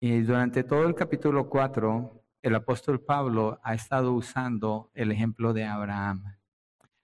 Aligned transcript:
Y 0.00 0.20
durante 0.20 0.62
todo 0.62 0.86
el 0.86 0.94
capítulo 0.94 1.48
4, 1.48 2.24
el 2.42 2.54
apóstol 2.54 3.00
Pablo 3.00 3.58
ha 3.64 3.74
estado 3.74 4.12
usando 4.12 4.92
el 4.94 5.10
ejemplo 5.10 5.52
de 5.52 5.64
Abraham. 5.64 6.36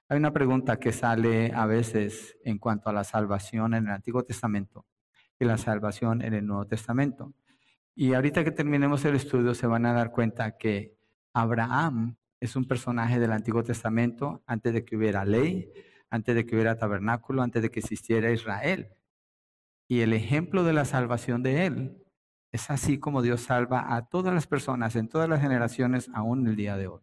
Hay 0.09 0.17
una 0.17 0.33
pregunta 0.33 0.79
que 0.79 0.93
sale 0.93 1.51
a 1.53 1.67
veces 1.67 2.39
en 2.45 2.59
cuanto 2.59 2.91
a 2.91 2.93
la 2.93 3.03
salvación 3.03 3.75
en 3.75 3.89
el 3.89 3.93
Antiguo 3.93 4.23
Testamento 4.23 4.87
y 5.41 5.45
la 5.45 5.59
salvación 5.59 6.23
en 6.23 6.35
el 6.35 6.47
Nuevo 6.47 6.67
Testamento. 6.69 7.35
Y 7.97 8.15
ahorita 8.15 8.45
que 8.45 8.53
terminemos 8.53 9.05
el 9.05 9.17
estudio 9.17 9.55
se 9.55 9.67
van 9.67 9.87
a 9.87 9.93
dar 9.93 10.13
cuenta 10.13 10.57
que 10.57 10.97
Abraham 11.33 12.17
es 12.39 12.55
un 12.55 12.65
personaje 12.65 13.19
del 13.19 13.33
Antiguo 13.33 13.65
Testamento 13.65 14.45
antes 14.47 14.73
de 14.73 14.85
que 14.85 14.97
hubiera 14.97 15.25
ley, 15.25 15.73
antes 16.11 16.37
de 16.37 16.47
que 16.47 16.55
hubiera 16.55 16.79
tabernáculo, 16.79 17.43
antes 17.43 17.61
de 17.61 17.73
que 17.73 17.81
existiera 17.81 18.31
Israel. 18.31 18.91
Y 19.89 20.03
el 20.03 20.13
ejemplo 20.13 20.63
de 20.63 20.75
la 20.75 20.85
salvación 20.85 21.43
de 21.43 21.67
él 21.67 22.04
es 22.55 22.71
así 22.71 22.99
como 22.99 23.21
Dios 23.21 23.41
salva 23.41 23.97
a 23.97 24.07
todas 24.07 24.33
las 24.33 24.47
personas 24.47 24.95
en 24.95 25.09
todas 25.09 25.29
las 25.29 25.41
generaciones, 25.41 26.09
aún 26.15 26.47
el 26.47 26.55
día 26.55 26.77
de 26.77 26.87
hoy. 26.87 27.01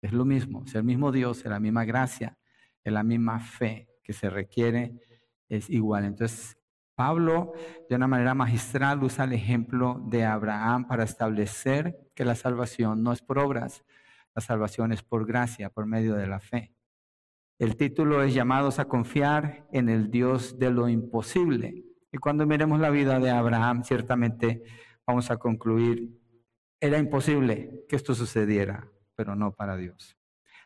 Es 0.00 0.12
lo 0.12 0.24
mismo, 0.24 0.62
es 0.64 0.76
el 0.76 0.84
mismo 0.84 1.10
Dios, 1.10 1.38
es 1.38 1.46
la 1.46 1.58
misma 1.58 1.84
gracia, 1.84 2.38
es 2.84 2.92
la 2.92 3.02
misma 3.02 3.40
fe 3.40 3.88
que 4.04 4.12
se 4.12 4.30
requiere, 4.30 4.94
es 5.48 5.68
igual. 5.70 6.04
Entonces, 6.04 6.56
Pablo, 6.94 7.52
de 7.90 7.96
una 7.96 8.06
manera 8.06 8.34
magistral, 8.34 9.02
usa 9.02 9.24
el 9.24 9.32
ejemplo 9.32 10.00
de 10.06 10.24
Abraham 10.24 10.86
para 10.86 11.02
establecer 11.02 11.98
que 12.14 12.24
la 12.24 12.36
salvación 12.36 13.02
no 13.02 13.12
es 13.12 13.22
por 13.22 13.40
obras, 13.40 13.84
la 14.36 14.40
salvación 14.40 14.92
es 14.92 15.02
por 15.02 15.26
gracia, 15.26 15.68
por 15.68 15.86
medio 15.86 16.14
de 16.14 16.28
la 16.28 16.38
fe. 16.38 16.76
El 17.58 17.76
título 17.76 18.22
es 18.22 18.34
llamados 18.34 18.78
a 18.78 18.84
confiar 18.84 19.66
en 19.72 19.88
el 19.88 20.12
Dios 20.12 20.60
de 20.60 20.70
lo 20.70 20.88
imposible. 20.88 21.86
Y 22.16 22.18
cuando 22.18 22.46
miremos 22.46 22.80
la 22.80 22.88
vida 22.88 23.20
de 23.20 23.30
Abraham, 23.30 23.84
ciertamente 23.84 24.62
vamos 25.06 25.30
a 25.30 25.36
concluir, 25.36 26.18
era 26.80 26.96
imposible 26.96 27.84
que 27.90 27.96
esto 27.96 28.14
sucediera, 28.14 28.90
pero 29.14 29.36
no 29.36 29.52
para 29.52 29.76
Dios. 29.76 30.16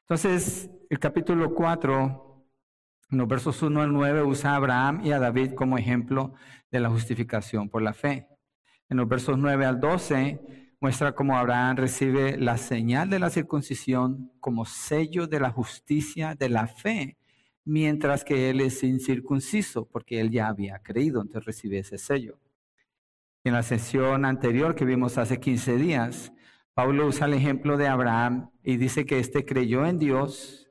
Entonces, 0.03 0.71
el 0.89 1.01
capítulo 1.01 1.53
4, 1.53 2.47
en 3.11 3.19
los 3.19 3.27
versos 3.27 3.61
1 3.63 3.83
al 3.83 3.93
9, 3.93 4.23
usa 4.23 4.53
a 4.53 4.57
Abraham 4.57 5.01
y 5.03 5.11
a 5.11 5.19
David 5.19 5.55
como 5.55 5.77
ejemplo 5.77 6.35
de 6.71 6.79
la 6.79 6.89
justificación 6.89 7.69
por 7.69 7.83
la 7.83 7.95
fe. 7.95 8.29
En 8.89 8.99
los 8.99 9.09
versos 9.09 9.37
9 9.37 9.67
al 9.67 9.81
12, 9.81 10.77
muestra 10.81 11.17
cómo 11.17 11.37
Abraham 11.37 11.79
recibe 11.79 12.39
la 12.39 12.59
señal 12.59 13.11
de 13.11 13.19
la 13.19 13.29
circuncisión 13.29 14.31
como 14.39 14.67
sello 14.67 15.27
de 15.27 15.41
la 15.41 15.51
justicia 15.51 16.37
de 16.37 16.49
la 16.49 16.69
fe, 16.69 17.19
mientras 17.71 18.25
que 18.25 18.51
él 18.51 18.61
es 18.61 18.83
incircunciso, 18.83 19.87
porque 19.87 20.21
él 20.21 20.33
ya 20.33 20.49
había 20.49 20.81
creído, 20.81 21.23
entonces 21.23 21.45
recibe 21.45 21.79
ese 21.79 21.99
sello. 21.99 22.41
En 23.45 23.53
la 23.53 23.63
sesión 23.63 24.25
anterior 24.25 24.75
que 24.75 24.85
vimos 24.85 25.19
hace 25.19 25.39
15 25.39 25.77
días, 25.77 26.33
Pablo 26.75 27.07
usa 27.07 27.29
el 27.29 27.35
ejemplo 27.35 27.77
de 27.77 27.87
Abraham 27.87 28.51
y 28.65 28.77
dice 28.77 29.07
que 29.07 29.21
éste 29.21 29.45
creyó 29.45 29.87
en 29.87 30.01
Dios 30.01 30.69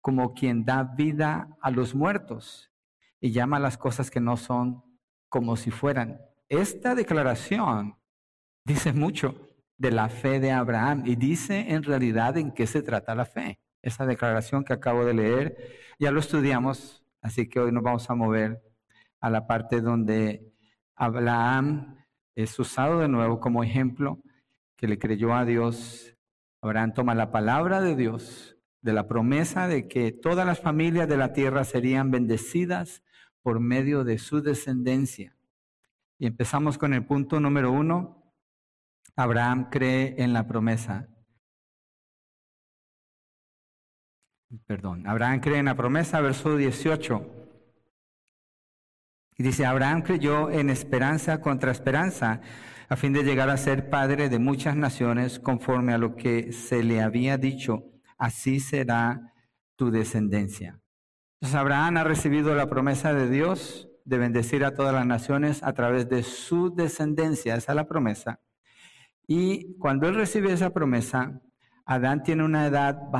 como 0.00 0.34
quien 0.34 0.64
da 0.64 0.82
vida 0.82 1.56
a 1.60 1.70
los 1.70 1.94
muertos 1.94 2.72
y 3.20 3.30
llama 3.30 3.58
a 3.58 3.60
las 3.60 3.78
cosas 3.78 4.10
que 4.10 4.20
no 4.20 4.36
son 4.36 4.82
como 5.28 5.56
si 5.56 5.70
fueran. 5.70 6.20
Esta 6.48 6.96
declaración 6.96 7.96
dice 8.64 8.92
mucho 8.92 9.46
de 9.78 9.92
la 9.92 10.08
fe 10.08 10.40
de 10.40 10.50
Abraham 10.50 11.04
y 11.06 11.14
dice 11.14 11.72
en 11.72 11.84
realidad 11.84 12.36
en 12.36 12.50
qué 12.50 12.66
se 12.66 12.82
trata 12.82 13.14
la 13.14 13.26
fe. 13.26 13.60
Esa 13.82 14.06
declaración 14.06 14.64
que 14.64 14.72
acabo 14.72 15.04
de 15.04 15.14
leer 15.14 15.56
ya 15.98 16.10
lo 16.10 16.20
estudiamos, 16.20 17.04
así 17.20 17.48
que 17.48 17.60
hoy 17.60 17.72
nos 17.72 17.82
vamos 17.82 18.08
a 18.08 18.14
mover 18.14 18.62
a 19.20 19.30
la 19.30 19.46
parte 19.46 19.80
donde 19.80 20.52
Abraham 20.96 21.96
es 22.34 22.58
usado 22.58 23.00
de 23.00 23.08
nuevo 23.08 23.40
como 23.40 23.62
ejemplo 23.62 24.22
que 24.76 24.88
le 24.88 24.98
creyó 24.98 25.34
a 25.34 25.44
Dios, 25.44 26.16
Abraham 26.60 26.92
toma 26.92 27.14
la 27.14 27.30
palabra 27.30 27.80
de 27.80 27.96
Dios, 27.96 28.56
de 28.80 28.92
la 28.92 29.06
promesa 29.06 29.68
de 29.68 29.88
que 29.88 30.12
todas 30.12 30.46
las 30.46 30.60
familias 30.60 31.08
de 31.08 31.16
la 31.16 31.32
tierra 31.32 31.64
serían 31.64 32.10
bendecidas 32.10 33.02
por 33.42 33.60
medio 33.60 34.04
de 34.04 34.18
su 34.18 34.42
descendencia. 34.42 35.36
Y 36.18 36.26
empezamos 36.26 36.78
con 36.78 36.94
el 36.94 37.04
punto 37.04 37.40
número 37.40 37.72
uno. 37.72 38.32
Abraham 39.16 39.70
cree 39.70 40.14
en 40.18 40.32
la 40.32 40.46
promesa. 40.46 41.08
Perdón, 44.66 45.06
Abraham 45.06 45.40
cree 45.40 45.58
en 45.58 45.66
la 45.66 45.76
promesa, 45.76 46.20
verso 46.20 46.56
18. 46.56 47.26
Y 49.38 49.42
dice, 49.42 49.64
Abraham 49.64 50.02
creyó 50.02 50.50
en 50.50 50.68
esperanza 50.68 51.40
contra 51.40 51.72
esperanza 51.72 52.40
a 52.88 52.96
fin 52.96 53.14
de 53.14 53.22
llegar 53.22 53.48
a 53.48 53.56
ser 53.56 53.88
padre 53.88 54.28
de 54.28 54.38
muchas 54.38 54.76
naciones 54.76 55.38
conforme 55.38 55.94
a 55.94 55.98
lo 55.98 56.14
que 56.14 56.52
se 56.52 56.82
le 56.82 57.00
había 57.00 57.38
dicho, 57.38 57.84
así 58.18 58.60
será 58.60 59.32
tu 59.76 59.90
descendencia. 59.90 60.78
Entonces 61.40 61.58
Abraham 61.58 61.96
ha 61.96 62.04
recibido 62.04 62.54
la 62.54 62.68
promesa 62.68 63.14
de 63.14 63.30
Dios 63.30 63.88
de 64.04 64.18
bendecir 64.18 64.64
a 64.64 64.74
todas 64.74 64.92
las 64.92 65.06
naciones 65.06 65.62
a 65.62 65.72
través 65.72 66.08
de 66.10 66.22
su 66.22 66.74
descendencia, 66.74 67.56
esa 67.56 67.72
es 67.72 67.76
la 67.76 67.88
promesa. 67.88 68.40
Y 69.26 69.78
cuando 69.78 70.08
él 70.08 70.14
recibe 70.14 70.52
esa 70.52 70.70
promesa, 70.70 71.40
Adán 71.86 72.22
tiene 72.22 72.44
una 72.44 72.66
edad, 72.66 73.10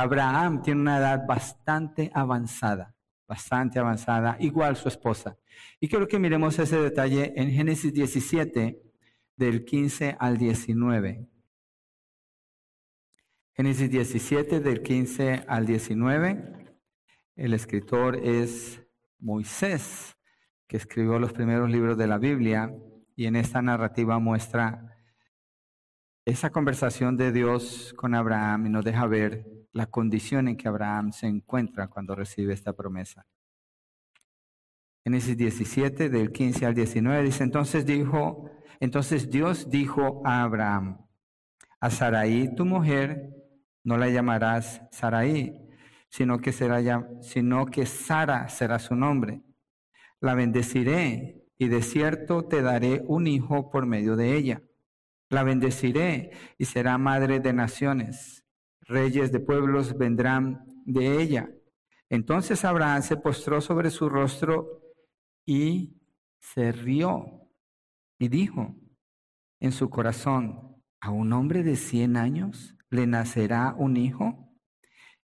Abraham 0.00 0.62
tiene 0.62 0.80
una 0.80 0.98
edad 0.98 1.26
bastante 1.26 2.10
avanzada, 2.14 2.94
bastante 3.26 3.78
avanzada, 3.78 4.36
igual 4.40 4.76
su 4.76 4.88
esposa. 4.88 5.36
Y 5.80 5.88
quiero 5.88 6.08
que 6.08 6.18
miremos 6.18 6.58
ese 6.58 6.80
detalle 6.80 7.32
en 7.36 7.50
Génesis 7.50 7.92
17, 7.92 8.82
del 9.38 9.64
15 9.64 10.16
al 10.18 10.36
19. 10.36 11.28
Génesis 13.52 13.90
17 13.90 14.60
del 14.60 14.82
15 14.82 15.44
al 15.46 15.64
19. 15.64 16.76
El 17.36 17.54
escritor 17.54 18.16
es 18.16 18.82
Moisés, 19.20 20.16
que 20.66 20.76
escribió 20.76 21.18
los 21.18 21.32
primeros 21.32 21.70
libros 21.70 21.96
de 21.96 22.08
la 22.08 22.18
Biblia 22.18 22.74
y 23.14 23.26
en 23.26 23.36
esta 23.36 23.62
narrativa 23.62 24.18
muestra 24.18 24.96
esa 26.24 26.50
conversación 26.50 27.16
de 27.16 27.32
Dios 27.32 27.94
con 27.96 28.14
Abraham 28.14 28.66
y 28.66 28.70
nos 28.70 28.84
deja 28.84 29.06
ver 29.06 29.57
la 29.72 29.86
condición 29.86 30.48
en 30.48 30.56
que 30.56 30.68
Abraham 30.68 31.12
se 31.12 31.26
encuentra 31.26 31.88
cuando 31.88 32.14
recibe 32.14 32.54
esta 32.54 32.72
promesa. 32.72 33.26
Génesis 35.04 35.36
17 35.36 36.08
del 36.08 36.32
15 36.32 36.66
al 36.66 36.74
19 36.74 37.22
dice, 37.22 37.44
entonces 37.44 37.86
dijo 37.86 38.50
entonces 38.80 39.30
Dios 39.30 39.70
dijo 39.70 40.22
a 40.24 40.42
Abraham, 40.42 41.04
a 41.80 41.90
Sarai, 41.90 42.54
tu 42.54 42.64
mujer, 42.64 43.30
no 43.84 43.96
la 43.96 44.08
llamarás 44.08 44.82
Sarai, 44.90 45.54
sino 46.08 46.38
que, 46.38 46.52
será, 46.52 47.08
sino 47.20 47.66
que 47.66 47.86
Sara 47.86 48.48
será 48.48 48.78
su 48.78 48.94
nombre. 48.94 49.42
La 50.20 50.34
bendeciré 50.34 51.44
y 51.58 51.68
de 51.68 51.82
cierto 51.82 52.46
te 52.46 52.62
daré 52.62 53.02
un 53.06 53.26
hijo 53.26 53.70
por 53.70 53.86
medio 53.86 54.16
de 54.16 54.36
ella. 54.36 54.62
La 55.28 55.42
bendeciré 55.42 56.30
y 56.56 56.64
será 56.64 56.96
madre 56.98 57.40
de 57.40 57.52
naciones. 57.52 58.37
Reyes 58.88 59.30
de 59.30 59.40
pueblos 59.40 59.98
vendrán 59.98 60.64
de 60.86 61.20
ella. 61.20 61.50
Entonces 62.08 62.64
Abraham 62.64 63.02
se 63.02 63.18
postró 63.18 63.60
sobre 63.60 63.90
su 63.90 64.08
rostro 64.08 64.80
y 65.44 66.00
se 66.40 66.72
rió 66.72 67.50
y 68.18 68.28
dijo 68.28 68.74
en 69.60 69.72
su 69.72 69.90
corazón, 69.90 70.82
¿a 71.00 71.10
un 71.10 71.34
hombre 71.34 71.62
de 71.62 71.76
cien 71.76 72.16
años 72.16 72.76
le 72.88 73.06
nacerá 73.06 73.74
un 73.76 73.98
hijo? 73.98 74.54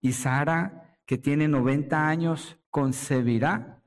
Y 0.00 0.12
Sara, 0.12 0.98
que 1.04 1.18
tiene 1.18 1.46
90 1.46 2.08
años, 2.08 2.58
concebirá. 2.70 3.82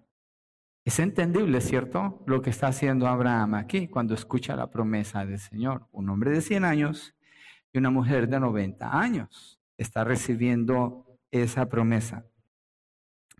Es 0.86 1.00
entendible, 1.00 1.62
¿cierto? 1.62 2.24
Lo 2.28 2.44
que 2.44 2.52
está 2.52 2.68
haciendo 2.68 3.08
Abraham 3.08 3.56
aquí 3.56 3.88
cuando 3.88 4.14
escucha 4.14 4.56
la 4.56 4.70
promesa 4.70 5.26
del 5.26 5.40
Señor. 5.40 5.88
Un 5.92 6.10
hombre 6.10 6.30
de 6.30 6.42
100 6.42 6.64
años 6.64 7.16
y 7.72 7.80
una 7.80 7.90
mujer 7.90 8.28
de 8.30 8.40
90 8.40 9.00
años 9.00 9.53
está 9.78 10.04
recibiendo 10.04 11.20
esa 11.32 11.68
promesa. 11.68 12.26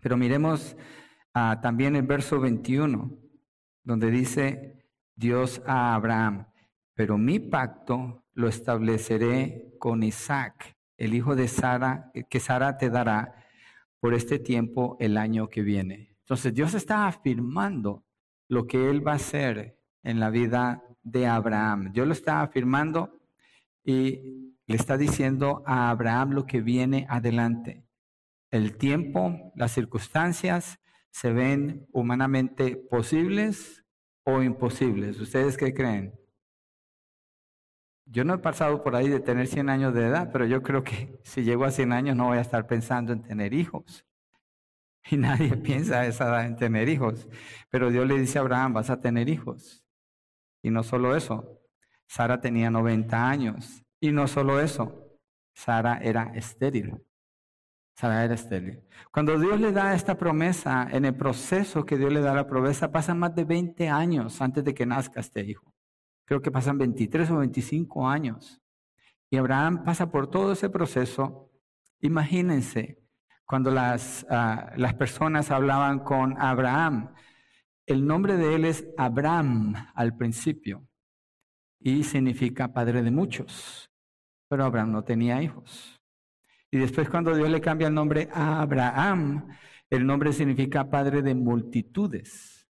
Pero 0.02 0.16
miremos 0.16 0.76
ah, 1.32 1.60
también 1.62 1.96
el 1.96 2.06
verso 2.06 2.40
21, 2.40 3.16
donde 3.82 4.10
dice, 4.10 4.84
Dios 5.14 5.62
a 5.66 5.94
Abraham, 5.94 6.46
pero 6.94 7.18
mi 7.18 7.38
pacto 7.38 8.24
lo 8.34 8.48
estableceré 8.48 9.74
con 9.78 10.02
Isaac, 10.02 10.76
el 10.96 11.14
hijo 11.14 11.36
de 11.36 11.48
Sara, 11.48 12.10
que 12.28 12.40
Sara 12.40 12.76
te 12.76 12.90
dará 12.90 13.34
por 14.00 14.14
este 14.14 14.38
tiempo 14.38 14.96
el 15.00 15.16
año 15.16 15.48
que 15.48 15.62
viene. 15.62 16.16
Entonces 16.20 16.52
Dios 16.54 16.74
está 16.74 17.06
afirmando 17.06 18.04
lo 18.48 18.66
que 18.66 18.90
Él 18.90 19.06
va 19.06 19.12
a 19.12 19.16
hacer 19.16 19.78
en 20.02 20.20
la 20.20 20.30
vida 20.30 20.82
de 21.02 21.26
Abraham. 21.26 21.92
Dios 21.92 22.06
lo 22.06 22.12
está 22.12 22.42
afirmando 22.42 23.20
y 23.84 24.53
le 24.66 24.76
está 24.76 24.96
diciendo 24.96 25.62
a 25.66 25.90
Abraham 25.90 26.30
lo 26.32 26.46
que 26.46 26.60
viene 26.60 27.06
adelante. 27.08 27.84
El 28.50 28.76
tiempo, 28.76 29.52
las 29.54 29.72
circunstancias 29.72 30.78
se 31.10 31.32
ven 31.32 31.86
humanamente 31.92 32.76
posibles 32.76 33.84
o 34.24 34.42
imposibles. 34.42 35.20
¿Ustedes 35.20 35.56
qué 35.56 35.74
creen? 35.74 36.14
Yo 38.06 38.24
no 38.24 38.34
he 38.34 38.38
pasado 38.38 38.82
por 38.82 38.96
ahí 38.96 39.08
de 39.08 39.20
tener 39.20 39.46
100 39.46 39.70
años 39.70 39.94
de 39.94 40.06
edad, 40.06 40.30
pero 40.32 40.44
yo 40.46 40.62
creo 40.62 40.84
que 40.84 41.20
si 41.24 41.42
llego 41.42 41.64
a 41.64 41.70
100 41.70 41.92
años 41.92 42.16
no 42.16 42.26
voy 42.26 42.38
a 42.38 42.42
estar 42.42 42.66
pensando 42.66 43.12
en 43.12 43.22
tener 43.22 43.52
hijos. 43.54 44.06
Y 45.10 45.18
nadie 45.18 45.54
piensa 45.58 46.00
a 46.00 46.06
esa 46.06 46.28
edad 46.28 46.46
en 46.46 46.56
tener 46.56 46.88
hijos. 46.88 47.28
Pero 47.68 47.90
Dios 47.90 48.06
le 48.06 48.18
dice 48.18 48.38
a 48.38 48.40
Abraham, 48.40 48.72
vas 48.72 48.88
a 48.88 49.02
tener 49.02 49.28
hijos. 49.28 49.84
Y 50.62 50.70
no 50.70 50.82
solo 50.82 51.14
eso, 51.14 51.60
Sara 52.06 52.40
tenía 52.40 52.70
90 52.70 53.28
años. 53.28 53.83
Y 54.04 54.12
no 54.12 54.28
solo 54.28 54.60
eso, 54.60 55.16
Sara 55.54 55.96
era 55.96 56.24
estéril. 56.34 57.02
Sara 57.96 58.22
era 58.22 58.34
estéril. 58.34 58.84
Cuando 59.10 59.38
Dios 59.38 59.58
le 59.58 59.72
da 59.72 59.94
esta 59.94 60.18
promesa, 60.18 60.86
en 60.90 61.06
el 61.06 61.16
proceso 61.16 61.86
que 61.86 61.96
Dios 61.96 62.12
le 62.12 62.20
da 62.20 62.34
la 62.34 62.46
promesa, 62.46 62.92
pasan 62.92 63.18
más 63.18 63.34
de 63.34 63.44
20 63.44 63.88
años 63.88 64.42
antes 64.42 64.62
de 64.62 64.74
que 64.74 64.84
nazca 64.84 65.20
este 65.20 65.40
hijo. 65.40 65.72
Creo 66.26 66.42
que 66.42 66.50
pasan 66.50 66.76
23 66.76 67.30
o 67.30 67.38
25 67.38 68.06
años. 68.06 68.60
Y 69.30 69.38
Abraham 69.38 69.84
pasa 69.84 70.10
por 70.10 70.28
todo 70.28 70.52
ese 70.52 70.68
proceso. 70.68 71.50
Imagínense, 72.00 73.02
cuando 73.46 73.70
las, 73.70 74.26
ah, 74.28 74.70
las 74.76 74.92
personas 74.92 75.50
hablaban 75.50 76.00
con 76.00 76.38
Abraham, 76.38 77.14
el 77.86 78.06
nombre 78.06 78.36
de 78.36 78.54
él 78.54 78.66
es 78.66 78.86
Abraham 78.98 79.76
al 79.94 80.14
principio 80.14 80.86
y 81.80 82.04
significa 82.04 82.74
padre 82.74 83.02
de 83.02 83.10
muchos, 83.10 83.90
pero 84.48 84.64
Abraham 84.64 84.92
no 84.92 85.04
tenía 85.04 85.42
hijos. 85.42 86.00
Y 86.70 86.78
después 86.78 87.08
cuando 87.08 87.34
Dios 87.34 87.50
le 87.50 87.60
cambia 87.60 87.88
el 87.88 87.94
nombre 87.94 88.28
a 88.32 88.60
Abraham, 88.60 89.48
el 89.90 90.06
nombre 90.06 90.32
significa 90.32 90.90
padre 90.90 91.22
de 91.22 91.34
multitudes. 91.34 92.66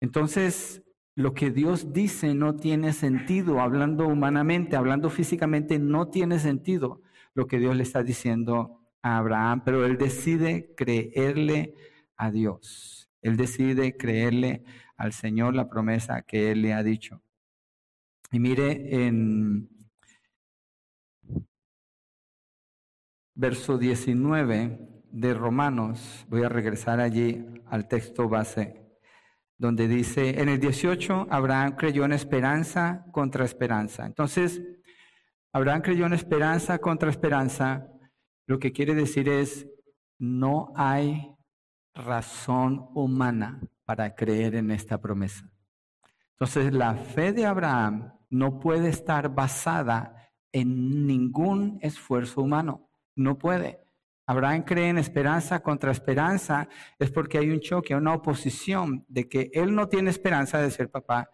Entonces, 0.00 0.82
lo 1.16 1.34
que 1.34 1.50
Dios 1.50 1.92
dice 1.92 2.34
no 2.34 2.54
tiene 2.54 2.92
sentido, 2.92 3.60
hablando 3.60 4.06
humanamente, 4.06 4.76
hablando 4.76 5.10
físicamente, 5.10 5.78
no 5.80 6.08
tiene 6.08 6.38
sentido 6.38 7.02
lo 7.34 7.46
que 7.46 7.58
Dios 7.58 7.74
le 7.74 7.82
está 7.82 8.04
diciendo 8.04 8.80
a 9.02 9.18
Abraham, 9.18 9.62
pero 9.64 9.84
él 9.84 9.98
decide 9.98 10.74
creerle 10.76 11.74
a 12.16 12.30
Dios. 12.30 13.10
Él 13.22 13.36
decide 13.36 13.96
creerle 13.96 14.62
al 14.96 15.12
Señor 15.12 15.54
la 15.54 15.68
promesa 15.68 16.22
que 16.22 16.52
él 16.52 16.62
le 16.62 16.72
ha 16.72 16.82
dicho. 16.82 17.22
Y 18.30 18.38
mire 18.38 19.06
en 19.06 19.68
verso 23.38 23.78
19 23.78 24.80
de 25.12 25.32
Romanos, 25.32 26.26
voy 26.28 26.42
a 26.42 26.48
regresar 26.48 26.98
allí 26.98 27.46
al 27.66 27.86
texto 27.86 28.28
base, 28.28 28.84
donde 29.56 29.86
dice, 29.86 30.40
en 30.42 30.48
el 30.48 30.58
18, 30.58 31.28
Abraham 31.30 31.76
creyó 31.76 32.04
en 32.04 32.12
esperanza 32.12 33.04
contra 33.12 33.44
esperanza. 33.44 34.06
Entonces, 34.06 34.60
Abraham 35.52 35.82
creyó 35.82 36.06
en 36.06 36.14
esperanza 36.14 36.78
contra 36.78 37.10
esperanza 37.10 37.86
lo 38.46 38.58
que 38.58 38.72
quiere 38.72 38.94
decir 38.96 39.28
es, 39.28 39.68
no 40.18 40.72
hay 40.74 41.30
razón 41.94 42.88
humana 42.94 43.60
para 43.84 44.16
creer 44.16 44.56
en 44.56 44.72
esta 44.72 45.00
promesa. 45.00 45.48
Entonces, 46.32 46.72
la 46.72 46.96
fe 46.96 47.32
de 47.32 47.46
Abraham 47.46 48.14
no 48.30 48.58
puede 48.58 48.88
estar 48.88 49.32
basada 49.32 50.28
en 50.50 51.06
ningún 51.06 51.78
esfuerzo 51.82 52.40
humano. 52.42 52.87
No 53.18 53.36
puede. 53.36 53.80
Abraham 54.26 54.62
cree 54.62 54.88
en 54.88 54.98
esperanza 54.98 55.60
contra 55.60 55.90
esperanza, 55.90 56.68
es 56.98 57.10
porque 57.10 57.38
hay 57.38 57.50
un 57.50 57.60
choque, 57.60 57.96
una 57.96 58.14
oposición 58.14 59.04
de 59.08 59.28
que 59.28 59.50
él 59.52 59.74
no 59.74 59.88
tiene 59.88 60.10
esperanza 60.10 60.60
de 60.60 60.70
ser 60.70 60.88
papá, 60.88 61.30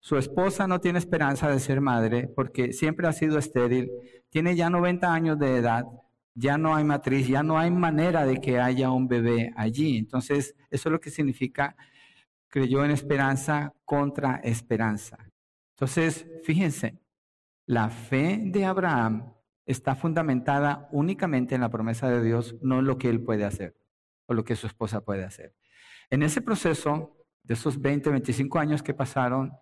su 0.00 0.16
esposa 0.16 0.66
no 0.66 0.80
tiene 0.80 0.98
esperanza 0.98 1.48
de 1.48 1.60
ser 1.60 1.80
madre 1.80 2.26
porque 2.34 2.72
siempre 2.72 3.06
ha 3.06 3.12
sido 3.12 3.38
estéril, 3.38 3.90
tiene 4.28 4.56
ya 4.56 4.70
90 4.70 5.12
años 5.12 5.38
de 5.38 5.58
edad, 5.58 5.84
ya 6.34 6.58
no 6.58 6.74
hay 6.74 6.82
matriz, 6.82 7.28
ya 7.28 7.44
no 7.44 7.58
hay 7.58 7.70
manera 7.70 8.26
de 8.26 8.40
que 8.40 8.58
haya 8.58 8.90
un 8.90 9.06
bebé 9.06 9.52
allí. 9.54 9.98
Entonces, 9.98 10.56
eso 10.68 10.88
es 10.88 10.92
lo 10.92 11.00
que 11.00 11.10
significa 11.10 11.76
creyó 12.48 12.84
en 12.84 12.90
esperanza 12.90 13.72
contra 13.84 14.36
esperanza. 14.36 15.18
Entonces, 15.76 16.26
fíjense, 16.42 16.98
la 17.66 17.88
fe 17.88 18.40
de 18.42 18.64
Abraham 18.64 19.34
está 19.66 19.94
fundamentada 19.94 20.88
únicamente 20.92 21.54
en 21.54 21.60
la 21.60 21.70
promesa 21.70 22.08
de 22.10 22.22
Dios, 22.22 22.56
no 22.62 22.80
en 22.80 22.86
lo 22.86 22.98
que 22.98 23.08
él 23.08 23.22
puede 23.22 23.44
hacer 23.44 23.76
o 24.26 24.34
lo 24.34 24.44
que 24.44 24.56
su 24.56 24.66
esposa 24.66 25.04
puede 25.04 25.24
hacer. 25.24 25.54
En 26.10 26.22
ese 26.22 26.40
proceso 26.40 27.16
de 27.42 27.54
esos 27.54 27.80
20, 27.80 28.10
25 28.10 28.58
años 28.58 28.82
que 28.82 28.94
pasaron, 28.94 29.52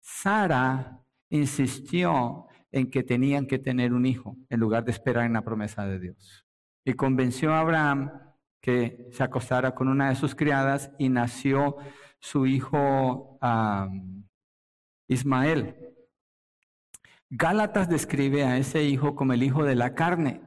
Sara 0.00 1.00
insistió 1.30 2.46
en 2.70 2.90
que 2.90 3.02
tenían 3.02 3.46
que 3.46 3.58
tener 3.58 3.92
un 3.92 4.06
hijo 4.06 4.36
en 4.48 4.60
lugar 4.60 4.84
de 4.84 4.92
esperar 4.92 5.24
en 5.24 5.32
la 5.32 5.42
promesa 5.42 5.86
de 5.86 5.98
Dios. 5.98 6.46
Y 6.84 6.94
convenció 6.94 7.52
a 7.52 7.60
Abraham 7.60 8.12
que 8.60 9.08
se 9.12 9.22
acostara 9.22 9.74
con 9.74 9.88
una 9.88 10.08
de 10.08 10.16
sus 10.16 10.34
criadas 10.34 10.90
y 10.98 11.08
nació 11.08 11.76
su 12.20 12.46
hijo 12.46 13.38
Ismael. 15.06 15.87
Gálatas 17.30 17.88
describe 17.88 18.44
a 18.44 18.56
ese 18.56 18.82
hijo 18.84 19.14
como 19.14 19.34
el 19.34 19.42
hijo 19.42 19.64
de 19.64 19.74
la 19.74 19.94
carne. 19.94 20.40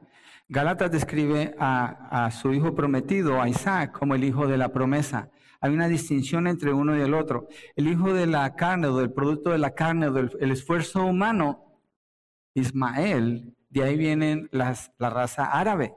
Gálatas 0.48 0.90
describe 0.90 1.54
a, 1.58 2.30
su 2.30 2.52
hijo 2.52 2.74
prometido, 2.74 3.40
a 3.40 3.48
Isaac, 3.48 3.92
como 3.98 4.14
el 4.14 4.24
hijo 4.24 4.46
de 4.46 4.58
la 4.58 4.72
promesa. 4.72 5.30
Hay 5.60 5.72
una 5.72 5.86
distinción 5.88 6.48
entre 6.48 6.72
uno 6.72 6.96
y 6.96 7.00
el 7.00 7.14
otro. 7.14 7.46
El 7.76 7.86
hijo 7.86 8.12
de 8.12 8.26
la 8.26 8.54
carne 8.56 8.88
o 8.88 8.96
del 8.96 9.12
producto 9.12 9.50
de 9.50 9.58
la 9.58 9.74
carne 9.74 10.08
o 10.08 10.12
del 10.12 10.50
esfuerzo 10.50 11.06
humano 11.06 11.80
Ismael, 12.54 13.56
de 13.70 13.82
ahí 13.82 13.96
viene 13.96 14.48
la 14.50 14.74
raza 14.98 15.46
árabe. 15.46 15.94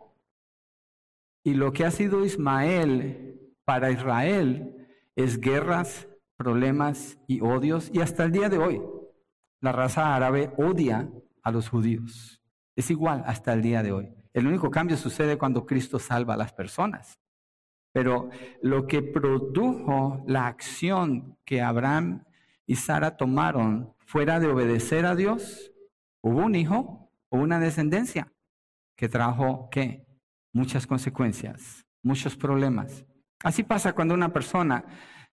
Y 1.43 1.55
lo 1.55 1.73
que 1.73 1.85
ha 1.85 1.91
sido 1.91 2.23
Ismael 2.23 3.53
para 3.65 3.91
Israel 3.91 4.87
es 5.15 5.39
guerras, 5.39 6.07
problemas 6.37 7.17
y 7.27 7.41
odios. 7.41 7.89
Y 7.93 8.01
hasta 8.01 8.23
el 8.23 8.31
día 8.31 8.49
de 8.49 8.57
hoy, 8.57 8.81
la 9.65 9.73
raza 9.73 10.15
árabe 10.15 10.53
odia 10.57 11.09
a 11.43 11.51
los 11.51 11.69
judíos. 11.69 12.41
Es 12.75 12.89
igual 12.89 13.23
hasta 13.25 13.53
el 13.53 13.61
día 13.61 13.83
de 13.83 13.91
hoy. 13.91 14.13
El 14.33 14.47
único 14.47 14.71
cambio 14.71 14.97
sucede 14.97 15.37
cuando 15.37 15.65
Cristo 15.65 15.99
salva 15.99 16.33
a 16.33 16.37
las 16.37 16.53
personas. 16.53 17.19
Pero 17.91 18.29
lo 18.61 18.87
que 18.87 19.01
produjo 19.01 20.23
la 20.27 20.47
acción 20.47 21.37
que 21.45 21.61
Abraham 21.61 22.25
y 22.65 22.75
Sara 22.75 23.15
tomaron 23.17 23.93
fuera 23.99 24.39
de 24.39 24.47
obedecer 24.47 25.05
a 25.05 25.15
Dios 25.15 25.71
Hubo 26.25 26.43
un 26.43 26.55
hijo, 26.55 27.11
o 27.29 27.37
una 27.37 27.59
descendencia 27.59 28.33
que 28.97 29.07
trajo, 29.07 29.69
¿qué? 29.69 30.07
Muchas 30.53 30.87
consecuencias, 30.87 31.85
muchos 32.01 32.35
problemas. 32.35 33.05
Así 33.43 33.61
pasa 33.61 33.93
cuando 33.93 34.15
una 34.15 34.33
persona, 34.33 34.85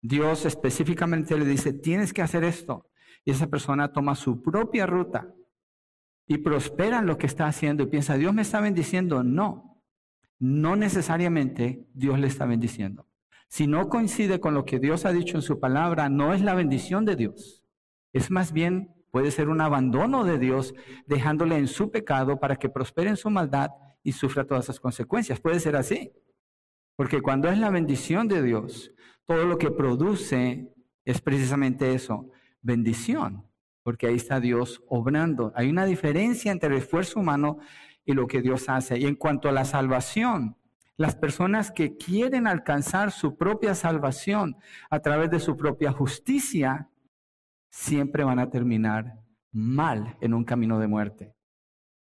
Dios 0.03 0.47
específicamente 0.47 1.39
le 1.39 1.45
dice, 1.45 1.73
tienes 1.73 2.13
que 2.13 2.23
hacer 2.23 2.43
esto, 2.43 2.90
y 3.25 3.31
esa 3.31 3.49
persona 3.49 3.93
toma 3.93 4.15
su 4.15 4.43
propia 4.43 4.87
ruta 4.87 5.33
y 6.27 6.39
prospera 6.39 7.01
en 7.01 7.07
lo 7.07 7.19
que 7.19 7.27
está 7.27 7.47
haciendo 7.47 7.83
y 7.83 7.87
piensa, 7.87 8.17
Dios 8.17 8.33
me 8.33 8.43
está 8.43 8.61
bendiciendo. 8.61 9.23
No, 9.23 9.83
no 10.39 10.77
necesariamente 10.77 11.87
Dios 11.93 12.19
le 12.19 12.27
está 12.27 12.47
bendiciendo. 12.47 13.07
Si 13.49 13.67
no 13.67 13.89
coincide 13.89 14.39
con 14.39 14.55
lo 14.55 14.65
que 14.65 14.79
Dios 14.79 15.05
ha 15.05 15.13
dicho 15.13 15.37
en 15.37 15.43
su 15.43 15.59
palabra, 15.59 16.09
no 16.09 16.33
es 16.33 16.41
la 16.41 16.55
bendición 16.55 17.05
de 17.05 17.17
Dios. 17.17 17.65
Es 18.13 18.31
más 18.31 18.53
bien 18.53 18.95
Puede 19.11 19.31
ser 19.33 19.49
un 19.49 19.61
abandono 19.61 20.25
de 20.25 20.39
Dios, 20.39 20.75
dejándole 21.07 21.57
en 21.57 21.67
su 21.67 21.91
pecado 21.91 22.39
para 22.39 22.57
que 22.57 22.69
prospere 22.69 23.11
en 23.11 23.17
su 23.17 23.29
maldad 23.29 23.71
y 24.03 24.13
sufra 24.13 24.47
todas 24.47 24.65
esas 24.65 24.81
consecuencias. 24.81 25.41
Puede 25.41 25.59
ser 25.61 25.77
así. 25.77 26.13
Porque 26.97 27.21
cuando 27.21 27.49
es 27.49 27.59
la 27.59 27.71
bendición 27.71 28.29
de 28.29 28.43
Dios, 28.43 28.93
todo 29.27 29.45
lo 29.45 29.59
que 29.59 29.71
produce 29.71 30.73
es 31.05 31.21
precisamente 31.21 31.95
eso, 31.95 32.31
bendición. 32.63 33.47
Porque 33.83 34.07
ahí 34.07 34.17
está 34.17 34.41
Dios 34.41 34.83
obrando. 34.89 35.53
Hay 35.55 35.69
una 35.71 35.87
diferencia 35.87 36.53
entre 36.53 36.71
el 36.71 36.83
esfuerzo 36.83 37.21
humano 37.21 37.59
y 38.05 38.13
lo 38.13 38.27
que 38.27 38.43
Dios 38.43 38.69
hace. 38.69 38.99
Y 38.99 39.07
en 39.07 39.15
cuanto 39.17 39.49
a 39.49 39.53
la 39.53 39.65
salvación, 39.65 40.57
las 40.97 41.17
personas 41.17 41.71
que 41.71 41.97
quieren 41.97 42.47
alcanzar 42.47 43.11
su 43.11 43.37
propia 43.37 43.75
salvación 43.75 44.57
a 44.91 45.01
través 45.01 45.31
de 45.31 45.41
su 45.41 45.57
propia 45.57 45.93
justicia, 45.93 46.91
siempre 47.71 48.23
van 48.23 48.39
a 48.39 48.51
terminar 48.51 49.19
mal 49.53 50.19
en 50.21 50.35
un 50.35 50.45
camino 50.45 50.79
de 50.79 50.89
muerte. 50.89 51.35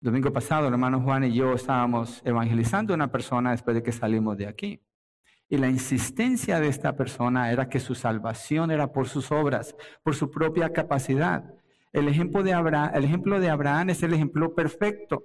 domingo 0.01 0.33
pasado, 0.33 0.67
hermano 0.67 1.01
Juan 1.01 1.23
y 1.23 1.33
yo 1.33 1.53
estábamos 1.53 2.21
evangelizando 2.25 2.93
a 2.93 2.95
una 2.95 3.09
persona 3.09 3.51
después 3.51 3.73
de 3.75 3.83
que 3.83 3.93
salimos 3.93 4.37
de 4.37 4.47
aquí. 4.47 4.81
Y 5.49 5.57
la 5.57 5.69
insistencia 5.69 6.59
de 6.59 6.67
esta 6.67 6.95
persona 6.95 7.51
era 7.51 7.69
que 7.69 7.79
su 7.79 7.95
salvación 7.95 8.71
era 8.71 8.91
por 8.91 9.07
sus 9.07 9.31
obras, 9.31 9.75
por 10.03 10.15
su 10.15 10.31
propia 10.31 10.71
capacidad. 10.73 11.53
El 11.91 12.07
ejemplo 12.07 12.41
de 12.41 12.53
Abraham, 12.53 12.91
el 12.95 13.03
ejemplo 13.03 13.39
de 13.39 13.49
Abraham 13.49 13.91
es 13.91 14.01
el 14.01 14.13
ejemplo 14.13 14.55
perfecto. 14.55 15.23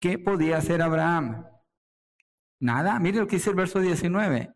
¿Qué 0.00 0.18
podía 0.18 0.58
hacer 0.58 0.82
Abraham? 0.82 1.46
Nada. 2.60 2.98
Mire 2.98 3.18
lo 3.18 3.26
que 3.26 3.36
dice 3.36 3.50
el 3.50 3.56
verso 3.56 3.80
19. 3.80 4.52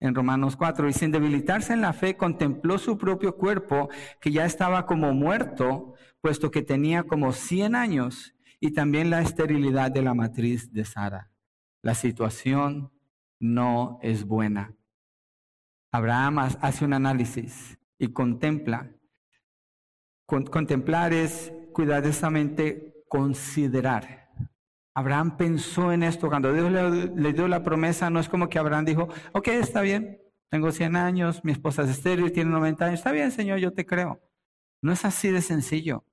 en 0.00 0.14
Romanos 0.14 0.56
4, 0.56 0.88
y 0.88 0.92
sin 0.92 1.10
debilitarse 1.12 1.72
en 1.72 1.80
la 1.80 1.94
fe, 1.94 2.16
contempló 2.16 2.78
su 2.78 2.98
propio 2.98 3.36
cuerpo, 3.36 3.88
que 4.20 4.30
ya 4.32 4.44
estaba 4.44 4.84
como 4.84 5.14
muerto, 5.14 5.94
puesto 6.20 6.50
que 6.50 6.62
tenía 6.62 7.04
como 7.04 7.32
100 7.32 7.74
años, 7.74 8.34
y 8.60 8.72
también 8.72 9.08
la 9.08 9.22
esterilidad 9.22 9.90
de 9.90 10.02
la 10.02 10.12
matriz 10.12 10.72
de 10.72 10.84
Sara. 10.84 11.30
La 11.80 11.94
situación 11.94 12.92
no 13.44 13.98
es 14.00 14.24
buena. 14.24 14.74
Abraham 15.92 16.38
hace 16.38 16.84
un 16.84 16.94
análisis 16.94 17.78
y 17.98 18.08
contempla. 18.08 18.90
contemplar 20.26 21.12
es 21.12 21.52
cuidadosamente 21.74 23.04
considerar. 23.06 24.30
Abraham 24.94 25.36
pensó 25.36 25.92
en 25.92 26.04
esto. 26.04 26.28
Cuando 26.28 26.54
Dios 26.54 26.72
le, 27.14 27.32
dio 27.34 27.46
la 27.46 27.62
promesa, 27.62 28.08
no 28.08 28.18
es 28.18 28.30
como 28.30 28.48
que 28.48 28.58
Abraham 28.58 28.86
dijo, 28.86 29.08
ok, 29.34 29.48
está 29.48 29.82
bien, 29.82 30.22
tengo 30.48 30.72
100 30.72 30.96
años, 30.96 31.44
mi 31.44 31.52
esposa 31.52 31.82
es 31.82 31.90
estéril, 31.90 32.32
tiene 32.32 32.50
90 32.50 32.86
años, 32.86 33.00
está 33.00 33.12
bien, 33.12 33.30
Señor, 33.30 33.58
yo 33.58 33.74
te 33.74 33.84
creo. 33.84 34.22
No 34.80 34.90
es 34.90 35.04
así 35.04 35.30
de 35.30 35.42
sencillo. 35.42 36.06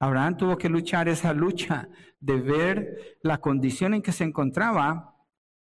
Abraham 0.00 0.36
tuvo 0.36 0.58
que 0.58 0.68
luchar 0.68 1.08
esa 1.08 1.32
lucha 1.32 1.88
de 2.18 2.40
ver 2.40 3.18
la 3.22 3.38
condición 3.38 3.94
en 3.94 4.02
que 4.02 4.10
se 4.10 4.24
encontraba 4.24 5.13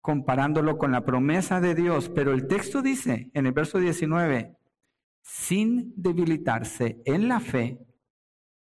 comparándolo 0.05 0.77
con 0.77 0.91
la 0.91 1.03
promesa 1.03 1.59
de 1.59 1.73
Dios. 1.73 2.09
Pero 2.09 2.31
el 2.31 2.45
texto 2.45 2.83
dice 2.83 3.31
en 3.33 3.47
el 3.47 3.53
verso 3.53 3.79
19, 3.79 4.55
sin 5.23 5.93
debilitarse 5.97 7.01
en 7.05 7.27
la 7.27 7.39
fe, 7.39 7.79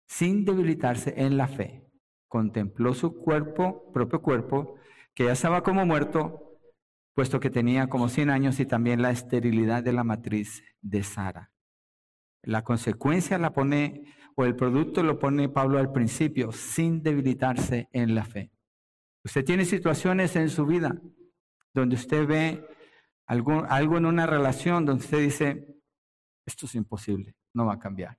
sin 0.06 0.46
debilitarse 0.46 1.12
en 1.18 1.36
la 1.36 1.46
fe, 1.46 1.86
contempló 2.28 2.94
su 2.94 3.14
cuerpo, 3.14 3.92
propio 3.92 4.22
cuerpo, 4.22 4.76
que 5.14 5.24
ya 5.24 5.32
estaba 5.32 5.62
como 5.62 5.84
muerto, 5.84 6.58
puesto 7.12 7.40
que 7.40 7.50
tenía 7.50 7.90
como 7.90 8.08
100 8.08 8.30
años 8.30 8.58
y 8.58 8.64
también 8.64 9.02
la 9.02 9.10
esterilidad 9.10 9.82
de 9.82 9.92
la 9.92 10.04
matriz 10.04 10.64
de 10.80 11.02
Sara. 11.02 11.52
La 12.42 12.64
consecuencia 12.64 13.36
la 13.36 13.52
pone, 13.52 14.14
o 14.34 14.46
el 14.46 14.56
producto 14.56 15.02
lo 15.02 15.18
pone 15.18 15.50
Pablo 15.50 15.78
al 15.78 15.92
principio, 15.92 16.52
sin 16.52 17.02
debilitarse 17.02 17.90
en 17.92 18.14
la 18.14 18.24
fe. 18.24 18.50
Usted 19.26 19.44
tiene 19.44 19.66
situaciones 19.66 20.34
en 20.34 20.48
su 20.48 20.64
vida 20.64 20.98
donde 21.74 21.96
usted 21.96 22.26
ve 22.26 22.66
algo, 23.26 23.96
en 23.96 24.06
una 24.06 24.26
relación 24.26 24.86
donde 24.86 25.04
usted 25.04 25.20
dice, 25.20 25.66
esto 26.46 26.66
es 26.66 26.74
imposible, 26.74 27.34
no 27.54 27.66
va 27.66 27.74
a 27.74 27.78
cambiar. 27.78 28.18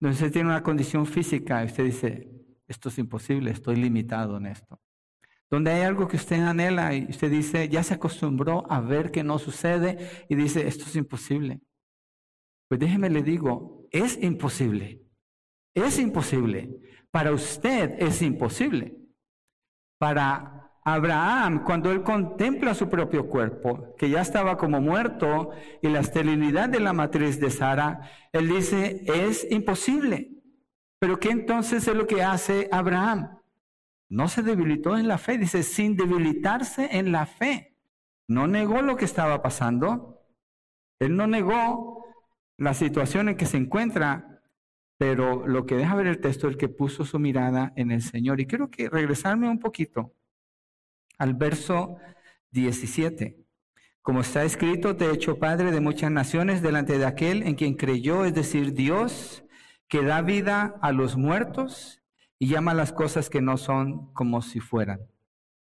Donde 0.00 0.14
usted 0.14 0.32
tiene 0.32 0.48
una 0.48 0.62
condición 0.62 1.06
física 1.06 1.62
y 1.62 1.66
usted 1.66 1.84
dice, 1.84 2.30
esto 2.66 2.88
es 2.88 2.98
imposible, 2.98 3.50
estoy 3.50 3.76
limitado 3.76 4.38
en 4.38 4.46
esto. 4.46 4.80
Donde 5.50 5.70
hay 5.70 5.82
algo 5.82 6.08
que 6.08 6.16
usted 6.16 6.40
anhela 6.40 6.94
y 6.94 7.06
usted 7.08 7.30
dice, 7.30 7.68
ya 7.68 7.82
se 7.82 7.94
acostumbró 7.94 8.70
a 8.70 8.80
ver 8.80 9.10
que 9.10 9.22
no 9.22 9.38
sucede 9.38 10.26
y 10.28 10.34
dice, 10.34 10.66
esto 10.66 10.84
es 10.84 10.96
imposible. 10.96 11.60
Pues 12.68 12.80
déjeme 12.80 13.10
le 13.10 13.22
digo, 13.22 13.86
es 13.90 14.20
imposible. 14.22 15.02
Es 15.74 15.98
imposible. 15.98 16.80
Para 17.10 17.32
usted 17.32 17.94
es 17.98 18.22
imposible. 18.22 18.96
Para 19.98 20.55
Abraham, 20.88 21.64
cuando 21.64 21.90
él 21.90 22.04
contempla 22.04 22.72
su 22.72 22.88
propio 22.88 23.26
cuerpo, 23.28 23.96
que 23.98 24.08
ya 24.08 24.20
estaba 24.20 24.56
como 24.56 24.80
muerto, 24.80 25.50
y 25.82 25.88
la 25.88 25.98
esterilidad 25.98 26.68
de 26.68 26.78
la 26.78 26.92
matriz 26.92 27.40
de 27.40 27.50
Sara, 27.50 28.08
él 28.30 28.48
dice, 28.48 29.02
es 29.04 29.50
imposible. 29.50 30.30
Pero 31.00 31.18
¿qué 31.18 31.30
entonces 31.30 31.88
es 31.88 31.94
lo 31.96 32.06
que 32.06 32.22
hace 32.22 32.68
Abraham? 32.70 33.40
No 34.08 34.28
se 34.28 34.44
debilitó 34.44 34.96
en 34.96 35.08
la 35.08 35.18
fe, 35.18 35.38
dice, 35.38 35.64
sin 35.64 35.96
debilitarse 35.96 36.96
en 36.96 37.10
la 37.10 37.26
fe. 37.26 37.74
No 38.28 38.46
negó 38.46 38.80
lo 38.80 38.94
que 38.94 39.06
estaba 39.06 39.42
pasando. 39.42 40.20
Él 41.00 41.16
no 41.16 41.26
negó 41.26 42.04
la 42.58 42.74
situación 42.74 43.28
en 43.28 43.36
que 43.36 43.46
se 43.46 43.56
encuentra, 43.56 44.40
pero 44.98 45.48
lo 45.48 45.66
que 45.66 45.74
deja 45.74 45.96
ver 45.96 46.06
el 46.06 46.20
texto 46.20 46.46
es 46.46 46.52
el 46.52 46.58
que 46.60 46.68
puso 46.68 47.04
su 47.04 47.18
mirada 47.18 47.72
en 47.74 47.90
el 47.90 48.02
Señor. 48.02 48.38
Y 48.40 48.46
quiero 48.46 48.70
que 48.70 48.88
regresarme 48.88 49.48
un 49.48 49.58
poquito 49.58 50.12
al 51.18 51.34
verso 51.34 51.96
17. 52.50 53.46
Como 54.02 54.20
está 54.20 54.44
escrito, 54.44 54.96
te 54.96 55.06
he 55.06 55.12
hecho 55.12 55.38
padre 55.38 55.72
de 55.72 55.80
muchas 55.80 56.10
naciones 56.10 56.62
delante 56.62 56.98
de 56.98 57.06
aquel 57.06 57.42
en 57.42 57.54
quien 57.56 57.74
creyó, 57.74 58.24
es 58.24 58.34
decir, 58.34 58.72
Dios, 58.72 59.44
que 59.88 60.02
da 60.02 60.22
vida 60.22 60.76
a 60.80 60.92
los 60.92 61.16
muertos 61.16 62.02
y 62.38 62.48
llama 62.48 62.74
las 62.74 62.92
cosas 62.92 63.30
que 63.30 63.40
no 63.40 63.56
son 63.56 64.12
como 64.12 64.42
si 64.42 64.60
fueran. 64.60 65.00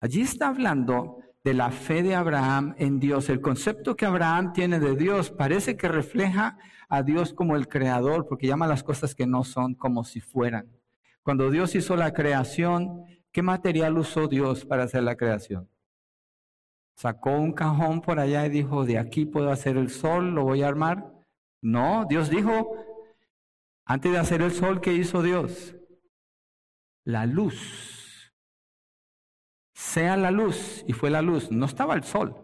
Allí 0.00 0.23
está 0.23 0.49
hablando 0.49 1.19
de 1.45 1.55
la 1.55 1.71
fe 1.71 2.02
de 2.02 2.16
Abraham 2.16 2.75
en 2.78 2.99
Dios. 2.99 3.28
El 3.28 3.40
concepto 3.40 3.97
que 3.97 4.07
Abraham 4.07 4.52
tiene 4.52 4.81
de 4.81 4.97
Dios 4.97 5.31
parece 5.31 5.76
que 5.76 5.87
refleja 5.87 6.59
a 6.88 7.02
Dios 7.02 7.33
como 7.33 7.57
el 7.57 7.69
creador, 7.69 8.26
porque 8.28 8.49
llama 8.49 8.66
las 8.66 8.83
cosas 8.83 9.14
que 9.14 9.26
no 9.26 9.45
son 9.45 9.75
como 9.75 10.02
si 10.02 10.21
fueran. 10.21 10.66
Cuando 11.23 11.50
Dios 11.50 11.75
hizo 11.75 11.97
la 11.97 12.12
creación, 12.12 13.05
¿Qué 13.37 13.43
material 13.43 13.99
usó 13.99 14.28
Dios 14.28 14.64
para 14.64 14.85
hacer 14.85 15.02
la 15.02 15.14
creación? 15.14 15.69
Sacó 16.97 17.33
un 17.33 17.52
cajón 17.52 18.00
por 18.00 18.19
allá 18.19 18.47
y 18.47 18.49
dijo, 18.49 18.87
de 18.87 18.99
aquí 18.99 19.26
puedo 19.26 19.50
hacer 19.50 19.76
el 19.76 19.90
sol, 19.90 20.31
lo 20.31 20.45
voy 20.45 20.62
a 20.62 20.69
armar. 20.69 21.12
No, 21.61 22.07
Dios 22.09 22.31
dijo, 22.31 22.75
antes 23.85 24.11
de 24.11 24.16
hacer 24.16 24.40
el 24.40 24.52
sol, 24.52 24.81
¿qué 24.81 24.95
hizo 24.95 25.21
Dios? 25.21 25.76
La 27.05 27.26
luz. 27.26 28.33
Sea 29.75 30.16
la 30.16 30.31
luz, 30.31 30.83
y 30.88 30.95
fue 30.95 31.11
la 31.11 31.21
luz. 31.21 31.50
No 31.50 31.66
estaba 31.66 31.93
el 31.93 32.05
sol. 32.05 32.35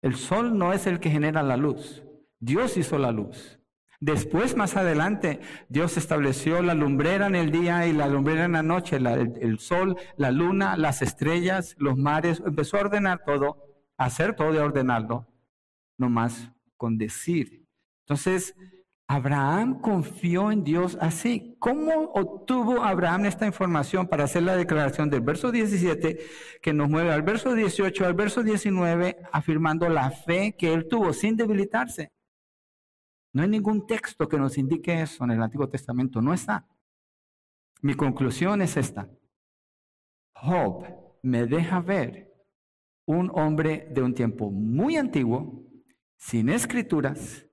El 0.00 0.14
sol 0.14 0.56
no 0.56 0.72
es 0.72 0.86
el 0.86 0.98
que 0.98 1.10
genera 1.10 1.42
la 1.42 1.58
luz. 1.58 2.02
Dios 2.40 2.78
hizo 2.78 2.96
la 2.96 3.12
luz. 3.12 3.60
Después, 4.02 4.56
más 4.56 4.76
adelante, 4.76 5.38
Dios 5.68 5.96
estableció 5.96 6.60
la 6.60 6.74
lumbrera 6.74 7.28
en 7.28 7.36
el 7.36 7.52
día 7.52 7.86
y 7.86 7.92
la 7.92 8.08
lumbrera 8.08 8.46
en 8.46 8.52
la 8.52 8.62
noche, 8.64 8.96
el, 8.96 9.60
sol, 9.60 9.96
la 10.16 10.32
luna, 10.32 10.76
las 10.76 11.02
estrellas, 11.02 11.76
los 11.78 11.96
mares. 11.96 12.42
Empezó 12.44 12.78
a 12.78 12.80
ordenar 12.80 13.22
todo, 13.24 13.58
a 13.96 14.06
hacer 14.06 14.34
todo 14.34 14.52
y 14.52 14.56
ordenarlo, 14.56 15.28
nomás 15.98 16.50
con 16.76 16.98
decir. 16.98 17.64
Entonces, 18.00 18.56
Abraham 19.06 19.80
confió 19.80 20.50
en 20.50 20.64
Dios 20.64 20.98
así. 21.00 21.54
¿Cómo 21.60 22.10
obtuvo 22.12 22.82
Abraham 22.82 23.26
esta 23.26 23.46
información 23.46 24.08
para 24.08 24.24
hacer 24.24 24.42
la 24.42 24.56
declaración 24.56 25.10
del 25.10 25.20
verso 25.20 25.52
17 25.52 26.18
que 26.60 26.72
nos 26.72 26.90
mueve 26.90 27.12
al 27.12 27.22
verso 27.22 27.54
18, 27.54 28.04
al 28.04 28.14
verso 28.14 28.42
19, 28.42 29.18
afirmando 29.30 29.88
la 29.88 30.10
fe 30.10 30.56
que 30.58 30.74
él 30.74 30.88
tuvo 30.88 31.12
sin 31.12 31.36
debilitarse? 31.36 32.10
No 33.32 33.42
hay 33.42 33.48
ningún 33.48 33.86
texto 33.86 34.28
que 34.28 34.38
nos 34.38 34.58
indique 34.58 35.00
eso 35.00 35.24
en 35.24 35.30
el 35.30 35.42
Antiguo 35.42 35.68
Testamento, 35.68 36.20
no 36.20 36.34
está. 36.34 36.66
Mi 37.80 37.94
conclusión 37.94 38.62
es 38.62 38.76
esta. 38.76 39.08
Job 40.34 40.84
me 41.22 41.46
deja 41.46 41.80
ver 41.80 42.32
un 43.06 43.30
hombre 43.34 43.88
de 43.90 44.02
un 44.02 44.14
tiempo 44.14 44.50
muy 44.50 44.96
antiguo, 44.96 45.64
sin 46.16 46.48
escrituras 46.48 47.46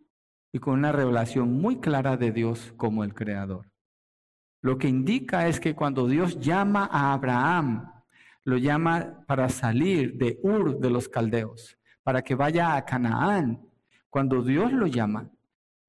y 0.52 0.60
con 0.60 0.76
una 0.76 0.92
revelación 0.92 1.54
muy 1.54 1.80
clara 1.80 2.18
de 2.18 2.32
Dios 2.32 2.74
como 2.78 3.04
el 3.04 3.14
Creador. 3.14 3.72
Lo 4.62 4.78
que 4.78 4.88
indica 4.88 5.48
es 5.48 5.60
que 5.60 5.76
cuando 5.76 6.08
Dios 6.08 6.40
llama 6.40 6.90
a 6.92 7.14
Abraham, 7.14 7.92
lo 8.44 8.58
llama 8.58 9.24
para 9.28 9.48
salir 9.50 10.18
de 10.18 10.40
Ur 10.44 10.80
de 10.80 10.90
los 10.90 11.08
Caldeos, 11.08 11.78
para 12.04 12.22
que 12.22 12.36
vaya 12.36 12.76
a 12.76 12.86
Canaán. 12.86 13.66
Cuando 14.10 14.42
Dios 14.44 14.74
lo 14.74 14.88
llama, 14.88 15.32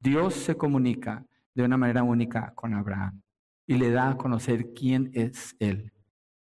Dios 0.01 0.35
se 0.35 0.57
comunica 0.57 1.27
de 1.55 1.63
una 1.63 1.77
manera 1.77 2.03
única 2.03 2.55
con 2.55 2.75
Abraham 2.75 3.23
y 3.67 3.77
le 3.77 3.91
da 3.91 4.11
a 4.11 4.17
conocer 4.17 4.73
quién 4.73 5.11
es 5.15 5.55
Él. 5.59 5.93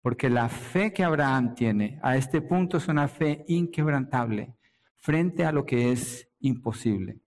Porque 0.01 0.31
la 0.31 0.49
fe 0.49 0.93
que 0.93 1.05
Abraham 1.05 1.55
tiene 1.55 1.99
a 2.03 2.17
este 2.17 2.41
punto 2.41 2.79
es 2.79 2.89
una 2.89 3.07
fe 3.07 3.45
inquebrantable 3.47 4.57
frente 4.97 5.45
a 5.45 5.53
lo 5.53 5.67
que 5.67 5.93
es 5.93 6.29
imposible. 6.41 7.21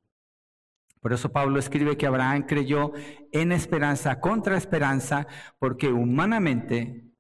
Por 1.00 1.14
eso 1.14 1.32
Pablo 1.32 1.60
escribe 1.60 1.96
que 1.96 2.08
Abraham 2.08 2.46
creyó 2.48 2.92
en 3.32 3.52
esperanza 3.52 4.20
contra 4.20 4.58
esperanza, 4.58 5.28
porque 5.60 5.88
humanamente 5.88 7.14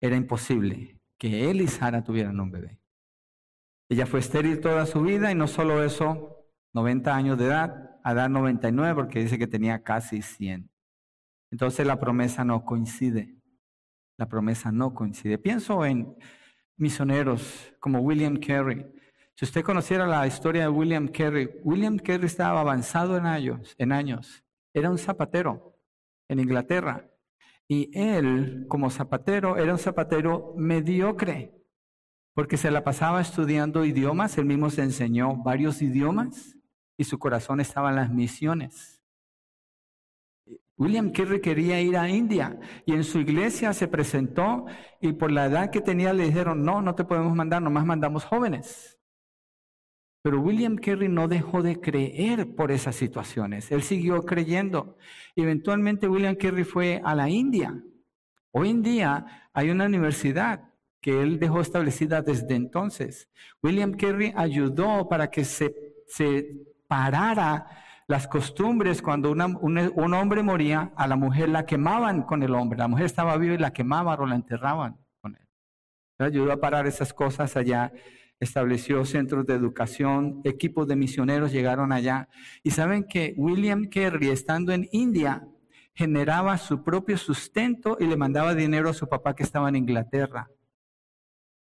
era 0.00 0.16
imposible 0.16 1.00
que 1.18 1.50
él 1.50 1.60
y 1.60 1.66
Sara 1.66 2.04
tuvieran 2.04 2.38
un 2.38 2.50
bebé. 2.50 2.78
Ella 3.88 4.06
fue 4.06 4.20
estéril 4.20 4.60
toda 4.60 4.86
su 4.86 5.02
vida 5.02 5.32
y 5.32 5.34
no 5.34 5.48
solo 5.48 5.82
eso, 5.82 6.46
90 6.74 7.14
años 7.14 7.38
de 7.38 7.46
edad, 7.46 7.97
a 8.08 8.14
dar 8.14 8.30
99 8.30 8.94
porque 8.94 9.20
dice 9.20 9.38
que 9.38 9.46
tenía 9.46 9.82
casi 9.82 10.22
100. 10.22 10.70
Entonces 11.50 11.86
la 11.86 12.00
promesa 12.00 12.42
no 12.42 12.64
coincide. 12.64 13.36
La 14.16 14.28
promesa 14.28 14.72
no 14.72 14.94
coincide. 14.94 15.36
Pienso 15.36 15.84
en 15.84 16.16
misioneros 16.76 17.74
como 17.80 18.00
William 18.00 18.36
Carey. 18.36 18.86
Si 19.34 19.44
usted 19.44 19.62
conociera 19.62 20.06
la 20.06 20.26
historia 20.26 20.62
de 20.62 20.68
William 20.68 21.08
Carey, 21.08 21.50
William 21.62 21.98
Carey 21.98 22.24
estaba 22.24 22.60
avanzado 22.60 23.16
en 23.16 23.26
años, 23.26 23.74
en 23.78 23.92
años. 23.92 24.42
Era 24.72 24.90
un 24.90 24.98
zapatero 24.98 25.76
en 26.28 26.40
Inglaterra. 26.40 27.10
Y 27.68 27.90
él, 27.92 28.64
como 28.68 28.88
zapatero, 28.88 29.58
era 29.58 29.72
un 29.72 29.78
zapatero 29.78 30.54
mediocre 30.56 31.54
porque 32.34 32.56
se 32.56 32.70
la 32.70 32.84
pasaba 32.84 33.20
estudiando 33.20 33.84
idiomas, 33.84 34.38
él 34.38 34.44
mismo 34.44 34.70
se 34.70 34.82
enseñó 34.82 35.36
varios 35.42 35.82
idiomas 35.82 36.57
y 36.98 37.04
su 37.04 37.18
corazón 37.18 37.60
estaba 37.60 37.88
en 37.88 37.96
las 37.96 38.10
misiones. 38.10 39.00
William 40.76 41.10
Carey 41.10 41.40
quería 41.40 41.80
ir 41.80 41.96
a 41.96 42.08
India 42.08 42.58
y 42.86 42.92
en 42.92 43.02
su 43.02 43.18
iglesia 43.18 43.72
se 43.72 43.88
presentó 43.88 44.66
y 45.00 45.12
por 45.12 45.32
la 45.32 45.46
edad 45.46 45.70
que 45.70 45.80
tenía 45.80 46.12
le 46.12 46.24
dijeron, 46.24 46.62
no, 46.62 46.82
no 46.82 46.94
te 46.94 47.04
podemos 47.04 47.34
mandar, 47.34 47.62
nomás 47.62 47.86
mandamos 47.86 48.24
jóvenes. 48.24 48.98
Pero 50.22 50.40
William 50.40 50.76
Carey 50.76 51.08
no 51.08 51.26
dejó 51.26 51.62
de 51.62 51.80
creer 51.80 52.54
por 52.54 52.70
esas 52.70 52.94
situaciones, 52.94 53.72
él 53.72 53.82
siguió 53.82 54.22
creyendo. 54.22 54.98
Eventualmente 55.34 56.08
William 56.08 56.36
Carey 56.36 56.64
fue 56.64 57.00
a 57.04 57.14
la 57.14 57.28
India. 57.28 57.82
Hoy 58.52 58.70
en 58.70 58.82
día 58.82 59.48
hay 59.52 59.70
una 59.70 59.86
universidad 59.86 60.72
que 61.00 61.22
él 61.22 61.38
dejó 61.38 61.60
establecida 61.60 62.22
desde 62.22 62.54
entonces. 62.54 63.28
William 63.62 63.92
Carey 63.94 64.32
ayudó 64.36 65.08
para 65.08 65.30
que 65.30 65.44
se, 65.44 65.74
se 66.06 66.56
parara 66.88 67.66
las 68.08 68.26
costumbres, 68.26 69.02
cuando 69.02 69.30
un, 69.30 70.14
hombre 70.14 70.42
moría, 70.42 70.92
a 70.96 71.06
la 71.06 71.16
mujer 71.16 71.50
la 71.50 71.66
quemaban 71.66 72.22
con 72.22 72.42
el 72.42 72.54
hombre. 72.54 72.78
La 72.78 72.88
mujer 72.88 73.04
estaba 73.04 73.36
viva 73.36 73.54
y 73.54 73.58
la 73.58 73.72
quemaban 73.72 74.18
o 74.18 74.26
la 74.26 74.34
enterraban 74.34 74.96
con 75.20 75.36
él. 75.36 75.46
ayudó 76.18 76.50
a 76.50 76.56
parar 76.56 76.86
esas 76.86 77.12
cosas 77.12 77.54
allá. 77.56 77.92
Estableció 78.40 79.04
centros 79.04 79.44
de 79.44 79.54
educación, 79.54 80.40
equipos 80.44 80.88
de 80.88 80.96
misioneros 80.96 81.52
llegaron 81.52 81.92
allá. 81.92 82.28
Y 82.62 82.70
saben 82.70 83.04
que 83.04 83.34
William 83.36 83.84
Carey, 83.90 84.30
estando 84.30 84.72
en 84.72 84.88
India, 84.90 85.46
generaba 85.94 86.56
su 86.56 86.82
propio 86.82 87.18
sustento 87.18 87.98
y 88.00 88.06
le 88.06 88.16
mandaba 88.16 88.54
dinero 88.54 88.88
a 88.88 88.94
su 88.94 89.06
papá 89.06 89.34
que 89.34 89.42
estaba 89.42 89.68
en 89.68 89.76
Inglaterra. 89.76 90.48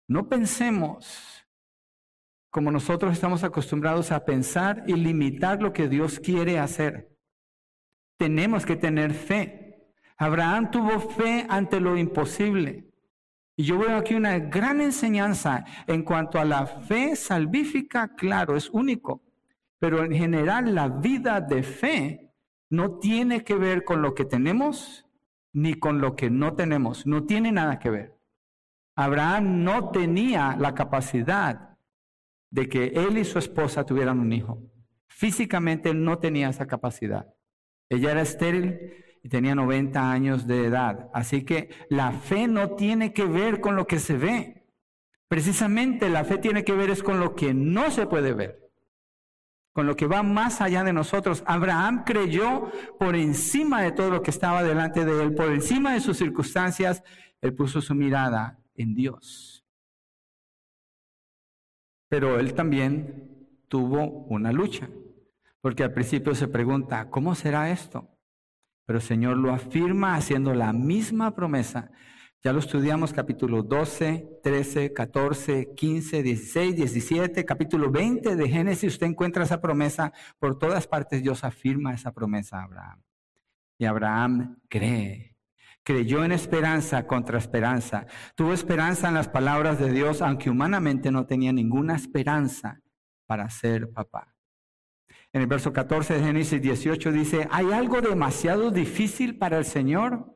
No 0.07 0.27
pensemos 0.27 1.34
como 2.55 2.71
nosotros 2.71 3.11
estamos 3.11 3.43
acostumbrados 3.43 4.13
a 4.13 4.23
pensar 4.23 4.85
y 4.87 4.93
limitar 4.93 5.61
lo 5.61 5.73
que 5.73 5.89
Dios 5.89 6.21
quiere 6.21 6.57
hacer. 6.57 7.13
Tenemos 8.17 8.65
que 8.65 8.77
tener 8.77 9.13
fe. 9.13 9.91
Abraham 10.15 10.71
tuvo 10.71 11.01
fe 11.01 11.45
ante 11.49 11.81
lo 11.81 11.97
imposible. 11.97 12.89
Y 13.57 13.65
yo 13.65 13.77
veo 13.77 13.97
aquí 13.97 14.15
una 14.15 14.39
gran 14.39 14.79
enseñanza 14.79 15.65
en 15.85 16.03
cuanto 16.03 16.39
a 16.39 16.45
la 16.45 16.65
fe 16.65 17.17
salvífica, 17.17 18.15
claro, 18.15 18.55
es 18.55 18.69
único. 18.69 19.21
Pero 19.77 20.05
en 20.05 20.13
general 20.13 20.73
la 20.73 20.87
vida 20.87 21.41
de 21.41 21.61
fe 21.61 22.31
no 22.69 22.99
tiene 22.99 23.43
que 23.43 23.55
ver 23.55 23.83
con 23.83 24.01
lo 24.01 24.15
que 24.15 24.23
tenemos 24.23 25.05
ni 25.51 25.73
con 25.73 25.99
lo 25.99 26.15
que 26.15 26.29
no 26.29 26.53
tenemos. 26.53 27.05
No 27.05 27.25
tiene 27.25 27.51
nada 27.51 27.79
que 27.79 27.89
ver. 27.89 28.17
Abraham 28.95 29.65
no 29.65 29.89
tenía 29.89 30.55
la 30.57 30.73
capacidad 30.73 31.74
de 32.49 32.69
que 32.69 32.87
él 32.87 33.17
y 33.17 33.25
su 33.25 33.39
esposa 33.39 33.85
tuvieran 33.85 34.19
un 34.19 34.33
hijo. 34.33 34.61
Físicamente 35.07 35.89
él 35.89 36.03
no 36.03 36.19
tenía 36.19 36.49
esa 36.49 36.67
capacidad. 36.67 37.27
Ella 37.89 38.11
era 38.11 38.21
estéril 38.21 38.79
y 39.23 39.29
tenía 39.29 39.55
90 39.55 40.11
años 40.11 40.45
de 40.45 40.65
edad. 40.65 41.09
Así 41.13 41.43
que 41.43 41.69
la 41.89 42.11
fe 42.11 42.47
no 42.47 42.71
tiene 42.75 43.13
que 43.13 43.25
ver 43.25 43.59
con 43.61 43.75
lo 43.75 43.87
que 43.87 43.99
se 43.99 44.17
ve. 44.17 44.67
Precisamente 45.27 46.09
la 46.09 46.23
fe 46.23 46.37
tiene 46.37 46.63
que 46.63 46.73
ver 46.73 46.89
es 46.89 47.01
con 47.01 47.19
lo 47.19 47.33
que 47.33 47.53
no 47.53 47.91
se 47.91 48.05
puede 48.07 48.33
ver. 48.33 48.59
Con 49.73 49.87
lo 49.87 49.95
que 49.95 50.07
va 50.07 50.21
más 50.21 50.61
allá 50.61 50.83
de 50.83 50.93
nosotros. 50.93 51.43
Abraham 51.47 52.03
creyó 52.05 52.71
por 52.99 53.15
encima 53.15 53.81
de 53.81 53.91
todo 53.91 54.09
lo 54.11 54.21
que 54.21 54.31
estaba 54.31 54.63
delante 54.63 55.05
de 55.05 55.23
él, 55.23 55.33
por 55.33 55.51
encima 55.51 55.93
de 55.93 56.01
sus 56.01 56.17
circunstancias, 56.17 57.03
él 57.41 57.53
puso 57.53 57.81
su 57.81 57.95
mirada 57.95 58.59
en 58.75 58.95
Dios. 58.95 59.54
Pero 62.09 62.39
él 62.39 62.53
también 62.53 63.47
tuvo 63.67 64.25
una 64.27 64.51
lucha, 64.51 64.89
porque 65.61 65.83
al 65.83 65.93
principio 65.93 66.35
se 66.35 66.47
pregunta, 66.47 67.09
¿cómo 67.09 67.35
será 67.35 67.71
esto? 67.71 68.09
Pero 68.85 68.99
el 68.99 69.03
Señor 69.03 69.37
lo 69.37 69.51
afirma 69.51 70.15
haciendo 70.15 70.53
la 70.53 70.71
misma 70.71 71.33
promesa. 71.35 71.91
Ya 72.43 72.53
lo 72.53 72.59
estudiamos 72.59 73.11
capítulo 73.11 73.63
12, 73.63 74.39
13, 74.43 74.93
14, 74.93 75.73
15, 75.75 76.21
16, 76.21 76.75
17, 76.75 77.43
capítulo 77.43 77.89
20 77.89 78.35
de 78.35 78.49
Génesis. 78.49 78.93
Usted 78.93 79.07
encuentra 79.07 79.43
esa 79.43 79.59
promesa 79.59 80.13
por 80.37 80.59
todas 80.59 80.85
partes. 80.85 81.23
Dios 81.23 81.43
afirma 81.43 81.95
esa 81.95 82.11
promesa 82.11 82.59
a 82.59 82.65
Abraham. 82.65 83.01
Y 83.79 83.85
Abraham 83.85 84.59
cree 84.69 85.34
creyó 85.85 86.25
en 86.25 86.31
esperanza 86.31 87.05
contra 87.05 87.37
esperanza, 87.37 88.07
tuvo 88.33 88.53
esperanza 88.53 89.07
en 89.07 89.13
las 89.13 89.29
palabras 89.29 89.79
de 89.79 89.91
Dios, 89.91 90.21
aunque 90.21 90.49
humanamente 90.49 91.11
no 91.11 91.27
tenía 91.27 91.53
ninguna 91.53 91.95
esperanza 91.95 92.81
para 93.27 93.47
ser 93.49 93.91
papá. 93.91 94.35
En 95.31 95.41
el 95.41 95.47
verso 95.47 95.71
14 95.71 96.15
de 96.15 96.23
Génesis 96.23 96.61
18 96.61 97.11
dice, 97.11 97.47
¿hay 97.51 97.71
algo 97.71 98.01
demasiado 98.01 98.71
difícil 98.71 99.37
para 99.37 99.59
el 99.59 99.65
Señor? 99.65 100.33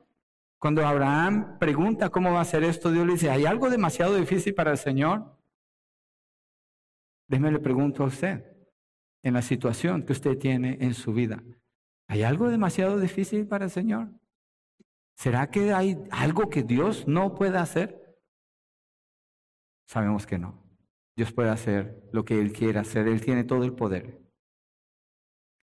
Cuando 0.60 0.86
Abraham 0.86 1.58
pregunta 1.58 2.10
cómo 2.10 2.32
va 2.32 2.42
a 2.42 2.46
ser 2.46 2.64
esto, 2.64 2.92
Dios 2.92 3.08
le 3.08 3.14
dice, 3.14 3.32
¿hay 3.32 3.46
algo 3.46 3.72
demasiado 3.72 4.16
difícil 4.16 4.54
para 4.54 4.72
el 4.72 4.78
Señor? 4.78 5.36
Déjeme 7.28 7.52
le 7.52 7.60
pregunto 7.60 8.04
a 8.04 8.08
usted, 8.08 8.46
en 9.24 9.34
la 9.34 9.42
situación 9.42 10.04
que 10.04 10.14
usted 10.14 10.38
tiene 10.38 10.78
en 10.80 10.94
su 10.94 11.12
vida, 11.12 11.42
¿hay 12.08 12.22
algo 12.22 12.50
demasiado 12.50 13.00
difícil 13.00 13.48
para 13.48 13.66
el 13.66 13.72
Señor? 13.72 14.10
¿Será 15.20 15.50
que 15.50 15.74
hay 15.74 16.02
algo 16.12 16.50
que 16.50 16.64
Dios 16.64 17.06
no 17.06 17.36
pueda 17.36 17.62
hacer? 17.62 18.18
Sabemos 19.86 20.26
que 20.26 20.40
no. 20.40 20.64
Dios 21.18 21.34
puede 21.34 21.50
hacer 21.50 22.08
lo 22.14 22.24
que 22.24 22.40
Él 22.40 22.54
quiera 22.54 22.82
hacer. 22.82 23.06
Él 23.10 23.20
tiene 23.20 23.44
todo 23.44 23.66
el 23.66 23.74
poder. 23.74 24.22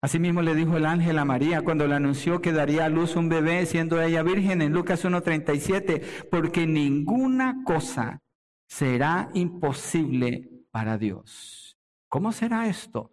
Asimismo 0.01 0.41
le 0.41 0.55
dijo 0.55 0.77
el 0.77 0.85
ángel 0.85 1.19
a 1.19 1.25
María 1.25 1.63
cuando 1.63 1.85
le 1.85 1.95
anunció 1.95 2.39
que 2.39 2.53
daría 2.53 2.85
a 2.85 2.89
luz 2.89 3.17
un 3.17 3.27
bebé 3.27 3.65
siendo 3.65 4.01
ella 4.01 4.23
virgen 4.23 4.61
en 4.61 4.71
Lucas 4.71 5.03
1.37, 5.03 6.29
porque 6.29 6.65
ninguna 6.65 7.65
cosa 7.65 8.21
será 8.69 9.31
imposible 9.33 10.65
para 10.71 10.97
Dios. 10.97 11.77
¿Cómo 12.07 12.31
será 12.31 12.67
esto? 12.67 13.11